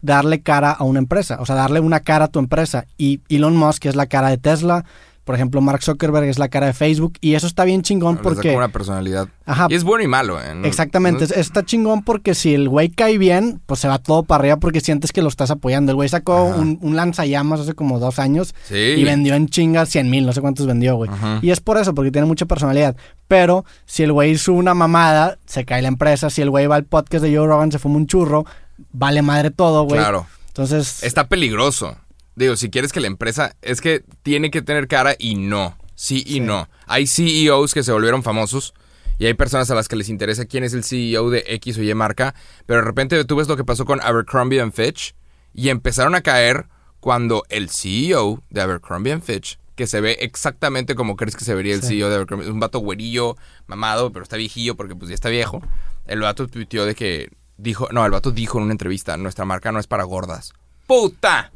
darle 0.00 0.40
cara 0.42 0.70
a 0.72 0.84
una 0.84 0.98
empresa, 1.00 1.38
o 1.40 1.46
sea, 1.46 1.54
darle 1.56 1.80
una 1.80 2.00
cara 2.00 2.26
a 2.26 2.28
tu 2.28 2.38
empresa. 2.38 2.86
Y 2.96 3.20
Elon 3.28 3.56
Musk 3.56 3.86
es 3.86 3.96
la 3.96 4.06
cara 4.06 4.30
de 4.30 4.38
Tesla, 4.38 4.84
por 5.24 5.34
ejemplo, 5.34 5.60
Mark 5.60 5.82
Zuckerberg 5.82 6.26
es 6.26 6.38
la 6.38 6.48
cara 6.48 6.66
de 6.66 6.72
Facebook, 6.72 7.14
y 7.20 7.34
eso 7.34 7.46
está 7.46 7.64
bien 7.64 7.82
chingón 7.82 8.14
Les 8.16 8.22
da 8.24 8.30
porque... 8.30 8.48
como 8.48 8.58
una 8.58 8.68
personalidad. 8.68 9.28
Ajá, 9.46 9.66
Y 9.70 9.74
es 9.74 9.84
bueno 9.84 10.02
y 10.04 10.08
malo, 10.08 10.40
¿eh? 10.42 10.54
No- 10.54 10.66
Exactamente, 10.66 11.20
no- 11.20 11.24
es- 11.26 11.36
está 11.36 11.64
chingón 11.64 12.02
porque 12.02 12.34
si 12.34 12.54
el 12.54 12.68
güey 12.68 12.88
cae 12.90 13.18
bien, 13.18 13.60
pues 13.66 13.80
se 13.80 13.88
va 13.88 13.98
todo 13.98 14.22
para 14.24 14.40
arriba 14.42 14.56
porque 14.56 14.80
sientes 14.80 15.12
que 15.12 15.22
lo 15.22 15.28
estás 15.28 15.50
apoyando. 15.50 15.92
El 15.92 15.96
güey 15.96 16.08
sacó 16.08 16.44
un, 16.44 16.78
un 16.82 16.96
lanzallamas 16.96 17.60
hace 17.60 17.74
como 17.74 17.98
dos 17.98 18.18
años 18.18 18.54
Sí. 18.64 18.74
y 18.76 19.04
vendió 19.04 19.34
en 19.34 19.48
chingas 19.48 19.88
100 19.90 20.10
mil, 20.10 20.26
no 20.26 20.32
sé 20.32 20.40
cuántos 20.40 20.66
vendió, 20.66 20.96
güey. 20.96 21.10
Ajá. 21.10 21.38
Y 21.42 21.50
es 21.50 21.60
por 21.60 21.78
eso, 21.78 21.94
porque 21.94 22.10
tiene 22.10 22.26
mucha 22.26 22.46
personalidad. 22.46 22.96
Pero 23.28 23.64
si 23.86 24.02
el 24.02 24.12
güey 24.12 24.36
sube 24.38 24.56
una 24.58 24.74
mamada, 24.74 25.38
se 25.46 25.64
cae 25.64 25.82
la 25.82 25.88
empresa. 25.88 26.30
Si 26.30 26.42
el 26.42 26.50
güey 26.50 26.66
va 26.66 26.76
al 26.76 26.84
podcast 26.84 27.24
de 27.24 27.36
Joe 27.36 27.46
Rogan, 27.46 27.70
se 27.72 27.78
fuma 27.78 27.96
un 27.96 28.06
churro, 28.06 28.44
vale 28.92 29.22
madre 29.22 29.50
todo, 29.50 29.84
güey. 29.84 29.98
Claro. 30.00 30.26
Entonces, 30.48 31.02
Está 31.02 31.28
peligroso. 31.28 31.96
Digo, 32.34 32.56
si 32.56 32.70
quieres 32.70 32.92
que 32.92 33.00
la 33.00 33.06
empresa. 33.08 33.56
Es 33.62 33.80
que 33.80 34.04
tiene 34.22 34.50
que 34.50 34.62
tener 34.62 34.88
cara 34.88 35.14
y 35.18 35.34
no. 35.34 35.76
Sí 35.94 36.22
y 36.26 36.34
Sí. 36.34 36.40
no. 36.40 36.68
Hay 36.86 37.06
CEOs 37.06 37.74
que 37.74 37.82
se 37.82 37.92
volvieron 37.92 38.22
famosos. 38.22 38.74
Y 39.18 39.26
hay 39.26 39.34
personas 39.34 39.70
a 39.70 39.74
las 39.74 39.88
que 39.88 39.96
les 39.96 40.08
interesa 40.08 40.46
quién 40.46 40.64
es 40.64 40.72
el 40.72 40.82
CEO 40.84 41.30
de 41.30 41.44
X 41.46 41.78
o 41.78 41.82
Y 41.82 41.94
marca. 41.94 42.34
Pero 42.66 42.80
de 42.80 42.86
repente 42.86 43.24
tú 43.24 43.36
ves 43.36 43.46
lo 43.48 43.56
que 43.56 43.64
pasó 43.64 43.84
con 43.84 44.00
Abercrombie 44.00 44.60
and 44.60 44.72
Fitch. 44.72 45.14
Y 45.54 45.68
empezaron 45.68 46.14
a 46.14 46.22
caer 46.22 46.66
cuando 47.00 47.44
el 47.50 47.68
CEO 47.68 48.42
de 48.50 48.62
Abercrombie 48.62 49.12
and 49.12 49.22
Fitch, 49.22 49.58
que 49.76 49.86
se 49.86 50.00
ve 50.00 50.16
exactamente 50.20 50.94
como 50.94 51.16
crees 51.16 51.36
que 51.36 51.44
se 51.44 51.54
vería 51.54 51.74
el 51.74 51.82
Sí. 51.82 51.88
CEO 51.98 52.08
de 52.08 52.14
Abercrombie, 52.16 52.46
es 52.46 52.52
un 52.52 52.60
vato 52.60 52.78
güerillo, 52.78 53.36
mamado, 53.66 54.12
pero 54.12 54.22
está 54.22 54.36
viejillo 54.36 54.76
porque 54.76 54.96
pues 54.96 55.08
ya 55.10 55.14
está 55.14 55.28
viejo. 55.28 55.60
El 56.06 56.20
vato 56.20 56.46
tuiteó 56.48 56.86
de 56.86 56.94
que 56.94 57.28
dijo, 57.58 57.88
no, 57.92 58.04
el 58.04 58.10
vato 58.12 58.30
dijo 58.30 58.58
en 58.58 58.64
una 58.64 58.72
entrevista, 58.72 59.16
nuestra 59.18 59.44
marca 59.44 59.72
no 59.72 59.78
es 59.78 59.86
para 59.86 60.04
gordas. 60.04 60.52
¡Puta! 60.86 61.50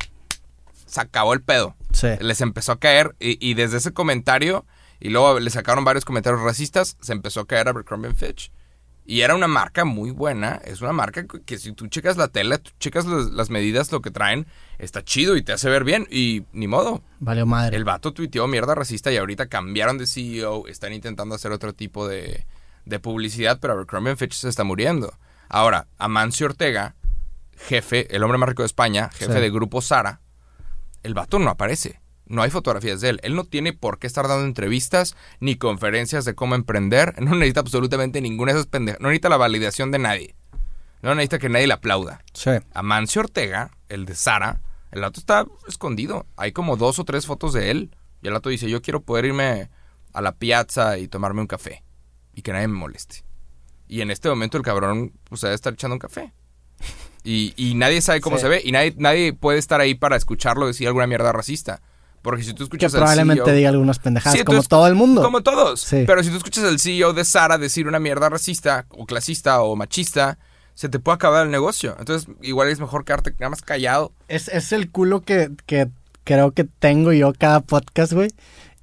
Se 0.96 1.00
acabó 1.02 1.32
el 1.34 1.42
pedo. 1.42 1.76
sí. 1.92 2.08
Les 2.20 2.40
empezó 2.40 2.72
a 2.72 2.80
caer 2.80 3.14
y, 3.20 3.38
y 3.46 3.54
desde 3.54 3.76
ese 3.76 3.92
comentario, 3.92 4.64
y 4.98 5.10
luego 5.10 5.38
le 5.38 5.50
sacaron 5.50 5.84
varios 5.84 6.04
comentarios 6.04 6.42
racistas, 6.42 6.96
se 7.00 7.12
empezó 7.12 7.40
a 7.40 7.46
caer 7.46 7.68
Abercrombie 7.68 8.14
Fitch. 8.14 8.50
Y 9.08 9.20
era 9.20 9.36
una 9.36 9.46
marca 9.46 9.84
muy 9.84 10.10
buena, 10.10 10.60
es 10.64 10.80
una 10.80 10.92
marca 10.92 11.26
que, 11.28 11.40
que 11.42 11.58
si 11.58 11.72
tú 11.72 11.86
checas 11.86 12.16
la 12.16 12.26
tela, 12.28 12.58
tú 12.58 12.72
checas 12.80 13.06
las, 13.06 13.26
las 13.26 13.50
medidas, 13.50 13.92
lo 13.92 14.00
que 14.00 14.10
traen, 14.10 14.46
está 14.78 15.04
chido 15.04 15.36
y 15.36 15.42
te 15.44 15.52
hace 15.52 15.68
ver 15.70 15.84
bien 15.84 16.08
y 16.10 16.42
ni 16.52 16.66
modo. 16.66 17.02
Valió 17.20 17.46
madre. 17.46 17.76
El 17.76 17.84
vato 17.84 18.12
tuiteó 18.12 18.48
mierda 18.48 18.74
racista 18.74 19.12
y 19.12 19.16
ahorita 19.16 19.46
cambiaron 19.46 19.96
de 19.98 20.06
CEO, 20.08 20.66
están 20.66 20.92
intentando 20.92 21.36
hacer 21.36 21.52
otro 21.52 21.72
tipo 21.72 22.08
de, 22.08 22.46
de 22.84 22.98
publicidad, 22.98 23.58
pero 23.60 23.74
Abercrombie 23.74 24.16
Fitch 24.16 24.32
se 24.34 24.48
está 24.48 24.64
muriendo. 24.64 25.16
Ahora, 25.48 25.86
Amancio 25.98 26.46
Ortega, 26.46 26.96
jefe, 27.56 28.14
el 28.14 28.22
hombre 28.24 28.38
más 28.38 28.48
rico 28.48 28.62
de 28.62 28.66
España, 28.66 29.10
jefe 29.12 29.34
Sí. 29.34 29.40
de 29.40 29.50
Grupo 29.50 29.80
Sara, 29.82 30.20
el 31.06 31.14
vato 31.14 31.38
no 31.38 31.50
aparece. 31.50 32.00
No 32.26 32.42
hay 32.42 32.50
fotografías 32.50 33.00
de 33.00 33.10
él. 33.10 33.20
Él 33.22 33.36
no 33.36 33.44
tiene 33.44 33.72
por 33.72 34.00
qué 34.00 34.08
estar 34.08 34.26
dando 34.26 34.44
entrevistas 34.44 35.16
ni 35.38 35.54
conferencias 35.54 36.24
de 36.24 36.34
cómo 36.34 36.56
emprender. 36.56 37.14
No 37.20 37.36
necesita 37.36 37.60
absolutamente 37.60 38.20
ninguna 38.20 38.52
de 38.52 38.58
esas 38.58 38.68
pendejas. 38.68 39.00
No 39.00 39.08
necesita 39.08 39.28
la 39.28 39.36
validación 39.36 39.92
de 39.92 40.00
nadie. 40.00 40.34
No 41.02 41.14
necesita 41.14 41.38
que 41.38 41.48
nadie 41.48 41.68
le 41.68 41.74
aplauda. 41.74 42.22
Sí. 42.34 42.50
Amancio 42.74 43.20
Ortega, 43.20 43.70
el 43.88 44.04
de 44.04 44.16
Sara, 44.16 44.60
el 44.90 45.02
vato 45.02 45.20
está 45.20 45.46
escondido. 45.68 46.26
Hay 46.36 46.50
como 46.50 46.76
dos 46.76 46.98
o 46.98 47.04
tres 47.04 47.24
fotos 47.26 47.52
de 47.52 47.70
él. 47.70 47.94
Y 48.20 48.26
el 48.26 48.32
vato 48.32 48.48
dice, 48.48 48.68
yo 48.68 48.82
quiero 48.82 49.02
poder 49.02 49.26
irme 49.26 49.70
a 50.12 50.20
la 50.20 50.32
piazza 50.32 50.98
y 50.98 51.06
tomarme 51.06 51.42
un 51.42 51.46
café. 51.46 51.84
Y 52.34 52.42
que 52.42 52.52
nadie 52.52 52.66
me 52.66 52.74
moleste. 52.74 53.24
Y 53.86 54.00
en 54.00 54.10
este 54.10 54.28
momento 54.28 54.56
el 54.56 54.64
cabrón, 54.64 55.12
pues, 55.24 55.42
debe 55.42 55.54
estar 55.54 55.72
echando 55.72 55.94
un 55.94 56.00
café. 56.00 56.32
Y, 57.26 57.52
y 57.56 57.74
nadie 57.74 58.00
sabe 58.00 58.20
cómo 58.20 58.36
Sí. 58.36 58.42
se 58.42 58.48
ve. 58.48 58.62
Y 58.64 58.70
nadie, 58.72 58.94
nadie 58.98 59.32
puede 59.32 59.58
estar 59.58 59.80
ahí 59.80 59.94
para 59.94 60.16
escucharlo 60.16 60.66
decir 60.66 60.86
alguna 60.86 61.06
mierda 61.08 61.32
racista. 61.32 61.80
Porque 62.22 62.42
si 62.44 62.50
tú 62.52 62.58
Que 62.58 62.64
escuchas 62.64 62.94
al 62.94 63.00
probablemente 63.00 63.44
CEO 63.44 63.54
diga 63.54 63.68
algunas 63.68 63.98
pendejadas, 63.98 64.38
Sí, 64.38 64.44
como 64.44 64.62
todo 64.62 64.86
el 64.86 64.94
mundo. 64.94 65.22
Como 65.22 65.42
todos. 65.42 65.80
Sí. 65.80 66.04
Pero 66.06 66.22
si 66.22 66.30
tú 66.30 66.36
escuchas 66.36 66.64
al 66.64 66.78
CEO 66.80 67.12
de 67.12 67.24
Sara 67.24 67.58
decir 67.58 67.86
una 67.88 67.98
mierda 67.98 68.28
racista 68.28 68.86
o 68.90 69.06
clasista 69.06 69.60
o 69.62 69.74
machista, 69.76 70.38
se 70.74 70.88
te 70.88 70.98
puede 70.98 71.16
acabar 71.16 71.44
el 71.46 71.50
negocio. 71.52 71.96
Entonces, 71.98 72.28
igual 72.42 72.68
es 72.68 72.78
mejor 72.80 73.04
quedarte 73.04 73.32
nada 73.38 73.50
más 73.50 73.62
callado. 73.62 74.12
Es, 74.28 74.48
es 74.48 74.72
el 74.72 74.90
culo 74.90 75.20
que, 75.22 75.50
que 75.66 75.88
creo 76.24 76.52
que 76.52 76.64
tengo 76.64 77.12
yo 77.12 77.32
cada 77.36 77.60
podcast, 77.60 78.12
güey. 78.12 78.30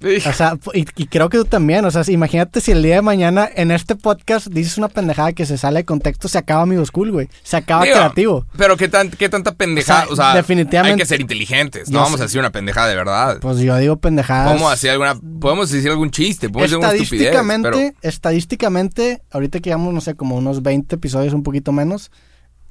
O 0.02 0.32
sea, 0.32 0.58
y, 0.74 0.84
y 0.96 1.06
creo 1.06 1.28
que 1.30 1.38
tú 1.38 1.44
también. 1.44 1.84
O 1.84 1.90
sea, 1.90 2.02
imagínate 2.08 2.60
si 2.60 2.72
el 2.72 2.82
día 2.82 2.96
de 2.96 3.02
mañana 3.02 3.48
en 3.54 3.70
este 3.70 3.94
podcast 3.96 4.48
dices 4.48 4.76
una 4.76 4.88
pendejada 4.88 5.32
que 5.32 5.46
se 5.46 5.56
sale 5.56 5.80
de 5.80 5.84
contexto, 5.84 6.28
se 6.28 6.36
acaba 6.38 6.62
Amigo 6.62 6.84
School, 6.84 7.10
güey. 7.12 7.28
Se 7.42 7.56
acaba 7.56 7.84
Digo, 7.84 7.96
creativo. 7.96 8.46
Pero 8.56 8.76
qué, 8.76 8.88
tan, 8.88 9.10
qué 9.10 9.28
tanta 9.28 9.52
pendejada. 9.54 10.06
O 10.08 10.12
O 10.12 10.16
sea, 10.16 10.26
sea, 10.32 10.34
definitivamente- 10.34 10.94
Hay 10.94 10.98
que 10.98 11.06
ser 11.06 11.20
inteligentes. 11.20 11.90
No 11.90 12.00
vamos 12.00 12.18
sé. 12.18 12.22
a 12.22 12.26
decir 12.26 12.40
una 12.40 12.50
pendejada 12.50 12.88
de 12.88 12.96
verdad. 12.96 13.38
Pues 13.40 13.58
yo 13.58 13.76
digo 13.78 13.96
pendejadas. 13.96 14.48
Podemos 14.52 14.72
hacer 14.72 14.90
alguna. 14.90 15.14
Podemos 15.40 15.70
decir 15.70 15.90
algún 15.90 16.10
chiste. 16.10 16.48
Podemos 16.50 16.70
decir 16.70 16.84
alguna 16.84 17.02
estupidez. 17.02 17.62
Pero 17.62 17.78
estadísticamente, 18.02 19.22
ahorita 19.30 19.60
que 19.60 19.70
llevamos, 19.70 19.94
no 19.94 20.00
sé, 20.00 20.14
como 20.14 20.36
unos 20.36 20.62
20 20.62 20.96
episodios, 20.96 21.32
un 21.34 21.42
poquito 21.42 21.72
menos, 21.72 22.10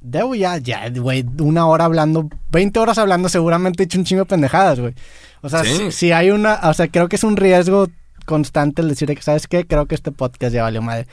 debo 0.04 0.36
ya, 0.36 0.58
ya, 0.58 0.90
güey, 0.90 1.26
una 1.40 1.66
hora 1.66 1.86
hablando, 1.86 2.30
20 2.52 2.80
horas 2.80 2.98
hablando, 3.00 3.30
seguramente 3.30 3.82
he 3.82 3.86
hecho 3.86 3.98
un 3.98 4.06
chingo 4.06 4.22
de 4.24 4.30
pendejadas, 4.30 4.80
güey. 4.80 4.94
O 5.42 5.50
sea, 5.50 5.64
Sí. 5.64 5.76
si, 5.78 5.92
si 5.92 6.12
hay 6.12 6.30
una, 6.30 6.60
o 6.64 6.74
sea, 6.74 6.88
creo 6.90 7.10
que 7.10 7.16
es 7.16 7.24
un 7.24 7.36
riesgo 7.38 7.88
constante 8.26 8.82
el 8.82 8.90
decir 8.90 9.08
que, 9.14 9.22
¿sabes 9.22 9.48
qué? 9.48 9.66
Creo 9.66 9.86
que 9.86 9.96
este 9.96 10.12
podcast 10.12 10.54
ya 10.54 10.64
valió 10.64 10.82
madre. 10.82 11.08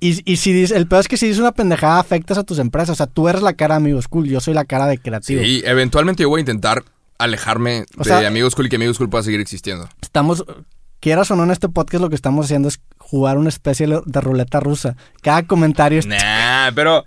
Y, 0.00 0.20
y 0.30 0.36
si 0.36 0.52
dices, 0.52 0.76
el 0.76 0.86
peor 0.86 1.00
es 1.00 1.08
que 1.08 1.16
si 1.16 1.26
dices 1.26 1.40
una 1.40 1.52
pendejada 1.52 1.98
afectas 1.98 2.38
a 2.38 2.44
tus 2.44 2.58
empresas. 2.58 2.90
O 2.90 2.94
sea, 2.94 3.06
tú 3.06 3.28
eres 3.28 3.42
la 3.42 3.52
cara 3.54 3.74
de 3.74 3.78
Amigos 3.78 4.08
Cool, 4.08 4.26
yo 4.28 4.40
soy 4.40 4.54
la 4.54 4.64
cara 4.64 4.86
de 4.86 4.98
creativo. 4.98 5.42
sí, 5.42 5.62
eventualmente 5.66 6.22
yo 6.22 6.28
voy 6.28 6.38
a 6.38 6.40
intentar 6.40 6.82
alejarme 7.18 7.84
O 7.96 8.02
de 8.02 8.04
sea- 8.04 8.26
Amigos 8.26 8.54
Cool 8.54 8.66
y 8.66 8.68
que 8.70 8.76
Amigos 8.76 8.98
Cool 8.98 9.08
pueda 9.10 9.22
seguir 9.24 9.40
existiendo. 9.40 9.88
estamos, 10.02 10.44
quieras 11.00 11.30
o 11.30 11.36
no 11.36 11.44
en 11.44 11.50
este 11.50 11.68
podcast, 11.68 12.02
lo 12.02 12.08
que 12.08 12.16
estamos 12.16 12.46
haciendo 12.46 12.68
es 12.68 12.80
jugar 12.98 13.36
una 13.38 13.48
especie 13.50 13.86
de 13.86 14.20
ruleta 14.20 14.60
rusa. 14.60 14.96
Cada 15.22 15.42
comentario 15.44 15.98
es 15.98 16.06
Nah, 16.06 16.70
pero. 16.74 17.04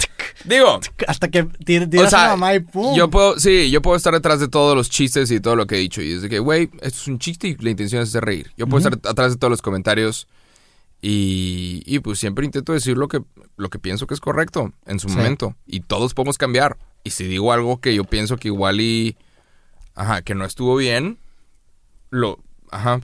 Digo. 0.48 0.80
hasta 1.08 1.30
que 1.30 1.44
tir- 1.46 1.90
tiras 1.90 2.08
O 2.08 2.10
sea, 2.10 2.30
mamá 2.30 2.56
y 2.56 2.60
pum. 2.62 2.96
Yo 2.96 3.10
puedo, 3.10 3.38
sí, 3.40 3.70
yo 3.70 3.82
puedo 3.82 3.98
estar 3.98 4.14
detrás 4.14 4.40
de 4.40 4.48
todos 4.48 4.76
los 4.76 4.90
chistes 4.90 5.30
y 5.32 5.40
todo 5.40 5.56
lo 5.56 5.68
que 5.68 5.76
he 5.76 5.80
dicho. 5.80 6.02
Y 6.02 6.14
es 6.14 6.22
de 6.22 6.30
que, 6.30 6.40
güey, 6.40 6.70
esto 6.82 7.00
es 7.00 7.08
un 7.08 7.20
chiste 7.20 7.48
y 7.50 7.56
la 7.58 7.70
intención 7.70 8.02
es 8.02 8.10
hacer 8.10 8.24
reír. 8.26 8.52
Yo 8.58 8.66
puedo 8.68 8.88
estar 8.88 9.10
atrás 9.12 9.32
de 9.34 9.38
todos 9.38 9.52
los 9.52 9.62
comentarios 9.62 10.28
y, 11.02 11.84
y 11.86 12.00
pues 12.00 12.20
siempre 12.20 12.46
intento 12.46 12.74
decir 12.74 12.98
lo 12.98 13.08
que, 13.08 13.22
lo 13.56 13.70
que 13.70 13.78
pienso 13.80 14.08
que 14.08 14.14
es 14.14 14.20
correcto 14.20 14.74
en 14.86 15.00
su 15.00 15.10
Sí. 15.10 15.16
momento. 15.16 15.56
Y 15.66 15.82
todos 15.82 16.14
podemos 16.14 16.38
cambiar. 16.38 16.78
Y 17.04 17.12
si 17.12 17.26
digo 17.26 17.54
algo 17.54 17.80
que 17.80 17.94
yo 17.94 18.04
pienso 18.04 18.38
que 18.38 18.48
igual 18.48 18.82
y, 18.82 19.16
ajá, 19.96 20.22
que 20.22 20.34
no 20.36 20.46
estuvo 20.46 20.76
bien, 20.76 21.20
lo, 22.10 22.40
ajá, 22.72 23.02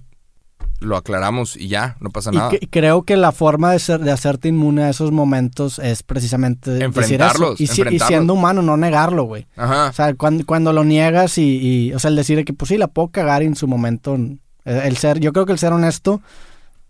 lo 0.84 0.98
aclaramos 0.98 1.56
y 1.58 1.68
ya, 1.68 1.98
no 2.00 2.10
pasa 2.12 2.30
Y 2.32 2.38
nada. 2.38 2.50
que- 2.52 2.60
creo 2.70 3.04
que 3.04 3.18
la 3.18 3.32
forma 3.32 3.72
de, 3.72 3.80
ser, 3.80 4.02
de 4.02 4.12
hacerte 4.12 4.48
inmune 4.50 4.84
a 4.84 4.90
esos 4.90 5.12
momentos 5.12 5.80
es 5.80 6.04
precisamente 6.04 6.72
decir 6.72 6.84
eso. 6.84 7.00
Enfrentarlos, 7.00 7.62
Y, 7.62 7.68
si- 7.68 7.82
y 7.82 7.82
enfrentarlos. 7.82 8.08
siendo 8.08 8.34
humano, 8.34 8.62
no 8.62 8.78
negarlo, 8.78 9.24
güey. 9.24 9.48
Ajá. 9.56 9.88
O 9.90 9.94
sea, 9.94 10.14
cuando, 10.14 10.46
cuando 10.46 10.74
lo 10.74 10.84
niegas 10.84 11.38
y, 11.38 11.58
y, 11.90 11.94
o 11.94 12.00
sea, 12.00 12.10
el 12.10 12.16
decir 12.16 12.44
que 12.46 12.54
pues 12.54 12.70
sí, 12.70 12.78
la 12.78 12.88
puedo 12.88 13.08
cagar 13.10 13.44
y 13.44 13.48
en 13.48 13.56
su 13.56 13.68
momento, 13.68 14.18
el 14.66 14.98
ser, 14.98 15.20
yo 15.20 15.34
creo 15.34 15.46
que 15.46 15.54
el 15.54 15.60
ser 15.60 15.74
honesto 15.74 16.22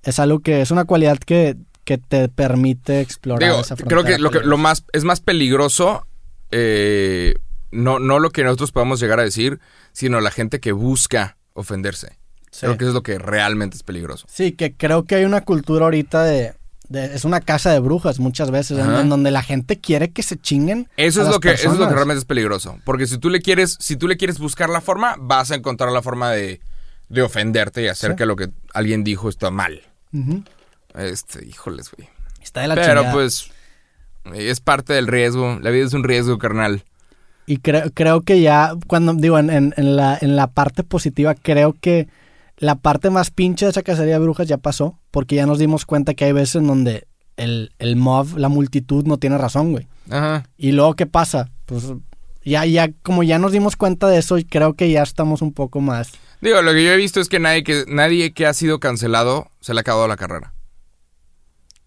es 0.03 0.19
algo 0.19 0.39
que 0.39 0.62
es 0.62 0.69
una 0.71 0.86
cualidad 0.86 1.17
que, 1.17 1.56
que 1.86 1.97
te 1.97 2.29
permite 2.29 2.99
explorar 3.01 3.49
Digo, 3.49 3.62
esa 3.62 3.75
creo 3.75 4.03
que 4.03 4.17
lo 4.19 4.32
que 4.32 4.39
lo 4.41 4.58
más 4.58 4.84
es 4.93 5.03
más 5.03 5.19
peligroso 5.21 6.06
eh, 6.51 7.34
no 7.71 7.99
no 7.99 8.19
lo 8.19 8.29
que 8.29 8.43
nosotros 8.43 8.71
podemos 8.71 8.99
llegar 8.99 9.19
a 9.19 9.23
decir, 9.23 9.60
sino 9.91 10.21
la 10.21 10.29
gente 10.32 10.60
que 10.60 10.71
busca 10.71 11.38
ofenderse. 11.53 12.17
Sí. 12.54 12.68
Creo 12.68 12.78
que 12.78 12.84
eso 12.84 12.89
es 12.89 12.94
lo 12.94 13.02
que 13.02 13.18
realmente 13.18 13.76
es 13.76 13.82
peligroso. 13.84 14.28
Sí, 14.30 14.52
que 14.52 14.74
creo 14.74 15.06
que 15.06 15.16
hay 15.16 15.26
una 15.26 15.42
cultura 15.42 15.86
ahorita 15.86 16.24
de, 16.24 16.54
de- 16.88 17.16
es 17.16 17.26
una 17.26 17.42
casa 17.42 17.72
de 17.72 17.80
brujas 17.80 18.20
muchas 18.20 18.52
veces, 18.52 18.78
en, 18.78 19.10
donde 19.10 19.32
la 19.32 19.42
gente 19.42 19.80
quiere 19.80 20.12
que 20.12 20.22
se 20.22 20.38
chinguen. 20.38 20.88
Eso 20.96 21.22
a 21.22 21.24
es 21.24 21.28
las 21.30 21.36
lo 21.36 21.39
que 21.39 21.52
eso 21.54 21.72
es 21.74 21.80
lo 21.80 21.88
que 21.88 21.96
realmente 21.96 22.20
es 22.20 22.26
peligroso, 22.26 22.78
porque 22.86 23.08
si 23.08 23.18
tú 23.18 23.32
le 23.32 23.42
quieres 23.42 23.76
si 23.80 23.96
tú 23.98 24.08
le 24.08 24.18
quieres 24.18 24.38
buscar 24.38 24.70
la 24.70 24.82
forma, 24.82 25.16
vas 25.20 25.50
a 25.50 25.56
encontrar 25.56 25.92
la 25.92 26.04
forma 26.04 26.30
de, 26.32 26.62
de 27.10 27.22
ofenderte 27.24 27.82
y 27.82 27.88
hacer 27.88 28.12
Sí. 28.12 28.18
que 28.18 28.26
lo 28.28 28.36
que 28.36 28.50
alguien 28.76 29.04
dijo 29.04 29.30
está 29.30 29.50
mal. 29.50 29.82
Este, 30.96 31.46
híjoles, 31.46 31.89
güey. 31.92 32.08
Está 32.42 32.62
de 32.62 32.68
la 32.68 32.76
Pero 32.76 32.88
chingada. 33.02 33.12
pues 33.13 33.50
es 34.36 34.60
parte 34.60 34.94
del 34.94 35.08
riesgo, 35.08 35.58
la 35.62 35.70
vida 35.72 35.86
es 35.86 35.94
un 35.94 36.04
riesgo, 36.04 36.38
carnal. 36.38 36.84
Y 37.46 37.58
creo, 37.58 37.92
creo 37.94 38.22
que 38.22 38.39
ya, 38.42 38.74
cuando 38.88 39.13
digo, 39.13 39.38
en, 39.39 39.50
en- 39.50 39.74
en 39.76 39.96
la, 39.96 40.18
en 40.22 40.36
la 40.36 40.48
parte 40.48 40.84
positiva, 40.84 41.36
creo 41.36 41.76
que 41.80 42.08
la 42.63 42.76
parte 42.76 43.10
más 43.10 43.30
pinche 43.30 43.65
de 43.65 43.71
esa 43.71 43.84
cacería 43.84 44.13
de 44.13 44.19
brujas 44.19 44.47
ya 44.47 44.58
pasó, 44.58 44.99
porque 45.12 45.36
ya 45.36 45.45
nos 45.45 45.60
dimos 45.60 45.86
cuenta 45.86 46.13
que 46.13 46.26
hay 46.26 46.32
veces 46.32 46.56
en 46.56 46.67
donde 46.67 47.08
el, 47.36 47.71
el 47.78 47.95
mob, 47.95 48.38
la 48.38 48.49
multitud, 48.49 49.06
no 49.06 49.17
tiene 49.17 49.38
razón, 49.38 49.71
güey. 49.71 49.88
Ajá. 50.10 50.43
Y 50.58 50.71
luego, 50.71 50.95
¿qué 50.95 51.06
pasa? 51.06 51.52
Pues 51.65 51.91
ya, 52.43 52.65
ya, 52.65 52.89
como 53.04 53.23
ya 53.23 53.38
nos 53.38 53.52
dimos 53.52 53.76
cuenta 53.76 54.08
de 54.08 54.17
eso, 54.17 54.38
y 54.38 54.45
creo 54.45 54.76
que 54.76 54.89
ya 54.89 55.04
estamos 55.04 55.41
un 55.41 55.54
poco 55.54 55.82
más. 55.82 56.12
Digo, 56.41 56.62
lo 56.62 56.73
que 56.73 56.84
yo 56.84 56.91
he 56.91 56.97
visto 56.97 57.19
es 57.19 57.30
que 57.30 57.39
nadie 57.39 57.63
que 57.63 57.86
nadie 57.88 58.34
que 58.34 58.45
ha 58.45 58.54
sido 58.54 58.80
cancelado 58.80 59.52
se 59.62 59.73
le 59.73 59.80
ha 59.80 59.82
acabado 59.82 60.08
la 60.08 60.17
carrera. 60.17 60.54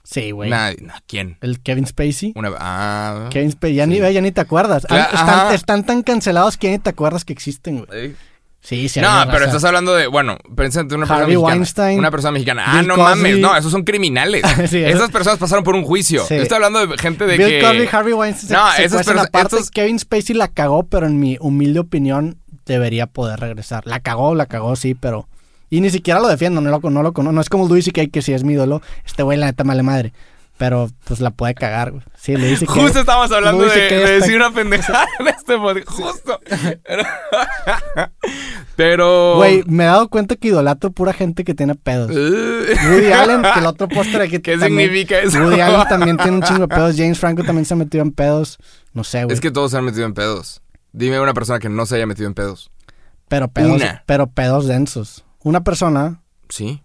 Sí, 0.04 0.30
güey. 0.30 0.50
Nadie. 0.50 0.78
no, 0.82 0.94
¿Quién? 1.06 1.36
El 1.40 1.60
Kevin 1.60 1.86
Spacey. 1.86 2.32
Una. 2.36 2.52
Ah. 2.58 3.28
Kevin 3.30 3.50
Spacey, 3.50 3.74
ya, 3.74 3.86
ni, 3.86 3.98
ya 3.98 4.20
ni 4.20 4.30
te 4.30 4.40
acuerdas. 4.40 4.84
Están, 4.84 5.54
están 5.54 5.84
tan 5.84 6.02
cancelados 6.02 6.56
que 6.56 6.68
ya 6.68 6.72
ni 6.74 6.78
te 6.78 6.90
acuerdas 6.90 7.24
que 7.24 7.32
existen, 7.32 7.84
güey. 7.84 8.10
Eh. 8.10 8.16
Sí, 8.66 8.88
sí. 8.88 9.00
No, 9.00 9.08
pero 9.26 9.38
raza. 9.38 9.44
estás 9.44 9.62
hablando 9.64 9.94
de, 9.94 10.08
bueno, 10.08 10.38
pensate 10.56 10.92
una 10.96 11.06
persona 11.06 11.26
mexicana. 11.28 11.46
Weinstein, 11.54 11.98
una 12.00 12.10
persona 12.10 12.32
mexicana. 12.32 12.64
Ah, 12.66 12.78
Bill 12.78 12.88
no 12.88 12.94
Cosby. 12.96 13.16
mames, 13.16 13.38
no, 13.38 13.56
esos 13.56 13.70
son 13.70 13.84
criminales. 13.84 14.42
Sí, 14.68 14.78
Esas 14.82 15.10
personas 15.12 15.38
pasaron 15.38 15.62
por 15.62 15.76
un 15.76 15.84
juicio. 15.84 16.24
Sí. 16.26 16.34
Yo 16.34 16.42
estoy 16.42 16.56
hablando 16.56 16.84
de 16.84 16.98
gente 16.98 17.26
de 17.26 17.36
Bill 17.38 17.46
que 17.46 17.60
Cosby, 17.60 17.88
Harvey 17.92 18.12
Weinstein, 18.12 18.52
No, 18.58 18.72
se, 18.72 18.84
esas 18.84 19.04
cuecen 19.04 19.14
perso- 19.22 19.28
aparte. 19.28 19.56
estos- 19.56 19.70
Kevin 19.70 19.98
Spacey 20.00 20.34
la 20.34 20.48
cagó, 20.48 20.82
pero 20.82 21.06
en 21.06 21.20
mi 21.20 21.36
humilde 21.40 21.78
opinión 21.78 22.38
debería 22.64 23.06
poder 23.06 23.38
regresar. 23.38 23.86
La 23.86 24.00
cagó, 24.00 24.34
la 24.34 24.46
cagó, 24.46 24.74
sí, 24.74 24.94
pero... 24.94 25.28
Y 25.70 25.80
ni 25.80 25.90
siquiera 25.90 26.18
lo 26.18 26.26
defiendo, 26.26 26.60
no 26.60 26.68
lo, 26.70 26.90
no 26.90 27.02
lo 27.02 27.12
conozco. 27.12 27.32
No 27.32 27.40
es 27.40 27.48
como 27.48 27.68
Louis 27.68 27.84
C.K. 27.84 28.06
que 28.12 28.22
sí 28.22 28.32
es 28.32 28.42
mi 28.44 28.54
ídolo. 28.54 28.82
Este 29.04 29.22
güey 29.22 29.38
la 29.38 29.46
neta 29.46 29.62
male 29.64 29.82
madre. 29.84 30.12
Pero 30.58 30.88
pues 31.04 31.20
la 31.20 31.30
puede 31.32 31.54
cagar, 31.54 31.90
güey. 31.90 32.02
Sí, 32.16 32.36
Louis 32.36 32.58
C.K. 32.60 32.72
Justo 32.72 33.00
estábamos 33.00 33.30
hablando 33.30 33.64
de, 33.66 33.90
decir 34.20 34.36
una 34.36 34.50
pendejada 34.52 35.06
en 35.18 35.28
este 35.28 35.58
podcast. 35.58 35.88
Justo. 35.90 36.40
Pero. 38.76 39.36
Güey, 39.36 39.62
me 39.66 39.84
he 39.84 39.86
dado 39.86 40.08
cuenta 40.08 40.36
que 40.36 40.48
idolatro 40.48 40.90
pura 40.92 41.12
gente 41.12 41.44
que 41.44 41.54
tiene 41.54 41.74
pedos. 41.74 42.10
Woody 42.10 43.12
Allen, 43.12 43.42
que 43.42 43.60
el 43.60 43.66
otro 43.66 43.88
póster 43.88 44.20
aquí 44.20 44.38
¿Qué 44.42 44.58
también- 44.58 44.88
significa 44.88 45.18
eso? 45.20 45.38
Woody 45.42 45.60
Allen 45.60 45.82
también 45.88 46.16
tiene 46.18 46.32
un 46.38 46.42
chingo 46.42 46.60
de 46.66 46.68
pedos. 46.68 46.94
James 46.96 47.18
Franco 47.18 47.42
también 47.42 47.64
se 47.64 47.74
ha 47.74 47.76
metido 47.76 48.02
en 48.02 48.12
pedos. 48.12 48.58
No 48.92 49.02
sé, 49.04 49.24
güey. 49.24 49.34
Es 49.34 49.40
que 49.40 49.50
todos 49.50 49.70
se 49.70 49.78
han 49.78 49.84
metido 49.84 50.04
en 50.04 50.14
pedos. 50.14 50.60
Dime 50.92 51.18
una 51.20 51.34
persona 51.34 51.58
que 51.58 51.68
no 51.68 51.84
se 51.86 51.96
haya 51.96 52.06
metido 52.06 52.26
en 52.28 52.34
pedos. 52.34 52.70
Pero 53.28 53.48
pedos, 53.48 53.72
Una. 53.72 54.02
pero 54.06 54.28
pedos 54.28 54.66
densos. 54.66 55.24
Una 55.42 55.62
persona 55.64 56.22
Sí. 56.48 56.82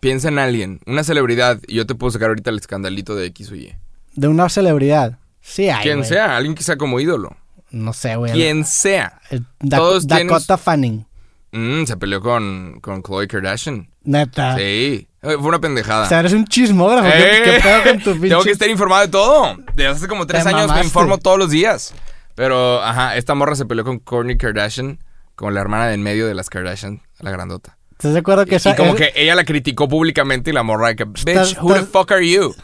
Piensa 0.00 0.28
en 0.28 0.38
alguien, 0.38 0.80
una 0.86 1.04
celebridad, 1.04 1.58
y 1.66 1.74
yo 1.74 1.86
te 1.86 1.94
puedo 1.94 2.10
sacar 2.10 2.28
ahorita 2.28 2.50
el 2.50 2.56
escandalito 2.56 3.14
de 3.14 3.26
X 3.26 3.50
o 3.50 3.54
Y. 3.54 3.74
de 4.14 4.28
una 4.28 4.48
celebridad. 4.48 5.18
Sí 5.42 5.68
hay, 5.68 5.82
Quien 5.82 6.04
sea, 6.04 6.36
alguien 6.36 6.54
que 6.54 6.62
sea 6.62 6.76
como 6.76 7.00
ídolo. 7.00 7.36
No 7.70 7.92
sé, 7.92 8.16
güey. 8.16 8.32
Quien 8.32 8.64
sea. 8.64 9.20
Tienes- 9.30 10.06
Dakota 10.06 10.56
Fanning. 10.58 11.06
Mm, 11.52 11.84
se 11.84 11.96
peleó 11.96 12.20
con, 12.20 12.78
con 12.80 13.02
Khloe 13.02 13.26
Kardashian. 13.26 13.88
Neta. 14.04 14.56
Sí. 14.56 15.08
Fue 15.20 15.36
una 15.36 15.58
pendejada. 15.58 16.04
O 16.06 16.08
sea, 16.08 16.20
eres 16.20 16.32
un 16.32 16.46
chismógrafo. 16.46 17.10
¿Qué, 17.10 17.18
¡Eh! 17.38 17.42
qué 17.44 17.60
pedo 17.60 17.82
con 17.82 17.98
tu 17.98 18.12
pinche... 18.12 18.28
Tengo 18.28 18.42
que 18.44 18.50
estar 18.52 18.68
informado 18.70 19.02
de 19.02 19.08
todo. 19.08 19.56
Desde 19.74 19.86
hace 19.88 20.08
como 20.08 20.26
tres 20.26 20.46
años 20.46 20.72
me 20.72 20.82
informo 20.82 21.18
todos 21.18 21.38
los 21.38 21.50
días. 21.50 21.94
Pero, 22.36 22.82
ajá, 22.82 23.16
esta 23.16 23.34
morra 23.34 23.54
se 23.56 23.66
peleó 23.66 23.84
con 23.84 23.98
Kourtney 23.98 24.38
Kardashian, 24.38 24.98
con 25.34 25.52
la 25.52 25.60
hermana 25.60 25.88
de 25.88 25.94
en 25.94 26.02
medio 26.02 26.26
de 26.26 26.34
las 26.34 26.48
Kardashian, 26.48 27.02
la 27.18 27.30
grandota. 27.32 27.76
¿Estás 27.92 28.14
de 28.14 28.20
acuerdo 28.20 28.46
que 28.46 28.52
Y, 28.52 28.56
esa... 28.56 28.70
y 28.70 28.76
como 28.76 28.94
es- 28.94 28.96
que 28.96 29.12
ella 29.14 29.34
la 29.34 29.44
criticó 29.44 29.88
públicamente 29.88 30.50
y 30.50 30.54
la 30.54 30.62
morra 30.62 30.94
que, 30.94 31.04
bitch, 31.04 31.26
Estás- 31.28 31.58
who 31.60 31.74
the 31.74 31.82
fuck 31.82 32.10
are 32.12 32.26
you? 32.26 32.54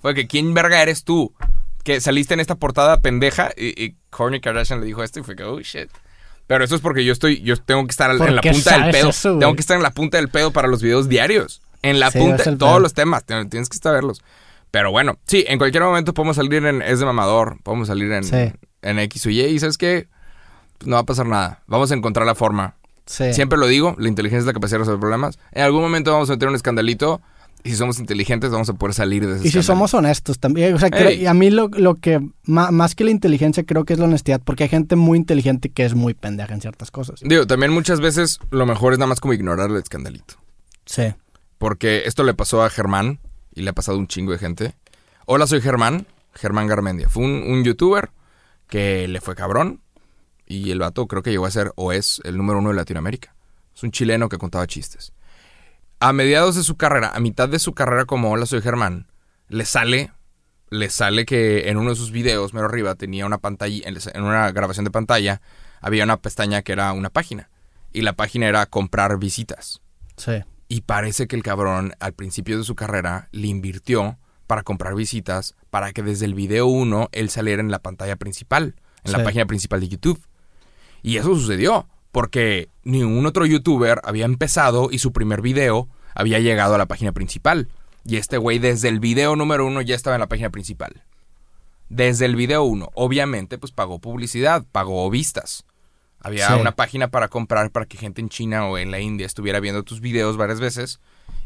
Fue 0.00 0.14
que, 0.14 0.26
¿quién 0.26 0.54
verga 0.54 0.80
eres 0.80 1.04
tú? 1.04 1.34
Que 1.84 2.00
saliste 2.00 2.32
en 2.32 2.40
esta 2.40 2.54
portada 2.54 3.00
pendeja 3.02 3.50
y, 3.56 3.84
y 3.84 3.96
Kourtney 4.08 4.40
Kardashian 4.40 4.80
le 4.80 4.86
dijo 4.86 5.02
esto 5.02 5.20
y 5.20 5.22
fue 5.22 5.36
que, 5.36 5.42
oh 5.42 5.60
shit. 5.60 5.90
Pero 6.46 6.64
eso 6.64 6.74
es 6.76 6.80
porque 6.80 7.04
yo 7.04 7.12
estoy, 7.12 7.40
yo 7.42 7.56
tengo 7.56 7.84
que 7.86 7.90
estar 7.90 8.16
¿Por 8.16 8.28
en 8.28 8.36
la 8.36 8.42
punta 8.42 8.78
del 8.78 8.90
pedo. 8.92 9.08
eso, 9.10 9.38
tengo 9.38 9.54
que 9.54 9.60
estar 9.60 9.76
en 9.76 9.82
la 9.82 9.90
punta 9.90 10.16
del 10.18 10.28
pedo 10.28 10.52
para 10.52 10.68
los 10.68 10.80
videos 10.82 11.08
diarios. 11.08 11.60
En 11.82 11.98
la 12.00 12.10
Sí, 12.10 12.18
punta, 12.18 12.44
todos 12.44 12.56
pedo. 12.58 12.78
los 12.80 12.94
temas, 12.94 13.24
tien- 13.26 13.48
tienes 13.50 13.68
que 13.68 13.78
saberlos. 13.78 14.22
Pero 14.70 14.90
bueno, 14.90 15.18
sí, 15.26 15.44
en 15.48 15.58
cualquier 15.58 15.82
momento 15.84 16.14
podemos 16.14 16.36
salir 16.36 16.64
en 16.66 16.82
Es 16.82 16.98
de 17.00 17.06
Mamador, 17.06 17.58
podemos 17.62 17.88
salir 17.88 18.10
en, 18.12 18.24
Sí. 18.24 18.52
en 18.82 18.98
X 19.00 19.26
o 19.26 19.30
Y 19.30 19.40
y 19.42 19.58
¿sabes 19.58 19.78
qué? 19.78 20.08
Pues 20.78 20.88
no 20.88 20.96
va 20.96 21.00
a 21.02 21.06
pasar 21.06 21.26
nada. 21.26 21.62
Vamos 21.66 21.90
a 21.90 21.94
encontrar 21.94 22.26
la 22.26 22.34
forma. 22.34 22.74
Sí. 23.06 23.32
Siempre 23.32 23.58
lo 23.58 23.66
digo, 23.66 23.94
la 23.98 24.08
inteligencia 24.08 24.40
es 24.40 24.46
la 24.46 24.52
capacidad 24.52 24.76
de 24.78 24.80
resolver 24.80 25.00
problemas. 25.00 25.38
En 25.52 25.62
algún 25.62 25.80
momento 25.82 26.12
vamos 26.12 26.28
a 26.28 26.32
meter 26.34 26.48
un 26.48 26.54
escandalito 26.56 27.20
Y 27.66 27.70
si 27.70 27.76
somos 27.76 27.98
inteligentes, 27.98 28.50
vamos 28.50 28.68
a 28.68 28.74
poder 28.74 28.94
salir 28.94 29.26
de 29.26 29.36
ese 29.36 29.48
Y 29.48 29.50
si 29.50 29.62
somos 29.62 29.92
honestos 29.94 30.38
también. 30.38 30.74
O 30.74 30.78
sea, 30.78 30.88
creo- 30.90 31.28
a 31.30 31.34
mí 31.34 31.50
lo, 31.50 31.68
lo 31.68 31.94
que, 31.96 32.20
ma- 32.44 32.70
más 32.70 32.94
que 32.94 33.04
la 33.04 33.10
inteligencia, 33.10 33.64
creo 33.64 33.84
que 33.84 33.92
es 33.94 33.98
la 33.98 34.04
honestidad, 34.04 34.40
porque 34.44 34.62
hay 34.64 34.68
gente 34.68 34.94
muy 34.96 35.18
inteligente 35.18 35.68
que 35.70 35.84
es 35.84 35.94
muy 35.94 36.14
pendeja 36.14 36.54
en 36.54 36.60
ciertas 36.60 36.90
cosas. 36.90 37.20
Digo, 37.22 37.46
también 37.46 37.72
muchas 37.72 38.00
veces 38.00 38.38
lo 38.50 38.66
mejor 38.66 38.92
es 38.92 38.98
nada 38.98 39.08
más 39.08 39.20
como 39.20 39.34
ignorar 39.34 39.70
el 39.70 39.76
escandalito. 39.76 40.34
Sí. 40.84 41.12
Porque 41.58 42.02
esto 42.06 42.22
le 42.22 42.34
pasó 42.34 42.62
a 42.62 42.70
Germán 42.70 43.18
y 43.54 43.62
le 43.62 43.70
ha 43.70 43.72
pasado 43.72 43.96
a 43.96 44.00
un 44.00 44.06
chingo 44.06 44.32
de 44.32 44.38
gente. 44.38 44.74
Hola, 45.26 45.46
soy 45.46 45.60
Germán, 45.60 46.06
Germán 46.34 46.66
Garmendia. 46.68 47.08
Fue 47.08 47.24
un, 47.24 47.30
un 47.50 47.64
youtuber 47.64 48.10
que 48.68 49.08
le 49.08 49.20
fue 49.20 49.34
cabrón 49.34 49.80
y 50.46 50.70
el 50.70 50.78
vato 50.78 51.06
creo 51.06 51.22
que 51.22 51.30
llegó 51.30 51.46
a 51.46 51.50
ser 51.50 51.72
o 51.76 51.92
es 51.92 52.20
el 52.24 52.36
número 52.36 52.58
uno 52.60 52.68
de 52.70 52.76
Latinoamérica. 52.76 53.34
Es 53.74 53.82
un 53.82 53.90
chileno 53.90 54.28
que 54.28 54.38
contaba 54.38 54.66
chistes. 54.66 55.12
A 56.06 56.12
mediados 56.12 56.54
de 56.54 56.62
su 56.62 56.76
carrera, 56.76 57.10
a 57.12 57.18
mitad 57.18 57.48
de 57.48 57.58
su 57.58 57.72
carrera 57.72 58.04
como 58.04 58.30
Hola, 58.30 58.46
soy 58.46 58.62
Germán, 58.62 59.08
le 59.48 59.64
sale, 59.64 60.12
le 60.70 60.88
sale 60.88 61.26
que 61.26 61.68
en 61.68 61.78
uno 61.78 61.90
de 61.90 61.96
sus 61.96 62.12
videos, 62.12 62.54
mero 62.54 62.66
arriba, 62.66 62.94
tenía 62.94 63.26
una 63.26 63.38
pantalla, 63.38 63.88
en 63.88 64.22
una 64.22 64.52
grabación 64.52 64.84
de 64.84 64.92
pantalla, 64.92 65.40
había 65.80 66.04
una 66.04 66.18
pestaña 66.18 66.62
que 66.62 66.70
era 66.70 66.92
una 66.92 67.10
página. 67.10 67.50
Y 67.92 68.02
la 68.02 68.12
página 68.12 68.46
era 68.46 68.66
comprar 68.66 69.18
visitas. 69.18 69.80
Sí. 70.16 70.44
Y 70.68 70.82
parece 70.82 71.26
que 71.26 71.34
el 71.34 71.42
cabrón 71.42 71.94
al 71.98 72.12
principio 72.12 72.56
de 72.56 72.62
su 72.62 72.76
carrera 72.76 73.26
le 73.32 73.48
invirtió 73.48 74.16
para 74.46 74.62
comprar 74.62 74.94
visitas 74.94 75.56
para 75.70 75.92
que 75.92 76.04
desde 76.04 76.26
el 76.26 76.34
video 76.34 76.66
1 76.66 77.08
él 77.10 77.30
saliera 77.30 77.60
en 77.60 77.72
la 77.72 77.80
pantalla 77.80 78.14
principal, 78.14 78.76
en 79.02 79.10
la 79.10 79.24
página 79.24 79.46
principal 79.46 79.80
de 79.80 79.88
YouTube. 79.88 80.24
Y 81.02 81.16
eso 81.16 81.34
sucedió 81.34 81.88
porque 82.12 82.70
ningún 82.84 83.26
otro 83.26 83.44
youtuber 83.44 84.00
había 84.04 84.24
empezado 84.24 84.88
y 84.92 85.00
su 85.00 85.12
primer 85.12 85.42
video 85.42 85.88
había 86.16 86.40
llegado 86.40 86.74
a 86.74 86.78
la 86.78 86.86
página 86.86 87.12
principal. 87.12 87.68
Y 88.04 88.16
este 88.16 88.38
güey 88.38 88.58
desde 88.58 88.88
el 88.88 88.98
video 89.00 89.36
número 89.36 89.66
1 89.66 89.82
ya 89.82 89.94
estaba 89.94 90.16
en 90.16 90.20
la 90.20 90.28
página 90.28 90.50
principal. 90.50 91.02
Desde 91.88 92.24
el 92.26 92.34
video 92.36 92.64
1. 92.64 92.90
Obviamente 92.94 93.58
pues 93.58 93.72
pagó 93.72 93.98
publicidad, 94.00 94.64
pagó 94.72 95.08
vistas. 95.10 95.64
Había 96.20 96.48
Sí. 96.48 96.54
una 96.60 96.72
página 96.72 97.08
para 97.08 97.28
comprar 97.28 97.70
para 97.70 97.86
que 97.86 97.96
gente 97.98 98.20
en 98.20 98.28
China 98.28 98.66
o 98.66 98.78
en 98.78 98.90
la 98.90 98.98
India 99.00 99.26
estuviera 99.26 99.60
viendo 99.60 99.82
tus 99.84 100.00
videos 100.00 100.36
varias 100.36 100.58
veces 100.58 100.98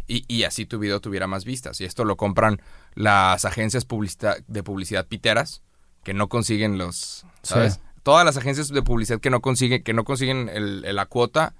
y, 0.06 0.24
y 0.28 0.44
así 0.44 0.64
tu 0.64 0.78
video 0.78 1.00
tuviera 1.00 1.26
más 1.26 1.44
vistas. 1.44 1.80
Y 1.80 1.84
esto 1.84 2.04
lo 2.04 2.16
compran 2.16 2.62
las 2.94 3.44
agencias 3.44 3.84
publicita- 3.86 4.36
de 4.46 4.62
publicidad 4.62 5.06
piteras 5.06 5.62
que 6.04 6.14
no 6.14 6.28
consiguen 6.28 6.78
los, 6.78 7.26
¿sabes? 7.42 7.74
Sí. 7.74 7.80
Todas 8.02 8.24
las 8.24 8.38
agencias 8.38 8.68
de 8.68 8.82
publicidad 8.82 9.20
que 9.20 9.28
no 9.28 9.40
consiguen, 9.40 9.82
que 9.82 9.92
no 9.92 10.04
consiguen 10.04 10.48
el- 10.48 10.84
el- 10.86 10.96
la 10.96 11.04
cuota 11.06 11.52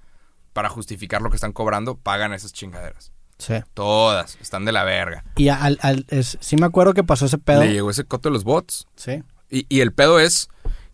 para 0.53 0.69
justificar 0.69 1.21
lo 1.21 1.29
que 1.29 1.35
están 1.35 1.53
cobrando, 1.53 1.95
pagan 1.97 2.33
esas 2.33 2.53
chingaderas. 2.53 3.11
Sí. 3.37 3.55
Todas, 3.73 4.37
están 4.41 4.65
de 4.65 4.71
la 4.71 4.83
verga. 4.83 5.23
Y 5.35 5.49
al, 5.49 5.79
al- 5.81 6.05
es- 6.09 6.37
sí 6.41 6.55
me 6.57 6.65
acuerdo 6.67 6.93
que 6.93 7.03
pasó 7.03 7.25
ese 7.25 7.37
pedo. 7.39 7.63
Le 7.63 7.73
llegó 7.73 7.89
ese 7.89 8.03
coto 8.03 8.29
de 8.29 8.33
los 8.33 8.43
bots. 8.43 8.87
Sí. 8.95 9.23
Y, 9.49 9.65
y 9.67 9.81
el 9.81 9.93
pedo 9.93 10.19
es 10.19 10.49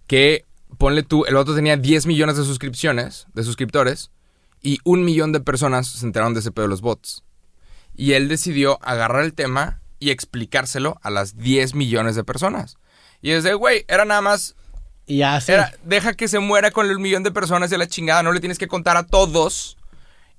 que, 0.08 0.46
ponle 0.78 1.04
tú, 1.04 1.26
el 1.26 1.36
otro 1.36 1.56
tenía 1.56 1.76
10 1.76 2.06
millones 2.06 2.38
de 2.38 2.44
suscripciones, 2.46 3.28
de 3.34 3.44
suscriptores, 3.44 4.12
y 4.62 4.80
un 4.86 5.04
millón 5.04 5.32
de 5.34 5.40
personas 5.42 5.88
se 5.88 6.06
enteraron 6.06 6.34
de 6.34 6.40
ese 6.40 6.52
pedo 6.52 6.64
de 6.66 6.70
los 6.70 6.82
bots. 6.82 7.24
Y 7.96 8.14
él 8.14 8.28
decidió 8.30 8.80
agarrar 8.82 9.24
el 9.24 9.34
tema 9.34 9.82
y 10.00 10.12
explicárselo 10.12 11.00
a 11.02 11.10
las 11.10 11.38
10 11.38 11.74
millones 11.76 12.16
de 12.16 12.24
personas. 12.24 12.78
Y 13.22 13.32
desde, 13.32 13.56
güey, 13.56 13.84
era 13.88 14.06
nada 14.06 14.22
más, 14.22 14.56
Y 15.08 15.22
era, 15.22 15.72
deja 15.84 16.14
que 16.14 16.28
se 16.28 16.40
muera 16.40 16.70
con 16.72 16.90
el 16.90 17.00
millón 17.00 17.24
de 17.24 17.32
personas 17.32 17.70
de 17.70 17.78
la 17.78 17.88
chingada, 17.88 18.22
no 18.24 18.32
le 18.34 18.40
tienes 18.42 18.58
que 18.60 18.68
contar 18.68 18.98
a 18.98 19.04
todos 19.08 19.78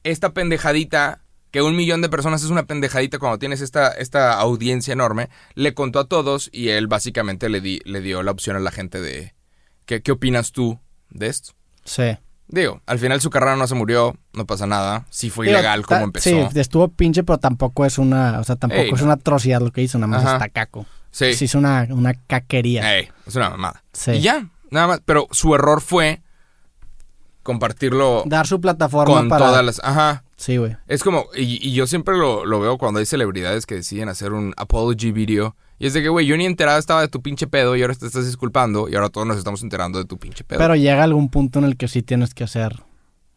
esta 0.04 0.30
pendejadita, 0.34 1.20
que 1.50 1.62
un 1.62 1.74
millón 1.74 2.02
de 2.02 2.08
personas 2.10 2.42
es 2.44 2.50
una 2.50 2.64
pendejadita 2.66 3.18
cuando 3.18 3.38
tienes 3.38 3.62
esta, 3.62 3.88
esta 3.92 4.34
audiencia 4.34 4.92
enorme, 4.92 5.30
le 5.54 5.72
contó 5.74 5.98
a 6.00 6.04
todos 6.06 6.50
y 6.52 6.68
él 6.68 6.86
básicamente 6.86 7.48
le, 7.48 7.60
di- 7.62 7.80
le 7.86 8.00
dio 8.02 8.22
la 8.22 8.30
opción 8.30 8.56
a 8.56 8.60
la 8.60 8.70
gente 8.70 9.00
de, 9.00 9.34
¿qué, 9.86 10.02
¿qué 10.02 10.12
opinas 10.12 10.52
tú 10.52 10.78
de 11.10 11.28
esto? 11.28 11.52
Sí. 11.84 12.18
Digo, 12.50 12.80
al 12.86 12.98
final 12.98 13.20
su 13.22 13.30
carrera 13.30 13.56
no 13.56 13.66
se 13.66 13.74
murió, 13.74 14.16
no 14.34 14.46
pasa 14.46 14.66
nada, 14.66 15.06
sí 15.10 15.30
fue 15.30 15.46
Digo, 15.46 15.58
ilegal 15.58 15.84
como 15.86 16.04
empezó. 16.04 16.28
Sí, 16.50 16.58
estuvo 16.60 16.88
pinche, 16.88 17.22
pero 17.22 17.38
tampoco 17.38 17.84
es 17.86 17.98
una, 17.98 18.38
o 18.40 18.44
sea, 18.44 18.56
tampoco 18.56 18.82
Ey, 18.82 18.90
es 18.94 19.02
una 19.02 19.14
atrocidad 19.14 19.60
lo 19.60 19.70
que 19.70 19.82
hizo, 19.82 19.98
nada 19.98 20.08
más 20.08 20.22
Ajá. 20.24 20.32
está 20.34 20.48
caco. 20.50 20.84
Sí, 21.10 21.32
Sí, 21.34 21.46
es 21.46 21.54
una, 21.54 21.86
una 21.90 22.12
caquería. 22.14 22.96
Ey, 22.98 23.08
es 23.26 23.34
una 23.36 23.50
mamada. 23.50 23.82
Sí. 23.92 24.12
Y 24.12 24.20
ya, 24.20 24.46
nada 24.70 24.86
más, 24.86 25.02
pero 25.04 25.26
su 25.30 25.54
error 25.54 25.80
fue 25.80 26.22
compartirlo 27.42 28.24
Dar 28.26 28.46
su 28.46 28.60
plataforma 28.60 29.14
con 29.14 29.28
para... 29.28 29.46
todas 29.46 29.64
las... 29.64 29.80
Ajá, 29.82 30.24
Sí, 30.38 30.56
güey. 30.56 30.76
Es 30.86 31.02
como, 31.02 31.26
y, 31.36 31.68
y 31.68 31.72
yo 31.72 31.88
siempre 31.88 32.16
lo, 32.16 32.46
lo 32.46 32.60
veo 32.60 32.78
cuando 32.78 33.00
hay 33.00 33.06
celebridades 33.06 33.66
que 33.66 33.74
deciden 33.74 34.08
hacer 34.08 34.32
un 34.32 34.54
apology 34.56 35.10
video. 35.10 35.56
Y 35.80 35.86
es 35.86 35.94
de 35.94 36.02
que, 36.02 36.08
güey, 36.08 36.26
yo 36.26 36.36
ni 36.36 36.46
enterado 36.46 36.78
estaba 36.78 37.00
de 37.00 37.08
tu 37.08 37.20
pinche 37.22 37.48
pedo 37.48 37.74
y 37.74 37.82
ahora 37.82 37.94
te 37.94 38.06
estás 38.06 38.24
disculpando 38.24 38.88
y 38.88 38.94
ahora 38.94 39.08
todos 39.08 39.26
nos 39.26 39.36
estamos 39.36 39.62
enterando 39.64 39.98
de 39.98 40.04
tu 40.04 40.16
pinche 40.16 40.44
pedo. 40.44 40.60
Pero 40.60 40.76
llega 40.76 41.02
algún 41.02 41.28
punto 41.28 41.58
en 41.58 41.64
el 41.64 41.76
que 41.76 41.88
sí 41.88 42.02
tienes 42.02 42.34
que 42.34 42.44
hacer 42.44 42.84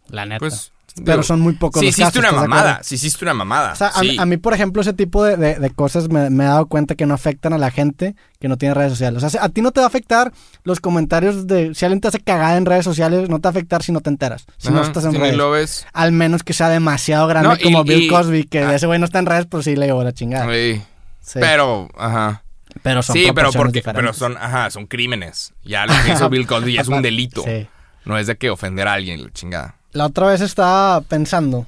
la 0.09 0.27
neta. 0.27 0.39
pues, 0.39 0.73
pero 0.95 1.17
digo, 1.17 1.23
son 1.23 1.39
muy 1.39 1.53
pocos 1.53 1.79
Si 1.79 1.85
los 1.87 1.93
hiciste 1.97 2.03
casos, 2.03 2.19
una 2.19 2.27
¿estás 2.29 2.41
de 2.41 2.47
mamada, 2.47 2.79
si 2.83 2.95
hiciste 2.95 3.25
una 3.25 3.33
mamada. 3.33 3.71
O 3.73 3.75
sea, 3.75 3.87
a, 3.87 3.99
sí. 4.01 4.17
a 4.19 4.25
mí, 4.25 4.37
por 4.37 4.53
ejemplo, 4.53 4.81
ese 4.81 4.93
tipo 4.93 5.23
de, 5.23 5.37
de- 5.37 5.55
de 5.59 5.69
cosas 5.69 6.09
me, 6.09 6.29
me 6.29 6.43
he 6.43 6.47
dado 6.47 6.65
cuenta 6.67 6.95
que 6.95 7.05
no 7.05 7.13
afectan 7.13 7.53
a 7.53 7.57
la 7.57 7.71
gente 7.71 8.15
que 8.39 8.47
no 8.47 8.57
tiene 8.57 8.73
redes 8.73 8.91
sociales. 8.93 9.23
O 9.23 9.29
sea, 9.29 9.43
a 9.43 9.49
ti 9.49 9.61
no 9.61 9.71
te 9.71 9.79
va 9.79 9.85
a 9.85 9.87
afectar 9.87 10.31
los 10.63 10.79
comentarios 10.79 11.47
de... 11.47 11.73
Si 11.75 11.85
alguien 11.85 12.01
te 12.01 12.07
hace 12.07 12.19
cagada 12.19 12.57
en 12.57 12.65
redes 12.65 12.83
sociales, 12.85 13.29
no 13.29 13.37
te 13.39 13.43
va 13.43 13.49
a 13.49 13.51
afectar 13.51 13.83
si 13.83 13.91
no 13.91 14.01
te 14.01 14.09
enteras. 14.09 14.45
Si 14.57 14.69
no 14.71 14.81
estás 14.81 15.05
en 15.05 15.11
si 15.11 15.17
redes. 15.17 15.35
lo 15.37 15.51
ves. 15.51 15.85
Al 15.93 16.11
menos 16.11 16.43
que 16.43 16.53
sea 16.53 16.69
demasiado 16.69 17.27
grande 17.27 17.49
No, 17.49 17.55
y- 17.59 17.63
como 17.63 17.83
Bill 17.83 18.03
y- 18.03 18.07
Cosby, 18.07 18.43
que 18.45 18.59
ah. 18.59 18.75
ese 18.75 18.87
güey 18.87 18.99
no 18.99 19.05
está 19.05 19.19
en 19.19 19.27
redes, 19.27 19.45
pero 19.49 19.61
sí 19.63 19.75
le 19.75 19.85
llevó 19.85 20.03
la 20.03 20.13
chingada. 20.13 20.47
Sí. 20.53 21.39
Pero, 21.39 21.87
ajá. 21.97 22.43
Pero 22.83 23.03
son 23.03 23.15
Sí, 23.15 23.27
pero 23.35 23.51
porque, 23.51 23.81
pero 23.81 23.93
diferentes. 24.11 24.17
son, 24.17 24.37
ajá, 24.37 24.69
son 24.71 24.87
crímenes. 24.87 25.53
Ya 25.63 25.85
lo 25.85 25.93
que 26.05 26.13
hizo 26.13 26.29
Bill 26.31 26.47
Cosby 26.47 26.73
ya 26.73 26.81
es 26.81 26.87
un 26.87 27.01
delito. 27.01 27.43
Sí. 27.43 27.67
No 28.05 28.17
es 28.17 28.27
de 28.27 28.37
que 28.37 28.49
ofender 28.49 28.87
a 28.87 28.93
alguien, 28.93 29.23
la 29.23 29.29
chingada. 29.31 29.75
La 29.93 30.05
otra 30.05 30.27
vez 30.27 30.41
estaba 30.41 31.01
pensando, 31.01 31.65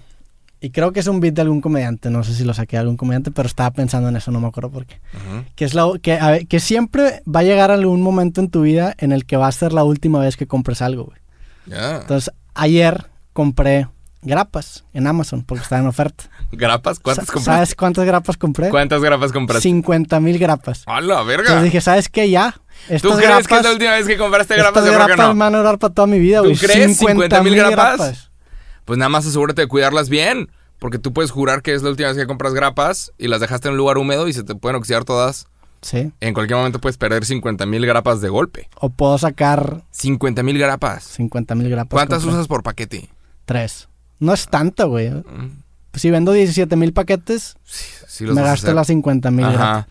y 0.62 0.70
creo 0.70 0.94
que 0.94 1.02
es 1.02 1.08
un 1.08 1.20
beat 1.20 1.34
de 1.34 1.42
algún 1.42 1.60
comediante, 1.60 2.10
no 2.10 2.24
sé 2.24 2.34
si 2.34 2.46
lo 2.46 2.54
saqué 2.54 2.78
de 2.78 2.82
algún 2.82 2.96
comediante, 2.96 3.32
pero 3.32 3.48
estaba 3.48 3.72
pensando 3.72 4.08
en 4.08 4.16
eso, 4.16 4.32
no 4.32 4.40
me 4.40 4.48
acuerdo 4.48 4.72
por 4.72 4.86
qué. 4.86 5.02
Ujú. 5.14 5.44
Que, 5.56 5.66
es 5.66 5.74
la, 5.74 5.92
que, 6.02 6.14
a 6.14 6.32
ver, 6.32 6.48
que 6.48 6.62
siempre 6.62 7.22
va 7.28 7.42
a 7.42 7.44
llegar 7.44 7.70
algún 7.70 8.02
momento 8.02 8.40
en 8.40 8.50
tu 8.50 8.62
vida 8.62 8.96
en 8.98 9.12
el 9.12 9.26
que 9.26 9.36
va 9.36 9.48
a 9.48 9.52
ser 9.52 9.74
la 9.74 9.84
última 9.84 10.20
vez 10.20 10.38
que 10.38 10.48
compres 10.48 10.82
algo, 10.82 11.04
güey. 11.04 11.18
Ya. 11.66 11.98
Entonces, 12.02 12.34
ayer 12.54 13.08
compré 13.34 13.88
grapas 14.22 14.86
en 14.94 15.08
Amazon 15.08 15.44
porque 15.44 15.64
estaba 15.64 15.82
en 15.82 15.88
oferta. 15.88 16.24
¿Grapas? 16.54 17.00
¿Cuántas 17.00 17.26
compraste? 17.26 17.52
¿Sabes 17.52 17.76
cuántas 17.76 18.06
grapas 18.06 18.38
compré? 18.38 18.70
¿Cuántas 18.70 19.02
grapas 19.02 19.32
compraste? 19.32 19.64
50 19.64 20.20
mil 20.20 20.40
grapas. 20.40 20.84
¡A 20.86 21.02
la 21.02 21.24
verga! 21.24 21.44
Entonces 21.44 21.64
dije, 21.66 21.82
¿sabes 21.82 22.10
qué? 22.10 22.30
Ya. 22.30 22.56
¿Tú 22.88 23.10
crees 23.10 23.18
grapas, 23.22 23.48
que 23.48 23.56
es 23.56 23.64
la 23.64 23.72
última 23.72 23.92
vez 23.92 24.08
que 24.08 24.18
compraste 24.18 24.56
grapas? 24.56 24.84
creo 24.84 24.94
que 25.00 25.06
grapas 25.06 25.18
no. 25.28 25.36
van 25.36 25.56
a 25.56 25.58
durar 25.60 25.80
para 25.80 25.94
toda 25.94 26.08
mi 26.08 26.20
vida, 26.20 26.40
¿Tú 26.40 26.46
güey. 26.46 26.58
crees? 26.58 26.98
50,000 26.98 26.98
50,000 26.98 27.56
grapas? 27.56 28.32
Pues 28.86 29.00
nada 29.00 29.10
más 29.10 29.26
asegúrate 29.26 29.62
de 29.62 29.68
cuidarlas 29.68 30.10
bien. 30.10 30.50
Porque 30.80 31.00
tú 31.00 31.14
puedes 31.14 31.32
jurar 31.32 31.62
que 31.62 31.74
es 31.74 31.82
la 31.82 31.92
última 31.92 32.10
vez 32.10 32.18
que 32.18 32.28
compras 32.28 32.54
grapas 32.54 33.14
y 33.18 33.30
las 33.30 33.40
dejaste 33.40 33.70
en 33.70 33.74
un 33.74 33.78
lugar 33.78 33.98
húmedo 33.98 34.28
y 34.28 34.34
se 34.34 34.44
te 34.44 34.54
pueden 34.54 34.76
oxidar 34.76 35.06
todas. 35.06 35.48
Sí. 35.82 36.12
En 36.20 36.34
cualquier 36.34 36.58
momento 36.58 36.80
puedes 36.80 36.98
perder 36.98 37.24
50 37.24 37.66
mil 37.68 37.86
grapas 37.86 38.20
de 38.20 38.28
golpe. 38.28 38.68
O 38.76 38.90
puedo 38.90 39.18
sacar 39.18 39.82
50 39.92 40.44
mil 40.44 40.58
grapas. 40.58 41.06
50 41.06 41.56
mil 41.56 41.70
grapas. 41.70 41.92
¿Cuántas 41.94 42.26
usas 42.26 42.48
por 42.50 42.64
paquete? 42.64 43.10
Tres. 43.46 43.88
No 44.20 44.34
es 44.34 44.48
tanto, 44.50 44.90
güey. 44.90 45.10
Mm, 45.10 45.62
Si 45.94 46.10
vendo 46.12 46.34
17 46.34 46.76
mil 46.76 46.92
paquetes, 46.92 47.56
Sí, 47.64 47.86
sí 48.08 48.26
los 48.26 48.36
me 48.36 48.42
gasto 48.42 48.74
las 48.74 48.88
50 48.88 49.32
mil 49.32 49.48
grapas. 49.48 49.86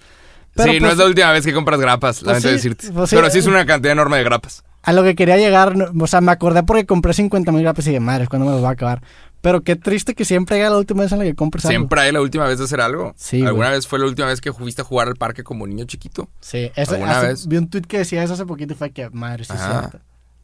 Pero 0.55 0.73
sí, 0.73 0.79
no 0.81 0.87
pues- 0.87 0.93
es 0.93 0.99
la 0.99 1.07
última 1.07 1.33
vez 1.33 1.45
que 1.45 1.53
compras 1.55 1.81
grapas, 1.81 2.19
Pues 2.19 2.27
lamento 2.27 2.49
sí, 2.49 2.55
decirte. 2.55 2.93
pues 2.93 3.11
sí. 3.11 3.17
Pero 3.17 3.31
sí 3.31 3.39
es 3.39 3.47
una 3.47 3.65
cantidad 3.67 3.93
enorme 3.93 4.19
de 4.19 4.25
grapas. 4.25 4.63
A 4.83 4.93
lo 4.93 5.03
que 5.03 5.15
quería 5.15 5.37
llegar, 5.37 5.75
o 5.99 6.07
sea, 6.07 6.21
me 6.21 6.33
acordé 6.33 6.63
porque 6.65 6.85
compré 6.87 7.13
50 7.15 7.53
mil 7.53 7.63
grapas 7.63 7.87
y 7.87 7.91
dije, 7.91 8.01
madre, 8.01 8.27
¿cuándo 8.27 8.47
me 8.47 8.53
los 8.53 8.63
va 8.65 8.71
a 8.71 8.73
acabar? 8.73 9.01
Pero 9.41 9.63
qué 9.63 9.75
triste 9.77 10.15
que 10.15 10.25
siempre 10.25 10.57
llega 10.57 10.71
la 10.71 10.77
última 10.79 11.03
vez 11.03 11.11
en 11.13 11.19
la 11.19 11.25
que 11.25 11.35
compres 11.35 11.65
algo. 11.65 11.73
Siempre 11.73 12.01
hay 12.01 12.13
la 12.13 12.21
última 12.21 12.47
vez 12.47 12.59
de 12.59 12.65
hacer 12.65 12.81
algo. 12.81 13.13
Sí, 13.17 13.43
¿Alguna 13.43 13.67
güey. 13.67 13.77
vez 13.79 13.87
fue 13.89 13.99
la 13.99 14.05
última 14.07 14.29
vez 14.29 14.41
que 14.41 14.53
fuiste 14.53 14.83
a 14.83 14.85
jugar 14.85 15.09
al 15.09 15.17
parque 15.17 15.43
como 15.43 15.67
niño 15.67 15.85
chiquito? 15.85 16.29
Sí, 16.41 16.71
eso, 16.77 16.95
¿Alguna 16.95 17.19
hace- 17.19 17.27
vez? 17.29 17.47
vi 17.49 17.57
un 17.57 17.69
tweet 17.69 17.83
que 17.83 17.99
decía 17.99 18.23
eso 18.23 18.35
hace 18.35 18.47
poquito 18.47 18.75
y 18.75 18.77
fue 18.77 18.91
que, 18.91 19.09
madre, 19.11 19.45
sí 19.45 19.53
es 19.53 19.61
Ajá. 19.61 19.81
cierto. 19.81 19.99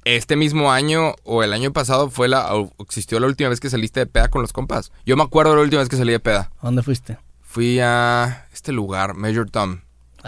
Este 0.04 0.36
mismo 0.36 0.72
año 0.72 1.14
o 1.24 1.42
el 1.44 1.52
año 1.52 1.72
pasado 1.72 2.08
fue 2.10 2.28
la 2.28 2.54
o 2.56 2.72
existió 2.80 3.20
la 3.20 3.26
última 3.26 3.50
vez 3.50 3.60
que 3.60 3.70
saliste 3.70 4.00
de 4.00 4.06
peda 4.06 4.28
con 4.28 4.40
los 4.42 4.52
compas. 4.52 4.90
Yo 5.04 5.16
me 5.16 5.22
acuerdo 5.22 5.50
de 5.52 5.56
la 5.58 5.62
última 5.64 5.80
vez 5.80 5.88
que 5.88 5.96
salí 5.96 6.12
de 6.12 6.20
peda. 6.20 6.50
¿A 6.60 6.66
dónde 6.66 6.82
fuiste? 6.82 7.18
Fui 7.42 7.78
a 7.80 8.46
este 8.52 8.72
lugar, 8.72 9.14
Major 9.14 9.48
Tom. 9.50 9.80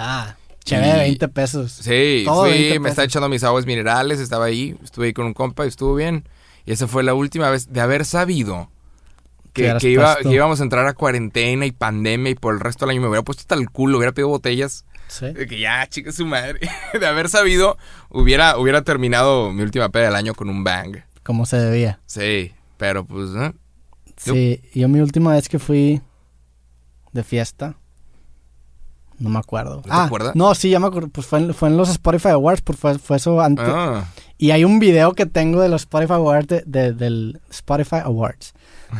Ah, 0.03 0.36
chévere, 0.64 0.96
Y- 1.07 1.11
20 1.11 1.28
pesos. 1.28 1.72
Sí, 1.72 2.22
Todo 2.24 2.44
20 2.44 2.68
fui, 2.70 2.78
me 2.78 2.88
estaba 2.88 3.05
echando 3.07 3.28
mis 3.28 3.44
aguas 3.44 3.66
minerales, 3.66 4.20
estaba 4.20 4.46
ahí, 4.46 4.76
estuve 4.82 5.07
ahí 5.07 5.12
con 5.12 5.26
un 5.26 5.34
compa 5.34 5.64
y 5.64 5.68
estuvo 5.68 5.94
bien. 5.94 6.24
Y 6.64 6.72
esa 6.72 6.86
fue 6.86 7.03
la 7.03 7.14
última 7.14 7.51
vez 7.51 7.72
de 7.72 7.80
haber 7.80 8.05
sabido 8.05 8.68
iba, 9.55 10.16
que 10.16 10.30
íbamos 10.32 10.61
a 10.61 10.62
entrar 10.62 10.86
a 10.86 10.94
cuarentena 10.94 11.66
y 11.66 11.72
pandemia 11.72 12.30
y 12.30 12.34
por 12.34 12.55
el 12.55 12.61
resto 12.61 12.84
del 12.86 12.92
año 12.92 13.03
me 13.03 13.09
hubiera 13.09 13.22
puesto 13.22 13.42
hasta 13.42 13.55
el 13.55 13.70
culo, 13.70 13.98
hubiera 13.98 14.12
pedido 14.12 14.28
botellas. 14.28 14.84
Sí. 15.09 15.32
De 15.32 15.46
que 15.46 15.59
ya, 15.59 15.86
chica, 15.88 16.12
su 16.12 16.24
madre. 16.24 16.61
De 16.98 17.07
haber 17.07 17.28
sabido, 17.28 17.76
hubiera, 18.11 18.57
hubiera 18.59 18.82
terminado 18.82 19.53
mi 19.53 19.62
última 19.62 19.88
peda 19.88 20.05
del 20.07 20.14
año 20.14 20.34
con 20.34 20.48
un 20.48 20.62
bang. 20.62 20.98
Como 21.24 21.46
se 21.46 21.57
debía. 21.57 22.01
Sí, 22.07 22.53
pero 22.76 23.05
pues, 23.05 23.30
¿eh? 23.36 23.53
Sí, 24.16 24.62
yo 24.74 24.88
mi 24.88 25.01
última 25.01 25.32
vez 25.34 25.48
que 25.48 25.59
fui, 25.59 26.01
de 27.12 27.24
fiesta. 27.24 27.76
No 29.21 29.31
me 29.31 29.39
acuerdo. 29.39 29.77
¿No 29.77 29.83
te 29.83 29.91
ah, 29.93 30.05
acuerdas? 30.05 30.35
no, 30.35 30.55
sí, 30.55 30.71
ya 30.71 30.81
me 30.81 30.87
acuerdo. 30.89 31.09
Pues 31.09 31.27
fue 31.27 31.39
en, 31.39 31.55
fue 31.55 31.68
en 31.68 31.77
los 31.77 31.89
Spotify 31.91 32.31
Awards, 32.31 32.62
pues 32.62 32.79
fue, 32.79 32.99
fue 32.99 33.18
eso 33.18 33.41
antes. 33.41 33.66
Ah, 33.68 34.07
Y 34.39 34.51
hay 34.51 34.64
un 34.64 34.79
video 34.81 35.12
que 35.12 35.27
tengo 35.27 35.61
de 35.61 35.68
los 35.68 35.83
Spotify 35.83 36.14
Awards, 36.14 36.49
de, 36.49 36.62
de- 36.66 36.93
del 36.93 37.41
Spotify 37.51 37.99
Awards. 38.03 38.55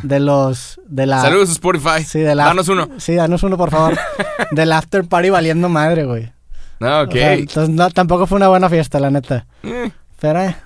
De 0.05 0.21
los, 0.21 0.81
de 0.87 1.07
la... 1.07 1.21
Saludos 1.21 1.51
Spotify. 1.51 2.05
Sí, 2.07 2.21
de 2.21 2.35
la... 2.37 2.45
Danos 2.45 2.69
uno. 2.69 2.89
Sí, 2.99 3.15
danos 3.17 3.43
uno, 3.43 3.57
por 3.57 3.71
favor. 3.71 3.99
del 4.53 4.71
after 4.71 5.05
party 5.05 5.31
valiendo 5.31 5.69
madre, 5.69 6.05
güey. 6.05 6.33
No, 6.79 7.01
ok. 7.01 7.09
O 7.09 7.13
sea, 7.13 7.33
entonces, 7.35 7.75
no, 7.75 7.91
tampoco 7.91 8.27
fue 8.27 8.37
una 8.37 8.49
buena 8.49 8.69
fiesta, 8.69 9.01
la 9.01 9.11
neta. 9.11 9.47
Eh, 9.65 9.91
Pero, 10.21 10.43
eh, 10.43 10.57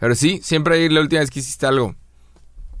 Pero 0.00 0.14
sí, 0.14 0.40
siempre 0.42 0.76
hay 0.76 0.88
la 0.88 1.00
última 1.00 1.20
vez 1.20 1.30
que 1.30 1.38
hiciste 1.40 1.66
algo. 1.66 1.94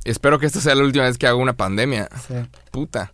Espero 0.04 0.38
que 0.38 0.46
esta 0.46 0.60
sea 0.60 0.74
la 0.74 0.82
última 0.82 1.04
vez 1.04 1.18
que 1.18 1.26
haga 1.26 1.36
una 1.36 1.52
pandemia. 1.56 2.08
sí. 2.26 2.34
Puta. 2.70 3.12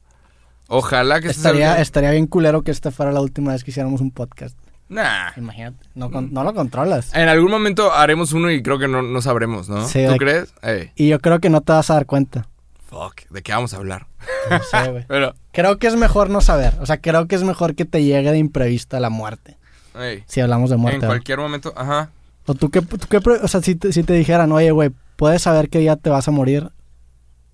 Ojalá 0.75 1.21
que 1.21 1.29
Estaría, 1.29 1.81
estaría 1.81 2.11
bien 2.13 2.27
culero 2.27 2.63
que 2.63 2.71
esta 2.71 2.91
fuera 2.91 3.13
la 3.13 3.21
última 3.21 3.53
vez 3.53 3.63
que 3.63 3.71
hiciéramos 3.71 4.01
un 4.01 4.11
podcast. 4.11 4.57
Nah. 4.89 5.31
Imagínate. 5.37 5.85
No, 5.95 6.11
con- 6.11 6.33
no 6.33 6.45
lo 6.45 6.55
controlas. 6.55 7.15
En 7.15 7.29
algún 7.29 7.51
momento 7.51 7.93
haremos 7.93 8.33
uno 8.33 8.51
y 8.51 8.63
creo 8.63 8.79
que 8.79 8.89
no, 8.89 9.03
no 9.03 9.21
sabremos, 9.23 9.69
¿no? 9.69 9.87
Sí, 9.87 10.05
¿Tú 10.09 10.17
crees? 10.17 10.53
Y 10.97 11.09
yo 11.09 11.19
creo 11.21 11.41
que 11.41 11.51
no 11.51 11.61
te 11.61 11.73
vas 11.73 11.91
a 11.91 11.95
dar 11.95 12.07
cuenta. 12.07 12.47
fuck. 12.89 13.21
¿De 13.31 13.43
qué 13.43 13.53
vamos 13.53 13.73
a 13.75 13.79
hablar? 13.79 14.07
No 14.51 14.59
sé, 14.63 14.91
güey. 14.91 15.05
Pero, 15.09 15.35
Creo 15.53 15.79
que 15.79 15.87
es 15.87 15.97
mejor 15.97 16.31
no 16.31 16.41
saber. 16.41 16.75
O 16.81 16.87
sea, 16.87 16.99
creo 17.01 17.27
que 17.27 17.35
es 17.37 17.43
mejor 17.43 17.75
que 17.75 17.85
te 17.85 18.03
llegue 18.05 18.33
de 18.33 18.39
imprevista 18.39 18.99
la 19.01 19.11
muerte. 19.11 19.59
ey, 19.99 20.25
Si 20.27 20.41
hablamos 20.41 20.71
de 20.71 20.77
muerte. 20.79 20.97
en 20.97 21.01
¿verdad? 21.03 21.13
cualquier 21.17 21.39
momento, 21.39 21.73
ajá. 21.77 22.11
O 22.47 22.55
tú 22.55 22.71
qué, 22.71 22.81
tú 22.83 23.07
qué 23.09 23.19
o 23.19 23.49
sea, 23.49 23.61
si 23.63 23.75
te, 23.75 23.93
si 23.93 24.03
te 24.03 24.15
dijeran, 24.15 24.51
oye, 24.53 24.71
güey, 24.71 24.91
¿puedes 25.17 25.43
saber 25.43 25.69
qué 25.69 25.79
día 25.81 25.97
te 25.97 26.09
vas 26.11 26.27
a 26.29 26.31
morir 26.31 26.71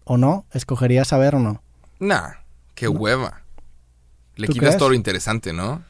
o 0.05 0.17
no? 0.17 0.45
¿Escogerías 0.53 1.09
saber 1.09 1.35
o 1.35 1.41
no? 1.41 1.63
Nah, 2.01 2.31
qué 2.79 2.89
hueva. 2.89 3.43
Le 4.37 4.47
¿Tú 4.47 4.53
quitas 4.53 4.69
crees? 4.69 4.79
todo 4.79 4.89
lo 4.91 4.95
interesante, 4.95 5.53
¿no? 5.53 5.83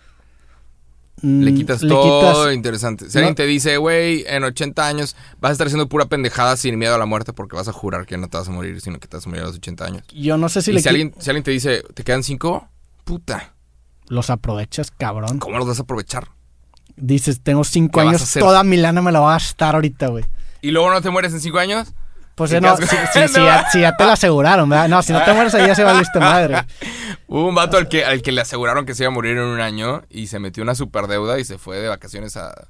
Mm, 1.20 1.42
Le 1.42 1.54
quitas 1.54 1.82
le 1.82 1.88
todo 1.90 2.20
quitas- 2.20 2.46
lo 2.46 2.52
interesante. 2.52 3.10
Si 3.10 3.14
No. 3.14 3.20
alguien 3.20 3.34
te 3.34 3.44
dice, 3.44 3.76
güey, 3.76 4.24
en 4.28 4.44
80 4.44 4.86
años 4.86 5.16
vas 5.40 5.50
a 5.50 5.52
estar 5.52 5.66
haciendo 5.66 5.88
pura 5.88 6.06
pendejada 6.06 6.56
sin 6.56 6.78
miedo 6.78 6.94
a 6.94 6.98
la 6.98 7.06
muerte 7.06 7.32
porque 7.32 7.56
vas 7.56 7.66
a 7.68 7.72
jurar 7.72 8.06
que 8.06 8.16
no 8.16 8.28
te 8.28 8.36
vas 8.38 8.48
a 8.48 8.52
morir, 8.52 8.80
sino 8.80 8.98
que 9.00 9.08
te 9.08 9.16
vas 9.16 9.26
a 9.26 9.28
morir 9.28 9.42
a 9.42 9.46
los 9.48 9.56
80 9.56 9.84
años. 9.84 10.04
Yo 10.14 10.36
no 10.38 10.48
sé 10.48 10.62
si 10.62 10.70
y 10.70 10.74
le 10.74 10.80
si 10.80 10.86
qui- 10.86 10.90
alguien, 10.90 11.14
si 11.18 11.28
alguien 11.30 11.42
te 11.44 11.50
dice, 11.50 11.82
¿te 11.94 12.04
quedan 12.04 12.22
5? 12.22 12.68
Puta, 13.04 13.54
los 14.06 14.30
aprovechas, 14.30 14.90
cabrón. 14.90 15.38
¿cómo 15.40 15.58
los 15.58 15.66
vas 15.66 15.78
a 15.80 15.82
aprovechar? 15.82 16.28
Dices, 16.96 17.40
tengo 17.42 17.64
cinco 17.64 17.98
¿Qué 18.00 18.04
vas 18.04 18.06
a 18.06 18.10
años, 18.10 18.22
hacer? 18.22 18.42
toda 18.42 18.64
mi 18.64 18.76
lana 18.76 19.02
me 19.02 19.12
la 19.12 19.20
voy 19.20 19.28
a 19.30 19.32
gastar 19.34 19.74
ahorita, 19.74 20.06
güey. 20.08 20.24
¿Y 20.62 20.70
luego 20.70 20.90
no 20.90 21.00
te 21.02 21.10
mueres 21.10 21.32
en 21.32 21.40
5 21.40 21.58
años? 21.58 21.92
Pues 22.38 22.52
¿Y 22.52 22.56
eh, 22.56 22.60
no, 22.60 22.76
si, 22.76 22.86
si- 22.86 23.34
ya, 23.34 23.68
si 23.70 23.80
ya 23.80 23.96
te 23.96 24.04
lo 24.04 24.12
aseguraron, 24.12 24.68
¿verdad? 24.68 24.88
No, 24.88 25.02
si 25.02 25.12
no 25.12 25.22
te 25.24 25.34
mueres 25.34 25.54
ahí 25.54 25.66
ya 25.66 25.74
se 25.74 25.82
valiste 25.84 26.20
madre. 26.20 26.62
Hubo 27.26 27.48
un 27.48 27.54
vato 27.54 27.76
al 27.76 27.88
que, 27.88 28.04
al 28.04 28.22
que 28.22 28.32
le 28.32 28.40
aseguraron 28.40 28.86
que 28.86 28.94
se 28.94 29.02
iba 29.02 29.08
a 29.10 29.14
morir 29.14 29.36
en 29.36 29.42
un 29.44 29.60
año 29.60 30.02
y 30.08 30.28
se 30.28 30.38
metió 30.38 30.62
una 30.62 30.74
super 30.74 31.08
deuda 31.08 31.38
y 31.38 31.44
se 31.44 31.58
fue 31.58 31.78
de 31.78 31.88
vacaciones 31.88 32.36
a 32.36 32.68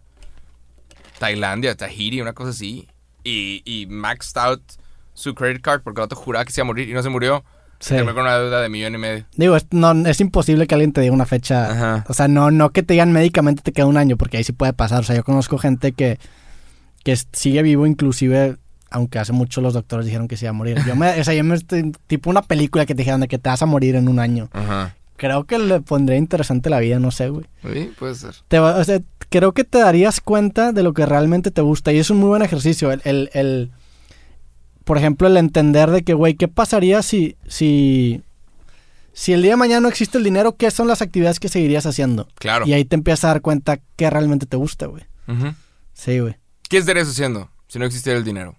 Tailandia, 1.18 1.76
Tahiti, 1.76 2.20
una 2.20 2.32
cosa 2.32 2.50
así. 2.50 2.88
Y, 3.24 3.62
y 3.64 3.86
maxed 3.86 4.38
out 4.40 4.62
su 5.14 5.34
credit 5.34 5.60
card 5.60 5.82
porque 5.82 6.00
el 6.00 6.06
vato 6.06 6.16
juraba 6.16 6.44
que 6.44 6.52
se 6.52 6.60
iba 6.60 6.64
a 6.64 6.66
morir 6.66 6.88
y 6.88 6.94
no 6.94 7.02
se 7.02 7.08
murió. 7.08 7.44
Sí. 7.80 7.90
Terminó 7.94 8.14
con 8.14 8.22
una 8.24 8.38
deuda 8.38 8.60
de 8.60 8.68
millón 8.68 8.94
y 8.94 8.98
medio. 8.98 9.24
Digo, 9.36 9.54
es, 9.54 9.66
no, 9.70 9.92
es 10.08 10.20
imposible 10.20 10.66
que 10.66 10.74
alguien 10.74 10.92
te 10.92 11.00
diga 11.00 11.12
una 11.12 11.26
fecha. 11.26 11.70
Ajá. 11.70 12.04
O 12.08 12.14
sea, 12.14 12.26
no, 12.26 12.50
no 12.50 12.70
que 12.70 12.82
te 12.82 12.94
digan 12.94 13.12
médicamente 13.12 13.62
te 13.62 13.72
queda 13.72 13.86
un 13.86 13.96
año, 13.96 14.16
porque 14.16 14.38
ahí 14.38 14.44
sí 14.44 14.52
puede 14.52 14.72
pasar. 14.72 15.00
O 15.00 15.04
sea, 15.04 15.14
yo 15.14 15.22
conozco 15.22 15.58
gente 15.58 15.92
que, 15.92 16.18
que 17.04 17.16
sigue 17.32 17.62
vivo, 17.62 17.86
inclusive, 17.86 18.56
aunque 18.90 19.18
hace 19.18 19.32
mucho 19.32 19.60
los 19.60 19.74
doctores 19.74 20.06
dijeron 20.06 20.28
que 20.28 20.36
se 20.36 20.46
iba 20.46 20.50
a 20.50 20.54
morir. 20.54 20.78
Yo 20.86 20.96
me, 20.96 21.20
o 21.20 21.24
sea, 21.24 21.34
yo 21.34 21.44
me 21.44 21.54
estoy- 21.54 21.92
tipo 22.06 22.30
una 22.30 22.42
película 22.42 22.86
que 22.86 22.94
te 22.94 22.98
dijeron 23.02 23.20
de 23.20 23.28
que 23.28 23.38
te 23.38 23.48
vas 23.48 23.62
a 23.62 23.66
morir 23.66 23.94
en 23.96 24.08
un 24.08 24.18
año. 24.18 24.48
Ajá. 24.52 24.94
Creo 25.16 25.44
que 25.44 25.58
le 25.58 25.80
pondría 25.80 26.16
interesante 26.16 26.70
la 26.70 26.78
vida, 26.78 26.98
no 27.00 27.10
sé, 27.10 27.28
güey. 27.28 27.44
Sí, 27.72 27.90
puede 27.98 28.14
ser. 28.14 28.34
Te 28.46 28.58
va- 28.60 28.76
o 28.76 28.84
sea, 28.84 29.00
creo 29.30 29.52
que 29.52 29.64
te 29.64 29.78
darías 29.78 30.20
cuenta 30.20 30.72
de 30.72 30.82
lo 30.82 30.94
que 30.94 31.04
realmente 31.06 31.50
te 31.50 31.60
gusta. 31.60 31.92
Y 31.92 31.98
es 31.98 32.08
un 32.10 32.18
muy 32.18 32.28
buen 32.28 32.42
ejercicio. 32.42 32.92
El, 32.92 33.00
el, 33.04 33.30
el- 33.34 33.70
por 34.84 34.96
ejemplo, 34.96 35.26
el 35.28 35.36
entender 35.36 35.90
de 35.90 36.02
que, 36.02 36.14
güey, 36.14 36.34
¿qué 36.34 36.48
pasaría 36.48 37.02
si, 37.02 37.36
si, 37.46 38.22
si 39.12 39.32
el 39.32 39.42
día 39.42 39.50
de 39.52 39.56
mañana 39.56 39.80
no 39.80 39.88
existe 39.88 40.16
el 40.18 40.24
dinero? 40.24 40.56
¿Qué 40.56 40.70
son 40.70 40.88
las 40.88 41.02
actividades 41.02 41.40
que 41.40 41.48
seguirías 41.48 41.84
haciendo? 41.84 42.28
Claro. 42.36 42.66
Y 42.66 42.72
ahí 42.72 42.84
te 42.84 42.94
empiezas 42.96 43.24
a 43.24 43.28
dar 43.28 43.40
cuenta 43.42 43.80
que 43.96 44.08
realmente 44.08 44.46
te 44.46 44.56
gusta, 44.56 44.86
güey. 44.86 45.02
Ujú. 45.26 45.52
Sí, 45.92 46.20
güey. 46.20 46.36
¿Qué 46.70 46.78
estarías 46.78 47.08
haciendo 47.08 47.50
si 47.66 47.78
no 47.78 47.84
existiera 47.84 48.16
el 48.18 48.24
dinero? 48.24 48.54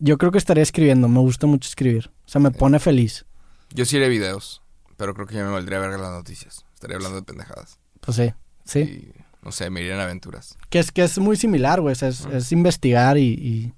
Yo 0.00 0.18
creo 0.18 0.32
que 0.32 0.38
estaría 0.38 0.62
escribiendo. 0.62 1.08
Me 1.08 1.20
gusta 1.20 1.46
mucho 1.46 1.68
escribir. 1.68 2.10
O 2.26 2.28
sea, 2.28 2.40
me 2.40 2.50
pone 2.50 2.78
feliz. 2.78 3.26
Yo 3.72 3.84
sí 3.84 3.98
haré 3.98 4.08
videos, 4.08 4.62
pero 4.96 5.14
creo 5.14 5.26
que 5.26 5.34
ya 5.34 5.44
me 5.44 5.50
valdría 5.50 5.78
ver 5.78 5.90
las 5.90 6.10
noticias. 6.10 6.64
Estaría 6.74 6.96
hablando 6.96 7.20
de 7.20 7.22
pendejadas. 7.22 7.78
Pues 8.00 8.16
sí, 8.16 8.32
sí. 8.64 8.80
Y, 8.80 9.12
no 9.42 9.52
sé, 9.52 9.70
me 9.70 9.80
iría 9.80 9.94
en 9.94 10.00
aventuras. 10.00 10.56
Que 10.70 10.78
es, 10.78 10.90
que 10.90 11.04
es 11.04 11.18
muy 11.18 11.36
similar, 11.36 11.80
güey. 11.80 11.92
O 11.92 11.94
sea, 11.94 12.08
es, 12.08 12.24
es 12.26 12.50
investigar 12.52 13.18
y, 13.18 13.28
y, 13.28 13.74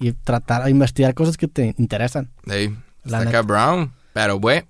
y 0.00 0.12
tratar, 0.12 0.68
investigar 0.68 1.14
cosas 1.14 1.36
que 1.36 1.48
te 1.48 1.74
interesan. 1.78 2.30
La 2.44 2.56
está 3.04 3.20
acá 3.20 3.42
Brown. 3.42 3.92
Pero, 4.14 4.38
güey, 4.38 4.64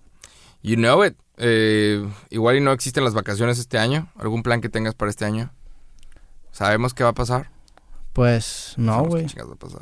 you 0.63 0.75
know 0.75 1.05
it. 1.05 1.17
Eh, 1.37 2.07
igual 2.31 2.57
y 2.57 2.61
no 2.61 2.73
existen 2.73 3.05
las 3.05 3.15
vacaciones 3.15 3.59
este 3.59 3.79
año. 3.79 4.11
¿Algún 4.17 4.43
plan 4.43 4.61
que 4.61 4.69
tengas 4.69 4.95
para 4.95 5.11
este 5.11 5.25
año? 5.25 5.53
¿Sabemos 6.51 6.93
qué 6.93 7.05
va 7.05 7.11
a 7.11 7.15
pasar? 7.15 7.52
Pues 8.13 8.75
no, 8.77 9.05
güey. 9.05 9.27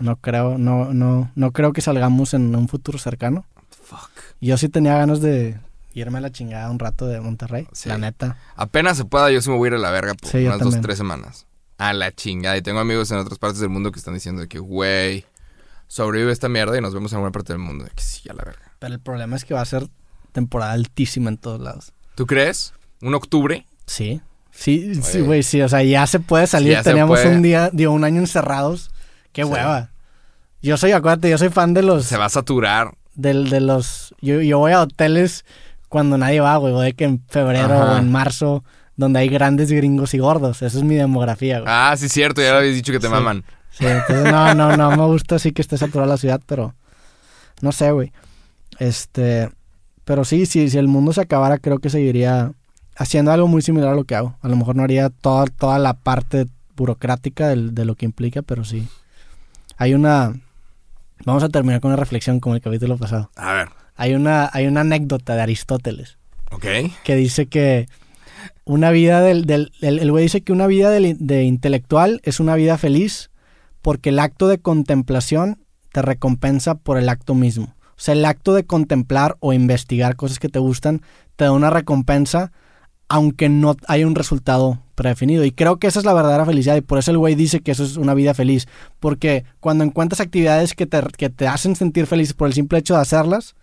No 0.01 0.17
creo, 0.17 0.57
no, 0.59 0.93
no, 0.95 1.31
no 1.35 1.53
creo 1.53 1.73
que 1.73 1.81
salgamos 1.81 2.33
en 2.35 2.55
un 2.55 2.69
futuro 2.69 2.99
cercano. 2.99 3.45
Fuck. 3.83 4.11
Yo 4.41 4.57
sí 4.57 4.69
tenía 4.69 4.97
ganas 4.97 5.21
de 5.21 5.59
irme 5.95 6.19
a 6.19 6.21
la 6.21 6.31
chingada 6.31 6.71
un 6.71 6.79
rato 6.79 7.07
de 7.09 7.21
Monterrey, 7.21 7.67
Sí. 7.73 7.89
la 7.89 7.99
neta. 7.99 8.37
Apenas 8.55 8.97
se 8.97 9.05
pueda, 9.05 9.31
yo 9.33 9.43
sí 9.43 9.51
me 9.51 9.57
voy 9.57 9.67
a 9.67 9.69
ir 9.71 9.75
a 9.75 9.79
la 9.79 9.91
verga 9.91 10.15
por 10.15 10.31
Sí, 10.31 10.45
unas 10.47 10.61
dos, 10.61 10.81
tres 10.81 10.97
semanas. 10.97 11.47
A 11.79 11.93
la 11.93 12.13
chingada. 12.13 12.57
Y 12.57 12.63
tengo 12.63 12.79
amigos 12.79 13.11
en 13.11 13.19
otras 13.19 13.39
partes 13.39 13.59
del 13.59 13.71
mundo 13.71 13.91
que 13.91 13.99
están 13.99 14.15
diciendo 14.15 14.47
que, 14.49 14.59
güey, 14.61 15.25
sobrevive 15.89 16.31
esta 16.31 16.49
mierda 16.49 16.79
y 16.79 16.81
nos 16.81 16.95
vemos 16.95 17.11
en 17.13 17.17
alguna 17.17 17.33
parte 17.33 17.53
del 17.53 17.61
mundo. 17.61 17.87
Que 17.95 18.03
sí, 18.03 18.29
a 18.29 18.35
la 18.35 18.45
verga. 18.45 18.73
Pero 18.79 18.95
el 18.95 19.01
problema 19.01 19.35
es 19.35 19.45
que 19.45 19.55
va 19.55 19.63
a 19.63 19.65
ser 19.65 19.89
temporada 20.33 20.73
altísima 20.73 21.31
en 21.31 21.39
todos 21.39 21.61
lados. 21.61 21.93
¿Tú 22.15 22.27
crees? 22.27 22.75
¿Un 23.03 23.15
octubre? 23.15 23.67
Sí. 23.87 24.21
Sí, 24.53 24.95
sí, 25.03 25.21
güey, 25.21 25.43
sí, 25.43 25.63
o 25.63 25.69
sea, 25.69 25.83
ya 25.83 26.07
se 26.07 26.21
puede 26.21 26.47
salir. 26.47 26.73
ya 26.73 26.83
Teníamos 26.83 27.21
puede. 27.21 27.35
un 27.35 27.43
día, 27.43 27.71
digo, 27.73 27.93
un 27.93 28.05
año 28.05 28.21
encerrados. 28.21 28.91
Qué 29.33 29.45
Sí. 29.45 29.49
hueva. 29.51 29.91
Yo 30.63 30.77
soy, 30.77 30.93
acuérdate, 30.93 31.31
yo 31.31 31.39
soy 31.39 31.49
fan 31.49 31.73
de 31.73 31.83
los, 31.83 32.05
Se 32.07 32.19
va 32.19 32.27
a 32.27 32.29
saturar. 32.29 32.93
del, 33.15 33.49
de 33.49 33.61
los, 33.61 34.15
yo, 34.21 34.41
yo 34.43 34.59
voy 34.59 34.73
a 34.73 34.83
hoteles 34.83 35.45
cuando 35.89 36.19
nadie 36.19 36.41
va, 36.41 36.57
güey, 36.57 36.73
voy 36.75 36.87
de 36.87 36.93
que 36.93 37.05
en 37.05 37.23
febrero 37.29 37.75
Ajá. 37.75 37.93
o 37.95 37.99
en 37.99 38.11
marzo, 38.13 38.63
donde 38.97 39.21
hay 39.21 39.29
grandes 39.29 39.73
gringos 39.73 40.13
y 40.15 40.19
gordos. 40.19 40.61
Esa 40.63 40.77
es 40.79 40.85
mi 40.85 40.95
demografía, 40.97 41.61
güey. 41.61 41.73
Ah, 41.73 41.95
sí, 41.97 42.09
cierto. 42.09 42.43
Ya 42.43 42.53
lo 42.53 42.59
habías 42.59 42.75
dicho 42.75 42.93
que 42.93 43.01
te 43.01 43.07
Sí. 43.07 43.13
maman. 43.13 43.45
Sí, 43.71 43.87
entonces 43.87 44.31
no, 44.31 44.55
no, 44.55 44.77
no 44.77 44.91
me 44.91 45.05
gusta 45.07 45.37
así 45.37 45.53
que 45.53 45.63
esté 45.63 45.79
saturada 45.79 46.07
la 46.11 46.17
ciudad, 46.19 46.41
pero 46.45 46.75
no 47.63 47.73
sé, 47.73 47.91
güey. 47.93 48.13
Este, 48.79 49.49
pero 50.05 50.25
sí, 50.25 50.45
sí, 50.47 50.69
si 50.69 50.77
el 50.79 50.89
mundo 50.89 51.13
se 51.13 51.21
acabara, 51.23 51.59
creo 51.59 51.79
que 51.79 51.89
seguiría 51.89 52.53
haciendo 53.01 53.33
algo 53.33 53.49
muy 53.49 53.63
similar 53.63 53.91
a 53.91 53.95
lo 53.95 54.05
que 54.05 54.15
hago. 54.15 54.37
A 54.43 54.49
lo 54.49 54.57
mejor 54.57 54.77
no 54.77 54.83
haría 54.83 55.09
toda, 55.09 55.47
toda 55.47 55.79
la 55.79 55.95
parte 55.95 56.47
burocrática 56.77 57.49
del- 57.49 57.75
de 57.75 57.85
lo 57.85 57.95
que 57.95 58.05
implica, 58.05 58.43
pero 58.43 58.63
sí. 58.65 58.87
Hay 59.79 59.95
una... 59.95 60.35
Vamos 61.25 61.43
a 61.43 61.49
terminar 61.49 61.81
con 61.81 61.91
una 61.91 61.97
reflexión 61.97 62.41
como 62.41 62.55
el 62.55 62.61
capítulo 62.61 62.97
pasado. 62.99 63.31
A 63.37 63.53
ver. 63.55 63.69
Hay 63.97 64.15
una, 64.15 64.51
hay 64.53 64.67
una 64.67 64.83
anécdota 64.83 65.35
de 65.35 65.43
Aristóteles 65.43 66.19
Ok. 66.51 66.65
que 67.05 67.15
dice 67.17 67.47
que 67.47 67.89
una 68.65 68.91
vida 68.91 69.21
del... 69.23 69.47
del 69.47 69.71
el 69.83 70.11
güey 70.11 70.25
dice 70.25 70.43
que 70.43 70.53
una 70.53 70.67
vida 70.67 70.91
del- 70.91 71.17
de 71.19 71.45
intelectual 71.45 72.21
es 72.25 72.39
una 72.39 72.55
vida 72.55 72.77
feliz 72.79 73.31
porque 73.83 74.11
el 74.11 74.19
acto 74.19 74.47
de 74.49 74.59
contemplación 74.59 75.59
te 75.93 76.03
recompensa 76.03 76.75
por 76.75 76.99
el 76.99 77.09
acto 77.09 77.35
mismo. 77.35 77.75
O 77.93 78.03
sea, 78.03 78.13
el 78.13 78.25
acto 78.27 78.53
de 78.55 78.65
contemplar 78.65 79.37
o 79.41 79.53
investigar 79.55 80.17
cosas 80.17 80.39
que 80.39 80.49
te 80.51 80.59
gustan 80.59 81.01
te 81.37 81.45
da 81.45 81.53
una 81.53 81.71
recompensa 81.71 82.53
aunque 83.11 83.49
no 83.51 83.77
hay 83.89 84.05
un 84.05 84.15
resultado 84.15 84.79
predefinido. 84.95 85.45
Y 85.45 85.51
creo 85.53 85.79
que 85.79 85.89
esa 85.89 85.99
es 85.99 86.05
la 86.07 86.15
verdadera 86.15 86.47
felicidad 86.47 86.77
y 86.77 86.81
por 86.81 86.99
eso 86.99 87.11
el 87.11 87.19
güey 87.19 87.35
dice 87.35 87.61
que 87.61 87.73
eso 87.73 87.85
es 87.85 87.97
una 87.97 88.15
vida 88.15 88.33
feliz. 88.35 88.69
Porque 89.01 89.45
cuando 89.61 89.85
encuentras 89.85 90.21
actividades 90.21 90.75
que 90.75 90.87
te, 90.87 91.03
que 91.19 91.29
te 91.29 91.49
hacen 91.49 91.75
sentir 91.77 92.07
feliz 92.07 92.33
por 92.33 92.47
el 92.49 92.55
simple 92.55 92.79
hecho 92.79 92.95
de 92.95 93.01
hacerlas, 93.03 93.55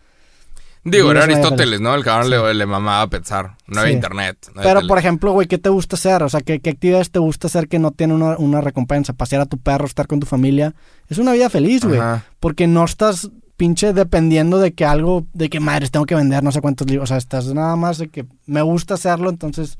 Digo, 0.84 1.12
era 1.12 1.24
Aristóteles, 1.24 1.82
¿no? 1.82 1.94
El 1.96 2.04
cabrón 2.06 2.28
Sí. 2.28 2.32
le, 2.32 2.54
le 2.54 2.66
mamaba 2.66 3.10
pensar. 3.10 3.56
No 3.68 3.82
había 3.82 3.92
Sí. 3.92 3.96
internet. 3.96 4.38
no 4.54 4.62
había 4.62 4.70
Pero, 4.70 4.80
tele. 4.82 4.88
por 4.88 4.98
ejemplo, 5.00 5.32
güey, 5.34 5.48
¿qué 5.48 5.58
te 5.58 5.68
gusta 5.70 5.98
hacer? 5.98 6.24
O 6.24 6.30
sea, 6.30 6.40
¿qué, 6.40 6.60
qué 6.62 6.70
actividades 6.70 7.12
te 7.12 7.20
gusta 7.20 7.48
hacer 7.48 7.68
que 7.68 7.78
no 7.78 7.92
tienen 7.92 8.22
una, 8.22 8.38
una 8.38 8.62
recompensa? 8.62 9.12
Pasear 9.12 9.42
a 9.42 9.46
tu 9.48 9.58
perro, 9.58 9.86
estar 9.86 10.08
con 10.08 10.22
tu 10.22 10.28
familia. 10.28 10.76
Es 11.10 11.18
una 11.18 11.34
vida 11.34 11.50
feliz, 11.50 11.84
güey. 11.84 12.00
Porque 12.40 12.68
no 12.68 12.86
estás 12.86 13.30
pinche 13.58 13.92
dependiendo 13.94 14.60
de 14.60 14.72
que 14.74 14.86
algo, 14.86 15.26
de 15.34 15.50
que 15.50 15.60
madres 15.60 15.92
tengo 15.92 16.06
que 16.06 16.16
vender 16.16 16.44
no 16.44 16.52
sé 16.52 16.62
cuántos 16.62 16.88
libros. 16.88 17.10
O 17.10 17.12
sea, 17.12 17.18
estás 17.18 17.48
nada 17.54 17.76
más 17.76 17.98
de 17.98 18.08
que 18.08 18.26
me 18.46 18.62
gusta 18.62 18.94
hacerlo, 18.94 19.30
entonces 19.30 19.78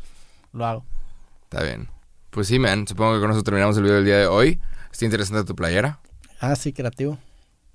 lo 0.52 0.66
hago. 0.66 0.84
Está 1.44 1.64
bien. 1.64 1.88
Pues 2.32 2.48
sí, 2.48 2.60
man. 2.60 2.88
Supongo 2.88 3.14
que 3.16 3.22
con 3.22 3.32
eso 3.32 3.44
terminamos 3.44 3.78
el 3.78 3.84
video 3.84 3.96
del 3.98 4.06
día 4.06 4.18
de 4.18 4.28
hoy. 4.28 4.60
Está 4.92 5.06
interesante 5.06 5.44
tu 5.46 5.56
playera. 5.56 6.00
Ah, 6.42 6.56
sí, 6.56 6.74
creativo. 6.74 7.18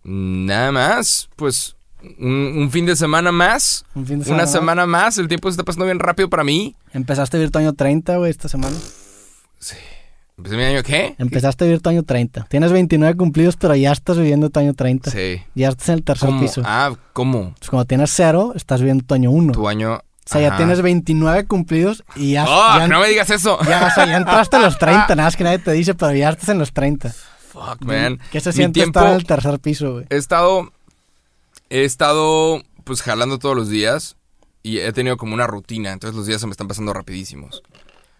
Nada 0.05 0.73
más. 0.73 1.29
Pues 1.37 1.77
un, 2.19 2.31
un 2.59 2.71
fin 2.71 2.85
de 2.85 2.97
semana 2.97 3.33
más. 3.33 3.85
Un 3.95 4.05
fin 4.07 4.19
de 4.21 4.31
Una 4.31 4.47
semana. 4.47 4.47
semana 4.47 4.87
más. 4.87 5.19
El 5.19 5.29
tiempo 5.29 5.49
se 5.49 5.53
está 5.53 5.63
pasando 5.65 5.85
bien 5.87 5.99
rápido 6.01 6.29
para 6.29 6.45
mí. 6.45 6.75
Empezaste 6.93 7.37
a 7.37 7.39
vivir 7.39 7.51
tu 7.53 7.59
año 7.61 7.73
30, 7.73 8.17
güey, 8.19 8.31
esta 8.31 8.49
semana. 8.49 8.77
¿Empecé 10.37 10.57
mi 10.57 10.63
año 10.65 10.83
qué? 10.83 11.15
Empezaste 11.19 11.65
a 11.65 11.67
vivir 11.67 11.81
tu 11.83 11.91
año 11.91 12.03
30. 12.03 12.47
Tienes 12.49 12.73
29 12.73 13.17
cumplidos, 13.17 13.57
pero 13.57 13.75
ya 13.77 13.93
estás 13.93 14.17
viviendo 14.17 14.51
tu 14.51 14.59
año 14.61 14.75
30. 14.75 15.11
Sí. 15.11 15.43
Ya 15.55 15.69
estás 15.69 15.91
en 15.91 15.95
el 15.97 16.05
tercer 16.05 16.29
¿Cómo? 16.31 16.41
piso. 16.41 16.63
Ah, 16.65 16.93
¿cómo? 17.13 17.55
Pues 17.59 17.71
cuando 17.71 17.85
tienes 17.87 18.11
cero, 18.13 18.53
estás 18.57 18.81
viviendo 18.81 19.05
tu 19.05 19.15
año 19.15 19.31
1. 19.31 19.53
Tu 19.53 19.69
año... 19.69 19.95
O 19.95 20.29
sea, 20.33 20.41
ya 20.41 20.57
tienes 20.57 20.81
29 20.83 21.47
cumplidos 21.47 22.05
y 22.15 22.33
ya, 22.33 22.45
¡Oh, 22.49 22.79
ya, 22.79 22.87
no 22.87 23.01
me 23.01 23.09
digas 23.09 23.29
eso! 23.31 23.59
ya, 23.69 23.89
o 23.89 23.91
sea, 23.91 24.07
ya 24.07 24.17
entraste 24.19 24.57
a 24.57 24.61
los 24.61 24.79
30. 24.79 25.09
Nada 25.17 25.25
más 25.27 25.37
que 25.37 25.43
nadie 25.45 25.59
te 25.59 25.73
dice, 25.73 25.95
pero 25.95 26.15
ya 26.15 26.31
estás 26.31 26.49
en 26.51 26.59
los 26.61 26.73
30. 26.73 27.13
Fuck, 27.49 27.83
man. 27.85 28.21
¿Qué 28.31 28.41
se 28.41 28.53
siente 28.53 28.81
tiempo- 28.81 29.01
estar 29.01 29.13
en 29.13 29.19
el 29.19 29.27
tercer 29.27 29.59
piso, 29.59 29.95
güey? 29.95 30.07
He 30.11 30.17
estado... 30.17 30.73
He 31.71 31.85
estado, 31.85 32.63
pues, 32.85 33.03
jalando 33.03 33.39
todos 33.39 33.57
los 33.57 33.69
días. 33.69 34.17
Y 34.63 34.79
he 34.79 34.93
tenido 34.93 35.17
como 35.17 35.35
una 35.35 35.47
rutina. 35.49 35.91
Entonces 35.93 36.17
los 36.17 36.27
días 36.27 36.41
se 36.41 36.47
me 36.47 36.53
están 36.53 36.69
pasando 36.69 36.93
rapidísimos. 36.93 37.63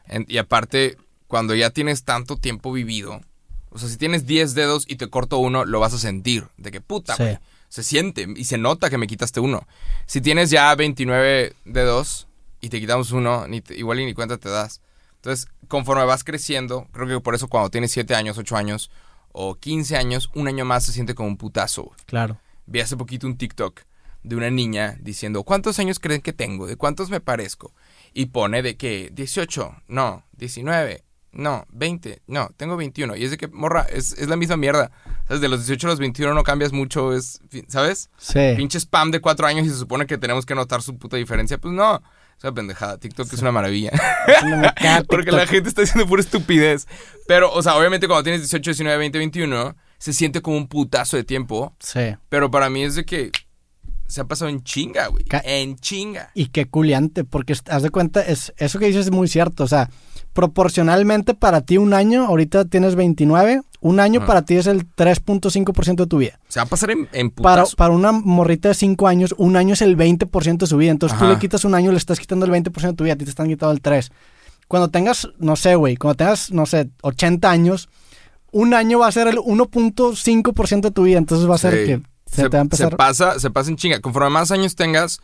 En- 0.09 0.27
y 0.29 0.39
aparte, 0.39 0.97
cuando 1.33 1.55
ya 1.55 1.71
tienes 1.71 2.05
tanto 2.05 2.37
tiempo 2.37 2.71
vivido... 2.73 3.23
O 3.71 3.79
sea, 3.79 3.89
si 3.89 3.97
tienes 3.97 4.27
10 4.27 4.53
dedos 4.53 4.85
y 4.87 4.97
te 4.97 5.09
corto 5.09 5.39
uno, 5.39 5.65
lo 5.65 5.81
vas 5.81 5.95
a 5.95 5.99
sentir. 5.99 6.47
De 6.59 6.71
que 6.71 6.83
puta, 6.83 7.17
Sí. 7.17 7.39
Se 7.71 7.83
siente 7.83 8.27
y 8.37 8.45
se 8.45 8.59
nota 8.59 8.91
que 8.91 8.99
me 8.99 9.07
quitaste 9.07 9.41
uno. 9.41 9.67
Si 10.05 10.21
tienes 10.21 10.51
ya 10.51 10.75
29 10.75 11.55
dedos 11.65 12.29
y 12.61 12.69
te 12.69 12.79
quitamos 12.81 13.13
uno, 13.13 13.49
ni 13.49 13.63
te- 13.63 13.75
igual 13.75 13.99
y 14.01 14.05
ni 14.05 14.13
cuenta 14.13 14.37
te 14.37 14.51
das. 14.51 14.83
Entonces, 15.15 15.49
conforme 15.69 16.05
vas 16.05 16.23
creciendo, 16.23 16.87
creo 16.93 17.09
que 17.09 17.19
por 17.21 17.35
eso 17.35 17.49
cuando 17.49 17.71
tienes 17.71 17.93
7 17.93 18.15
años, 18.15 18.37
8 18.37 18.57
años 18.59 18.91
o 19.33 19.55
15 19.55 19.97
años, 19.97 20.29
un 20.35 20.49
año 20.49 20.67
más 20.67 20.85
se 20.85 20.93
siente 20.93 21.15
como 21.15 21.29
un 21.31 21.39
putazo. 21.39 21.93
Claro. 22.05 22.37
Vi 22.67 22.81
hace 22.81 22.99
poquito 22.99 23.27
un 23.27 23.39
TikTok 23.39 23.81
de 24.23 24.37
una 24.37 24.51
niña 24.51 24.99
diciendo, 25.01 25.45
¿cuántos 25.45 25.79
años 25.79 25.99
creen 25.99 26.21
que 26.21 26.35
tengo? 26.35 26.67
¿De 26.67 26.77
cuántos 26.77 27.09
me 27.09 27.21
parezco? 27.21 27.73
Y 28.13 28.27
pone 28.27 28.61
de 28.61 28.77
que 28.77 29.09
18, 29.15 29.77
no, 29.89 30.27
19, 30.37 31.05
no, 31.33 31.65
20, 31.71 32.23
no, 32.27 32.51
tengo 32.57 32.77
21. 32.77 33.17
Y 33.17 33.25
es 33.25 33.31
de 33.31 33.39
que, 33.39 33.49
morra, 33.49 33.87
es, 33.91 34.13
es 34.13 34.29
la 34.29 34.37
misma 34.37 34.57
mierda. 34.57 34.91
¿Sabes? 35.27 35.41
De 35.41 35.49
los 35.49 35.61
18 35.61 35.87
a 35.87 35.91
los 35.91 35.99
21 35.99 36.35
no 36.35 36.43
cambias 36.45 36.73
mucho, 36.73 37.15
es, 37.15 37.41
¿sabes? 37.69 38.11
Sí. 38.19 38.55
Pinche 38.57 38.79
spam 38.79 39.11
de 39.11 39.21
4 39.21 39.47
años 39.47 39.67
y 39.67 39.71
se 39.71 39.77
supone 39.77 40.07
que 40.07 40.19
tenemos 40.19 40.45
que 40.45 40.55
notar 40.55 40.83
su 40.83 40.99
puta 40.99 41.17
diferencia. 41.17 41.59
Pues 41.59 41.73
no, 41.73 42.03
es 42.37 42.45
una 42.45 42.53
pendejada. 42.53 42.99
TikTok 42.99 43.33
es 43.33 43.41
una 43.41 43.53
maravilla. 43.53 43.93
No 44.45 45.05
Porque 45.09 45.33
la 45.33 45.47
gente 45.47 45.69
está 45.69 45.83
haciendo 45.83 46.07
pura 46.07 46.21
estupidez. 46.21 46.87
Pero, 47.27 47.53
o 47.53 47.63
sea, 47.63 47.77
obviamente 47.77 48.07
cuando 48.07 48.25
tienes 48.25 48.43
18, 48.43 48.71
19, 48.71 48.99
20, 48.99 49.19
21, 49.19 49.77
se 49.99 50.13
siente 50.13 50.43
como 50.43 50.59
un 50.59 50.69
putazo 50.69 51.17
de 51.17 51.25
tiempo. 51.25 51.75
Sí. 51.79 52.15
Pero 52.29 52.51
para 52.51 52.69
mí 52.69 52.85
es 52.85 52.95
de 52.95 53.05
que 53.05 53.31
se 54.13 54.21
ha 54.21 54.25
pasado 54.25 54.51
en 54.51 54.63
chinga, 54.63 55.07
güey. 55.07 55.25
En 55.45 55.77
chinga. 55.77 56.31
Y 56.35 56.47
qué 56.49 56.67
culiante, 56.67 57.25
porque 57.25 57.55
haz 57.71 57.83
de 57.83 57.89
cuenta, 57.89 58.21
es, 58.21 58.53
eso 58.59 58.79
que 58.79 58.87
dices 58.87 59.07
es 59.07 59.11
muy 59.11 59.27
cierto. 59.27 59.65
O 59.65 59.67
sea, 59.67 59.89
proporcionalmente 60.35 61.33
para 61.33 61.63
ti 61.63 61.79
un 61.79 61.95
año, 61.95 62.27
ahorita 62.27 62.67
tienes 62.67 62.95
29, 62.95 63.63
un 63.81 64.01
año 64.01 64.21
Ajá. 64.21 64.27
para 64.27 64.43
ti 64.43 64.57
es 64.57 64.67
el 64.67 64.87
3.5% 64.87 65.97
de 65.97 66.07
tu 66.07 66.19
vida. 66.19 66.39
Se 66.49 66.61
va 66.61 66.65
a 66.65 66.67
pasar 66.67 66.91
en, 66.91 67.09
en 67.13 67.31
Para, 67.31 67.65
para 67.77 67.95
una 67.95 68.13
morrita 68.13 68.69
de 68.69 68.75
5 68.75 69.09
años, 69.09 69.35
un 69.39 69.57
año 69.57 69.73
es 69.73 69.81
el 69.83 69.97
20% 69.97 70.59
de 70.59 70.67
su 70.67 70.77
vida. 70.77 70.91
Entonces 70.91 71.19
tú 71.19 71.27
le 71.27 71.39
quitas 71.39 71.65
un 71.65 71.75
año, 71.75 71.91
le 71.91 71.97
estás 71.97 72.21
quitando 72.21 72.45
el 72.45 72.53
20% 72.53 72.89
de 72.89 72.93
tu 72.95 73.05
vida, 73.05 73.15
a 73.15 73.17
ti 73.17 73.25
te 73.25 73.31
están 73.31 73.49
quitando 73.49 73.73
el 73.73 73.81
3%. 73.81 74.11
Cuando 74.69 74.89
tengas, 74.91 75.29
no 75.39 75.57
sé, 75.57 75.75
güey, 75.75 75.97
cuando 75.97 76.17
tengas, 76.17 76.51
no 76.51 76.67
sé, 76.67 76.91
80 77.03 77.51
años, 77.51 77.89
un 78.53 78.75
año 78.75 78.99
va 78.99 79.07
a 79.07 79.13
ser 79.13 79.27
el 79.29 79.37
1.5% 79.39 80.81
de 80.83 80.91
tu 80.91 81.03
vida. 81.05 81.19
Entonces 81.19 81.49
va 81.49 81.55
a 81.55 81.59
ser 81.59 81.73
Sí. 81.73 81.87
que 81.87 82.03
se, 82.33 82.43
se, 82.43 82.49
te 82.49 82.57
va 82.57 82.63
a 82.63 82.63
se 82.63 82.85
empezar... 82.85 82.97
pasa, 82.97 83.39
se 83.39 83.51
pasa 83.51 83.71
en 83.71 83.77
chinga. 83.77 84.01
Conforme 84.01 84.31
más 84.31 84.51
años 84.51 84.75
tengas, 84.75 85.21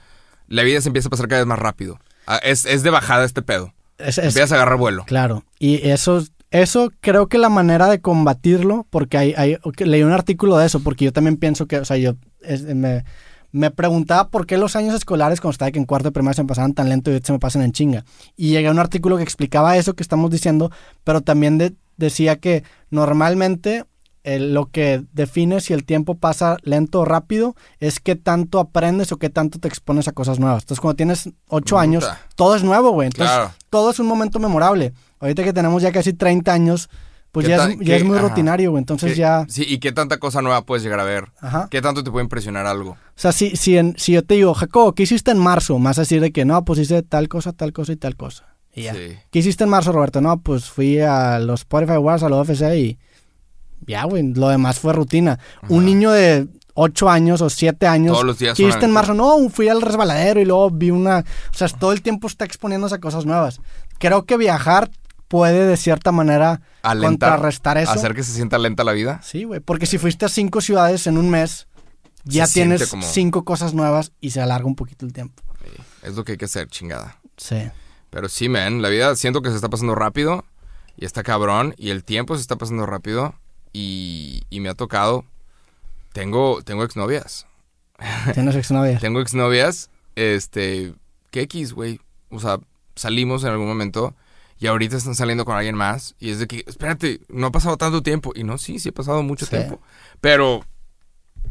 la 0.47 0.63
vida 0.63 0.81
se 0.81 0.89
empieza 0.89 1.09
a 1.09 1.11
pasar 1.11 1.29
cada 1.29 1.41
vez 1.41 1.47
más 1.49 1.59
rápido. 1.59 1.99
Ah, 2.27 2.37
Es, 2.43 2.65
es 2.67 2.83
de 2.83 2.91
bajada 2.91 3.25
este 3.25 3.43
pedo. 3.43 3.73
es- 3.99 4.19
es- 4.19 4.25
Empiezas 4.27 4.53
a 4.53 4.57
agarrar 4.57 4.77
vuelo. 4.79 5.05
Claro, 5.07 5.45
y 5.59 5.89
eso, 5.89 6.23
eso 6.51 6.93
creo 7.01 7.27
que 7.29 7.39
la 7.39 7.49
manera 7.49 7.89
de 7.89 8.01
combatirlo, 8.01 8.87
porque 8.91 9.19
hay, 9.19 9.57
leí 9.79 10.03
un 10.03 10.13
artículo 10.13 10.57
de 10.59 10.67
eso, 10.67 10.81
porque 10.81 11.05
yo 11.07 11.13
también 11.13 11.37
pienso 11.37 11.67
que, 11.67 11.79
o 11.79 11.85
sea, 11.85 11.97
yo 11.97 12.15
es- 12.43 12.63
me, 12.63 13.05
me 13.51 13.71
preguntaba 13.71 14.29
por 14.29 14.47
qué 14.47 14.59
los 14.59 14.77
años 14.77 14.95
escolares 14.95 15.41
cuando 15.41 15.53
estaba 15.53 15.71
que 15.71 15.79
en 15.79 15.87
cuarto 15.87 16.09
de 16.09 16.13
primaria 16.13 16.35
se 16.37 16.43
me 16.43 16.49
pasaban 16.49 16.75
tan 16.75 16.91
lento 16.91 17.11
y 17.11 17.19
se 17.23 17.33
me 17.33 17.39
pasan 17.39 17.63
en 17.63 17.73
chinga. 17.73 18.05
Y 18.37 18.51
llegué 18.51 18.69
a 18.69 18.73
un 18.73 18.79
artículo 18.79 19.17
que 19.17 19.23
explicaba 19.23 19.77
eso 19.79 19.95
que 19.95 20.03
estamos 20.03 20.31
diciendo, 20.31 20.71
pero 21.03 21.23
también 21.23 21.57
de- 21.57 21.75
decía 21.97 22.37
que 22.37 22.63
normalmente 22.91 23.85
eh, 24.29 24.39
lo 24.41 24.66
que 24.70 25.03
define 25.12 25.61
si 25.61 25.72
el 25.72 25.85
tiempo 25.85 26.14
pasa 26.16 26.57
lento 26.62 27.01
o 27.01 27.05
rápido 27.05 27.55
es 27.81 28.01
qué 28.01 28.14
tanto 28.16 28.59
aprendes 28.61 29.11
o 29.12 29.16
qué 29.16 29.31
tanto 29.31 29.59
te 29.59 29.68
expones 29.68 30.07
a 30.09 30.12
cosas 30.12 30.39
nuevas. 30.39 30.64
Entonces, 30.64 30.81
cuando 30.81 30.97
tienes 30.97 31.31
ocho 31.49 31.76
Puta. 31.76 31.81
años, 31.83 32.11
todo 32.37 32.55
es 32.57 32.62
nuevo, 32.62 32.91
güey. 32.91 33.07
Entonces, 33.07 33.35
Claro. 33.35 33.53
todo 33.70 33.91
es 33.91 33.99
un 34.01 34.07
momento 34.07 34.39
memorable. 34.39 34.93
Ahorita 35.20 35.45
que 35.45 35.53
tenemos 35.53 35.83
ya 35.83 35.93
casi 35.93 36.12
30 36.12 36.53
años, 36.53 36.89
pues 37.33 37.45
¿Qué 37.47 37.51
ya, 37.51 37.57
ta- 37.59 37.70
es, 37.70 37.79
ya 37.79 37.85
qué- 37.85 37.97
es 37.97 38.05
muy 38.05 38.18
ajá. 38.18 38.29
rutinario, 38.29 38.70
güey. 38.70 38.81
Entonces 38.81 39.12
¿Qué- 39.12 39.18
ya... 39.18 39.45
Sí, 39.49 39.64
y 39.68 39.79
qué 39.79 39.93
tanta 39.93 40.18
cosa 40.18 40.43
nueva 40.43 40.62
puedes 40.62 40.83
llegar 40.83 41.01
a 41.01 41.05
ver. 41.05 41.29
Ajá. 41.41 41.68
¿Qué 41.70 41.81
tanto 41.83 42.03
te 42.05 42.11
puede 42.11 42.24
impresionar 42.24 42.66
algo? 42.66 42.93
O 42.93 42.97
sea, 43.16 43.33
si, 43.33 43.57
si, 43.57 43.76
en- 43.79 43.95
si 43.99 44.12
yo 44.12 44.22
te 44.24 44.35
digo, 44.35 44.55
Jacobo, 44.55 44.95
¿qué 44.95 45.03
hiciste 45.05 45.31
en 45.31 45.39
marzo? 45.39 45.79
Más 45.79 45.97
decir 45.97 46.20
de 46.20 46.33
que 46.33 46.45
no, 46.45 46.64
pues 46.64 46.79
hice 46.81 47.03
tal 47.03 47.29
cosa, 47.29 47.53
tal 47.53 47.72
cosa 47.72 47.93
y 47.93 47.97
tal 47.97 48.16
cosa. 48.16 48.47
Y 48.74 48.83
ya. 48.83 48.95
Sí. 48.95 49.16
¿Qué 49.31 49.39
hiciste 49.41 49.64
en 49.64 49.70
marzo, 49.70 49.93
Roberto? 49.93 50.20
No, 50.20 50.41
pues 50.41 50.70
fui 50.70 51.01
a 51.01 51.39
los 51.39 51.61
Spotify 51.61 51.95
Awards, 51.95 52.22
a 52.22 52.29
la 52.29 52.37
UFC 52.41 52.62
y 52.76 52.99
ya, 53.87 54.05
güey. 54.05 54.33
Lo 54.35 54.49
demás 54.49 54.79
fue 54.79 54.93
rutina. 54.93 55.39
Un 55.68 55.85
niño 55.85 56.11
de 56.11 56.49
8 56.74 57.09
años 57.11 57.41
o 57.41 57.51
7 57.51 57.87
años. 57.87 58.12
Todos 58.12 58.26
los 58.26 58.39
días 58.39 58.57
¿Qué 58.57 58.62
son 58.62 58.68
hiciste 58.70 58.87
en 58.87 58.93
marzo? 58.93 59.14
No, 59.14 59.49
fui 59.51 59.68
al 59.68 59.83
resbaladero 59.83 60.41
y 60.41 60.45
luego 60.45 60.70
vi 60.70 60.91
una... 60.91 61.18
O 61.53 61.57
sea, 61.57 61.68
todo 61.68 61.93
el 61.93 62.03
tiempo 62.03 62.26
está 62.26 62.45
exponiéndose 62.45 62.95
a 62.95 63.01
cosas 63.01 63.26
nuevas. 63.26 63.61
Creo 63.99 64.24
que 64.24 64.37
viajar 64.37 64.91
puede 65.26 65.66
de 65.66 65.76
cierta 65.76 66.12
manera 66.12 66.61
Alentar, 66.83 67.31
contrarrestar 67.31 67.79
eso. 67.79 67.91
Hacer 67.93 68.14
que 68.14 68.22
se 68.22 68.33
sienta 68.33 68.59
lenta 68.59 68.85
la 68.85 68.93
vida. 68.93 69.20
Sí, 69.22 69.45
güey. 69.45 69.61
Porque 69.61 69.87
si 69.87 69.99
fuiste 69.99 70.24
a 70.24 70.29
cinco 70.29 70.61
ciudades 70.61 71.07
en 71.07 71.18
un 71.18 71.31
mes, 71.31 71.66
ya 72.24 72.47
Se 72.47 72.55
tienes 72.55 72.89
como- 72.89 73.03
cinco 73.07 73.45
cosas 73.45 73.74
nuevas 73.74 74.12
y 74.20 74.31
se 74.31 74.41
alarga 74.41 74.66
un 74.66 74.74
poquito 74.76 75.05
el 75.05 75.12
tiempo. 75.12 75.43
Es 76.03 76.14
lo 76.14 76.24
que 76.24 76.33
hay 76.33 76.39
que 76.39 76.45
hacer, 76.45 76.68
chingada. 76.68 77.18
Sí. 77.37 77.57
Pero 78.11 78.29
sí, 78.29 78.49
man, 78.49 78.81
la 78.83 78.89
vida 78.89 79.14
siento 79.16 79.43
que 79.43 79.51
se 79.51 79.57
está 79.57 79.68
pasando 79.68 79.95
rápido 79.95 80.45
y 80.97 81.05
está 81.05 81.22
cabrón 81.22 81.74
y 81.76 81.91
el 81.91 82.05
tiempo 82.05 82.37
se 82.37 82.41
está 82.41 82.57
pasando 82.57 82.87
rápido 82.87 83.35
y, 83.73 84.43
y 84.51 84.61
me 84.61 84.69
ha 84.69 84.75
tocado. 84.75 85.25
Tengo, 86.12 86.62
tengo 86.62 86.85
exnovias. 86.85 87.47
Tienes 88.35 88.55
exnovia. 88.57 88.99
Tengo 88.99 89.21
exnovias, 89.21 89.91
este, 90.16 90.95
que 91.31 91.43
X, 91.43 91.73
güey. 91.73 92.01
O 92.31 92.41
sea, 92.41 92.59
salimos 92.95 93.43
en 93.45 93.51
algún 93.51 93.66
momento 93.69 94.14
y 94.61 94.66
ahorita 94.66 94.97
están 94.97 95.14
saliendo 95.14 95.45
con 95.45 95.57
alguien 95.57 95.77
más 95.77 96.14
y 96.19 96.31
es 96.31 96.39
de 96.41 96.47
que, 96.47 96.64
espérate, 96.66 97.21
no 97.29 97.47
ha 97.47 97.53
pasado 97.53 97.77
tanto 97.77 98.03
tiempo. 98.03 98.33
Y 98.35 98.45
no, 98.45 98.59
sí, 98.59 98.79
sí 98.79 98.89
ha 98.91 98.93
pasado 98.93 99.23
mucho 99.23 99.47
Sí. 99.47 99.51
tiempo. 99.51 99.81
Pero, 100.21 100.64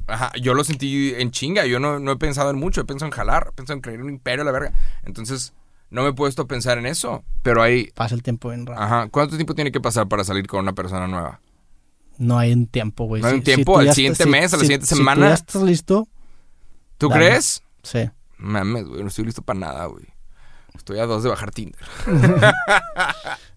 ajá, 0.08 0.32
yo 0.42 0.54
lo 0.54 0.64
sentí 0.64 1.14
en 1.16 1.32
chinga. 1.32 1.66
Yo 1.66 1.80
no, 1.80 2.00
no 2.00 2.12
he 2.12 2.18
pensado 2.18 2.50
en 2.50 2.58
mucho, 2.58 2.82
he 2.82 2.86
pensado 2.86 3.08
en 3.08 3.16
jalar, 3.16 3.48
he 3.50 3.52
pensado 3.54 3.76
en 3.78 3.82
crear 3.82 4.02
un 4.02 4.10
imperio 4.10 4.44
la 4.44 4.52
verga. 4.52 4.74
Entonces, 5.04 5.54
no 5.90 6.04
me 6.04 6.10
he 6.10 6.14
puesto 6.14 6.42
a 6.44 6.48
pensar 6.48 6.78
en 6.78 6.86
eso. 6.86 7.24
Pero 7.44 7.62
hay, 7.64 7.88
Pasa 7.96 8.14
el 8.16 8.24
tiempo 8.24 8.50
bien 8.50 8.66
rápido. 8.66 8.84
ajá, 8.84 9.08
¿cuánto 9.10 9.36
tiempo 9.38 9.56
tiene 9.56 9.72
que 9.72 9.80
pasar 9.82 10.08
para 10.08 10.24
salir 10.24 10.48
con 10.48 10.60
una 10.62 10.74
persona 10.74 11.08
nueva? 11.08 11.40
No 12.18 12.38
hay 12.40 12.54
un 12.54 12.68
tiempo, 12.68 13.06
güey. 13.06 13.22
No 13.22 13.28
hay 13.30 13.36
un 13.36 13.40
Si- 13.42 13.46
tiempo, 13.46 13.78
al 13.80 13.94
siguiente 13.94 14.24
estás- 14.24 14.28
mes, 14.32 14.54
a 14.54 14.58
la 14.58 14.62
siguiente 14.64 14.86
si 14.86 14.92
tú 14.92 14.98
semana. 14.98 15.30
ya 15.30 15.34
estás 15.36 15.62
listo, 15.62 16.08
¿Tú 16.98 17.10
crees? 17.10 17.62
sí. 17.84 18.10
Mames, 18.40 18.86
güey, 18.88 19.02
no 19.02 19.08
estoy 19.08 19.26
listo 19.26 19.42
para 19.42 19.60
nada, 19.60 19.86
güey. 19.88 20.06
Estoy 20.76 21.00
a 21.00 21.06
dos 21.08 21.24
de 21.24 21.30
bajar 21.30 21.50
Tinder. 21.52 21.80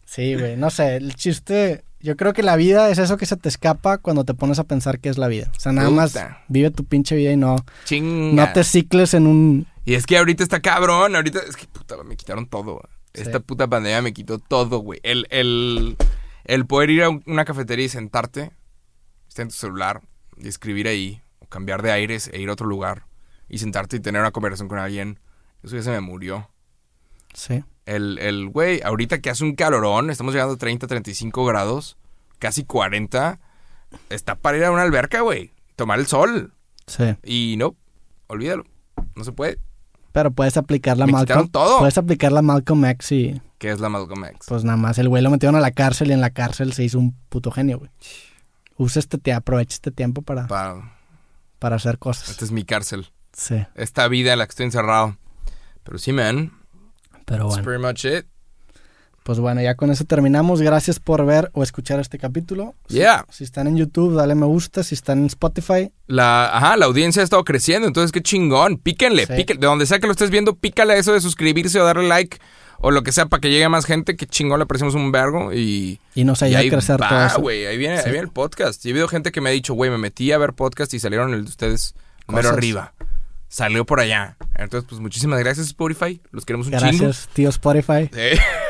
Sí, 0.04 0.34
güey. 0.34 0.56
No 0.56 0.70
sé, 0.70 0.96
el 0.96 1.14
chiste... 1.14 1.84
Yo 2.02 2.16
creo 2.16 2.32
que 2.32 2.42
la 2.42 2.56
vida 2.56 2.88
es 2.88 2.96
eso 2.98 3.18
que 3.18 3.26
se 3.26 3.36
te 3.36 3.50
escapa 3.50 3.98
cuando 3.98 4.24
te 4.24 4.32
pones 4.32 4.58
a 4.58 4.64
pensar 4.64 5.00
qué 5.00 5.10
es 5.10 5.18
la 5.18 5.28
vida. 5.28 5.52
O 5.54 5.60
sea, 5.60 5.70
nada 5.70 5.90
más 5.90 6.18
vive 6.48 6.70
tu 6.70 6.84
pinche 6.86 7.14
vida 7.14 7.30
y 7.30 7.36
no, 7.36 7.56
Chinga. 7.84 8.46
no 8.46 8.52
te 8.54 8.64
cicles 8.64 9.12
en 9.12 9.26
un... 9.26 9.66
Y 9.84 9.94
es 9.94 10.06
que 10.06 10.16
ahorita 10.16 10.42
está 10.42 10.60
cabrón, 10.60 11.14
ahorita 11.14 11.40
es 11.46 11.56
que 11.56 11.66
puta, 11.66 12.02
me 12.02 12.16
quitaron 12.16 12.46
todo. 12.46 12.72
güey. 12.72 12.84
Sí. 13.12 13.20
Esta 13.22 13.40
puta 13.40 13.66
pandemia 13.68 14.00
me 14.00 14.14
quitó 14.14 14.38
todo, 14.38 14.78
güey. 14.78 14.98
El, 15.02 15.26
el, 15.28 15.96
el 16.44 16.66
poder 16.66 16.90
ir 16.90 17.02
a 17.02 17.08
un- 17.10 17.22
una 17.26 17.44
cafetería 17.44 17.84
y 17.86 17.88
sentarte, 17.88 18.52
estar 19.28 19.42
en 19.44 19.48
tu 19.48 19.54
celular 19.56 20.00
y 20.36 20.48
escribir 20.48 20.88
ahí, 20.88 21.22
o 21.38 21.46
cambiar 21.46 21.82
de 21.82 21.92
aires 21.92 22.28
e 22.32 22.40
ir 22.40 22.48
a 22.48 22.52
otro 22.52 22.66
lugar 22.66 23.06
y 23.48 23.58
sentarte 23.58 23.96
y 23.96 24.00
tener 24.00 24.20
una 24.20 24.30
conversación 24.30 24.68
con 24.68 24.78
alguien, 24.78 25.18
eso 25.62 25.76
ya 25.76 25.82
se 25.82 25.90
me 25.90 26.00
murió. 26.00 26.50
Sí. 27.34 27.64
El, 27.86 28.18
el, 28.18 28.48
güey, 28.48 28.80
ahorita 28.82 29.20
que 29.20 29.30
hace 29.30 29.44
un 29.44 29.54
calorón, 29.54 30.10
estamos 30.10 30.32
llegando 30.34 30.54
a 30.54 30.58
30, 30.58 30.86
35 30.86 31.44
grados, 31.44 31.96
casi 32.38 32.64
40, 32.64 33.40
está 34.08 34.34
para 34.36 34.56
ir 34.58 34.64
a 34.64 34.70
una 34.70 34.82
alberca, 34.82 35.20
güey, 35.22 35.52
tomar 35.76 35.98
el 35.98 36.06
sol. 36.06 36.54
Sí. 36.86 37.16
Y 37.24 37.56
no, 37.58 37.76
olvídalo, 38.28 38.64
no 39.16 39.24
se 39.24 39.32
puede. 39.32 39.58
Pero 40.12 40.30
puedes 40.32 40.56
aplicar 40.56 40.96
la 40.98 41.06
Me 41.06 41.12
Malcolm... 41.12 41.48
todo. 41.48 41.78
Puedes 41.78 41.98
aplicar 41.98 42.32
la 42.32 42.42
Malcolm 42.42 42.84
X 42.84 43.12
y... 43.12 43.42
¿Qué 43.60 43.70
es 43.70 43.78
la 43.78 43.88
Malcolm 43.90 44.24
X? 44.24 44.46
Pues 44.48 44.64
nada 44.64 44.76
más, 44.78 44.98
el 44.98 45.08
güey 45.08 45.22
lo 45.22 45.30
metieron 45.30 45.54
a 45.54 45.60
la 45.60 45.70
cárcel 45.70 46.08
y 46.08 46.12
en 46.14 46.20
la 46.22 46.30
cárcel 46.30 46.72
se 46.72 46.82
hizo 46.82 46.98
un 46.98 47.14
puto 47.28 47.52
genio, 47.52 47.78
güey. 47.78 47.90
Usa 48.78 48.98
este 49.00 49.18
tiempo, 49.18 49.38
aprovecha 49.38 49.74
este 49.74 49.90
tiempo 49.90 50.22
para, 50.22 50.46
Pa- 50.46 50.92
para 51.58 51.76
hacer 51.76 51.98
cosas. 51.98 52.30
esta 52.30 52.44
es 52.46 52.50
mi 52.52 52.64
cárcel. 52.64 53.10
Sí, 53.34 53.56
esta 53.74 54.08
vida 54.08 54.32
en 54.32 54.38
la 54.38 54.46
que 54.46 54.50
estoy 54.50 54.64
encerrado. 54.66 55.16
Pero 55.84 55.98
sí, 55.98 56.12
man. 56.12 56.52
pero 57.26 57.44
That's 57.50 57.62
bueno. 57.62 57.64
pretty 57.64 57.82
much 57.86 58.04
it. 58.06 58.26
Pues 59.22 59.38
bueno, 59.38 59.60
ya 59.60 59.74
con 59.74 59.90
eso 59.90 60.04
terminamos. 60.04 60.62
Gracias 60.62 60.98
por 60.98 61.26
ver 61.26 61.50
o 61.52 61.62
escuchar 61.62 62.00
este 62.00 62.18
capítulo. 62.18 62.74
Si- 62.88 62.94
Yeah. 62.96 63.26
Si, 63.28 63.44
están 63.44 63.66
en 63.66 63.76
YouTube, 63.76 64.14
dale 64.16 64.34
me 64.34 64.46
gusta. 64.46 64.82
Si 64.82 64.94
están 64.94 65.18
en 65.18 65.26
Spotify, 65.26 65.92
La, 66.06 66.56
ajá, 66.56 66.78
la 66.78 66.86
audiencia 66.86 67.20
ha 67.20 67.24
estado 67.24 67.44
creciendo, 67.44 67.86
entonces 67.86 68.10
qué 68.10 68.22
chingón. 68.22 68.78
Píquenle, 68.78 69.26
Sí. 69.26 69.34
píquenle. 69.36 69.60
De 69.60 69.66
donde 69.66 69.84
sea 69.84 70.00
que 70.00 70.06
lo 70.06 70.12
estés 70.12 70.30
viendo, 70.30 70.56
pícale 70.56 70.94
a 70.94 70.96
eso 70.96 71.12
de 71.12 71.20
suscribirse 71.20 71.78
o 71.78 71.84
darle 71.84 72.08
like 72.08 72.38
o 72.80 72.90
lo 72.90 73.02
que 73.02 73.12
sea 73.12 73.26
para 73.26 73.40
que 73.40 73.50
llegue 73.50 73.68
más 73.68 73.84
gente. 73.86 74.16
Qué 74.16 74.26
chingón, 74.26 74.58
le 74.58 74.64
apreciamos 74.64 74.94
un 74.94 75.12
vergo 75.12 75.52
y... 75.52 76.00
y 76.14 76.24
nos 76.24 76.42
ayuda 76.42 76.60
a 76.60 76.68
crecer 76.68 76.96
todo 76.98 77.08
va, 77.10 77.26
eso. 77.26 77.40
güey. 77.40 77.66
Ahí 77.66 77.78
viene, 77.78 77.98
Sí. 77.98 78.04
ahí 78.06 78.12
viene 78.12 78.26
el 78.26 78.32
podcast. 78.32 78.84
Y 78.84 78.88
he 78.88 78.92
habido 78.92 79.08
gente 79.08 79.32
que 79.32 79.40
me 79.40 79.50
ha 79.50 79.52
dicho, 79.52 79.74
güey, 79.74 79.90
me 79.90 79.98
metí 79.98 80.32
a 80.32 80.38
ver 80.38 80.52
podcast 80.54 80.92
y 80.94 80.98
salieron 80.98 81.32
el 81.34 81.44
de 81.44 81.50
ustedes 81.50 81.94
mero 82.28 82.42
Cosas. 82.42 82.56
arriba. 82.56 82.94
Salió 83.48 83.84
por 83.84 83.98
allá. 83.98 84.36
Entonces, 84.54 84.88
pues 84.88 85.00
muchísimas 85.00 85.40
gracias, 85.40 85.66
Spotify. 85.66 86.20
Los 86.30 86.44
queremos 86.46 86.68
un 86.68 86.72
chingo. 86.74 86.86
Gracias, 86.86 87.28
tío 87.32 87.48
Spotify. 87.48 88.08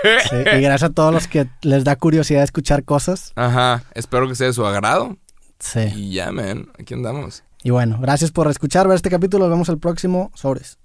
Sí. 0.03 0.29
Sí, 0.31 0.37
y 0.37 0.61
gracias 0.63 0.85
a 0.85 0.95
todos 0.95 1.13
los 1.13 1.29
que 1.29 1.47
les 1.61 1.85
da 1.85 1.95
curiosidad 1.97 2.43
escuchar 2.43 2.85
cosas. 2.85 3.33
Ajá. 3.37 3.85
Espero 3.95 4.27
que 4.27 4.35
sea 4.35 4.47
de 4.47 4.55
su 4.55 4.65
agrado. 4.65 5.19
Sí. 5.59 5.81
Y 5.95 6.13
ya, 6.15 6.33
man. 6.33 6.69
Aquí 6.79 6.95
andamos. 6.95 7.43
Y 7.63 7.69
bueno, 7.69 7.99
gracias 8.01 8.31
por 8.33 8.49
escuchar, 8.51 8.89
ver 8.89 8.97
este 8.97 9.11
capítulo. 9.11 9.45
Nos 9.45 9.53
vemos 9.53 9.69
el 9.69 9.77
próximo. 9.79 10.33
Sobres. 10.35 10.79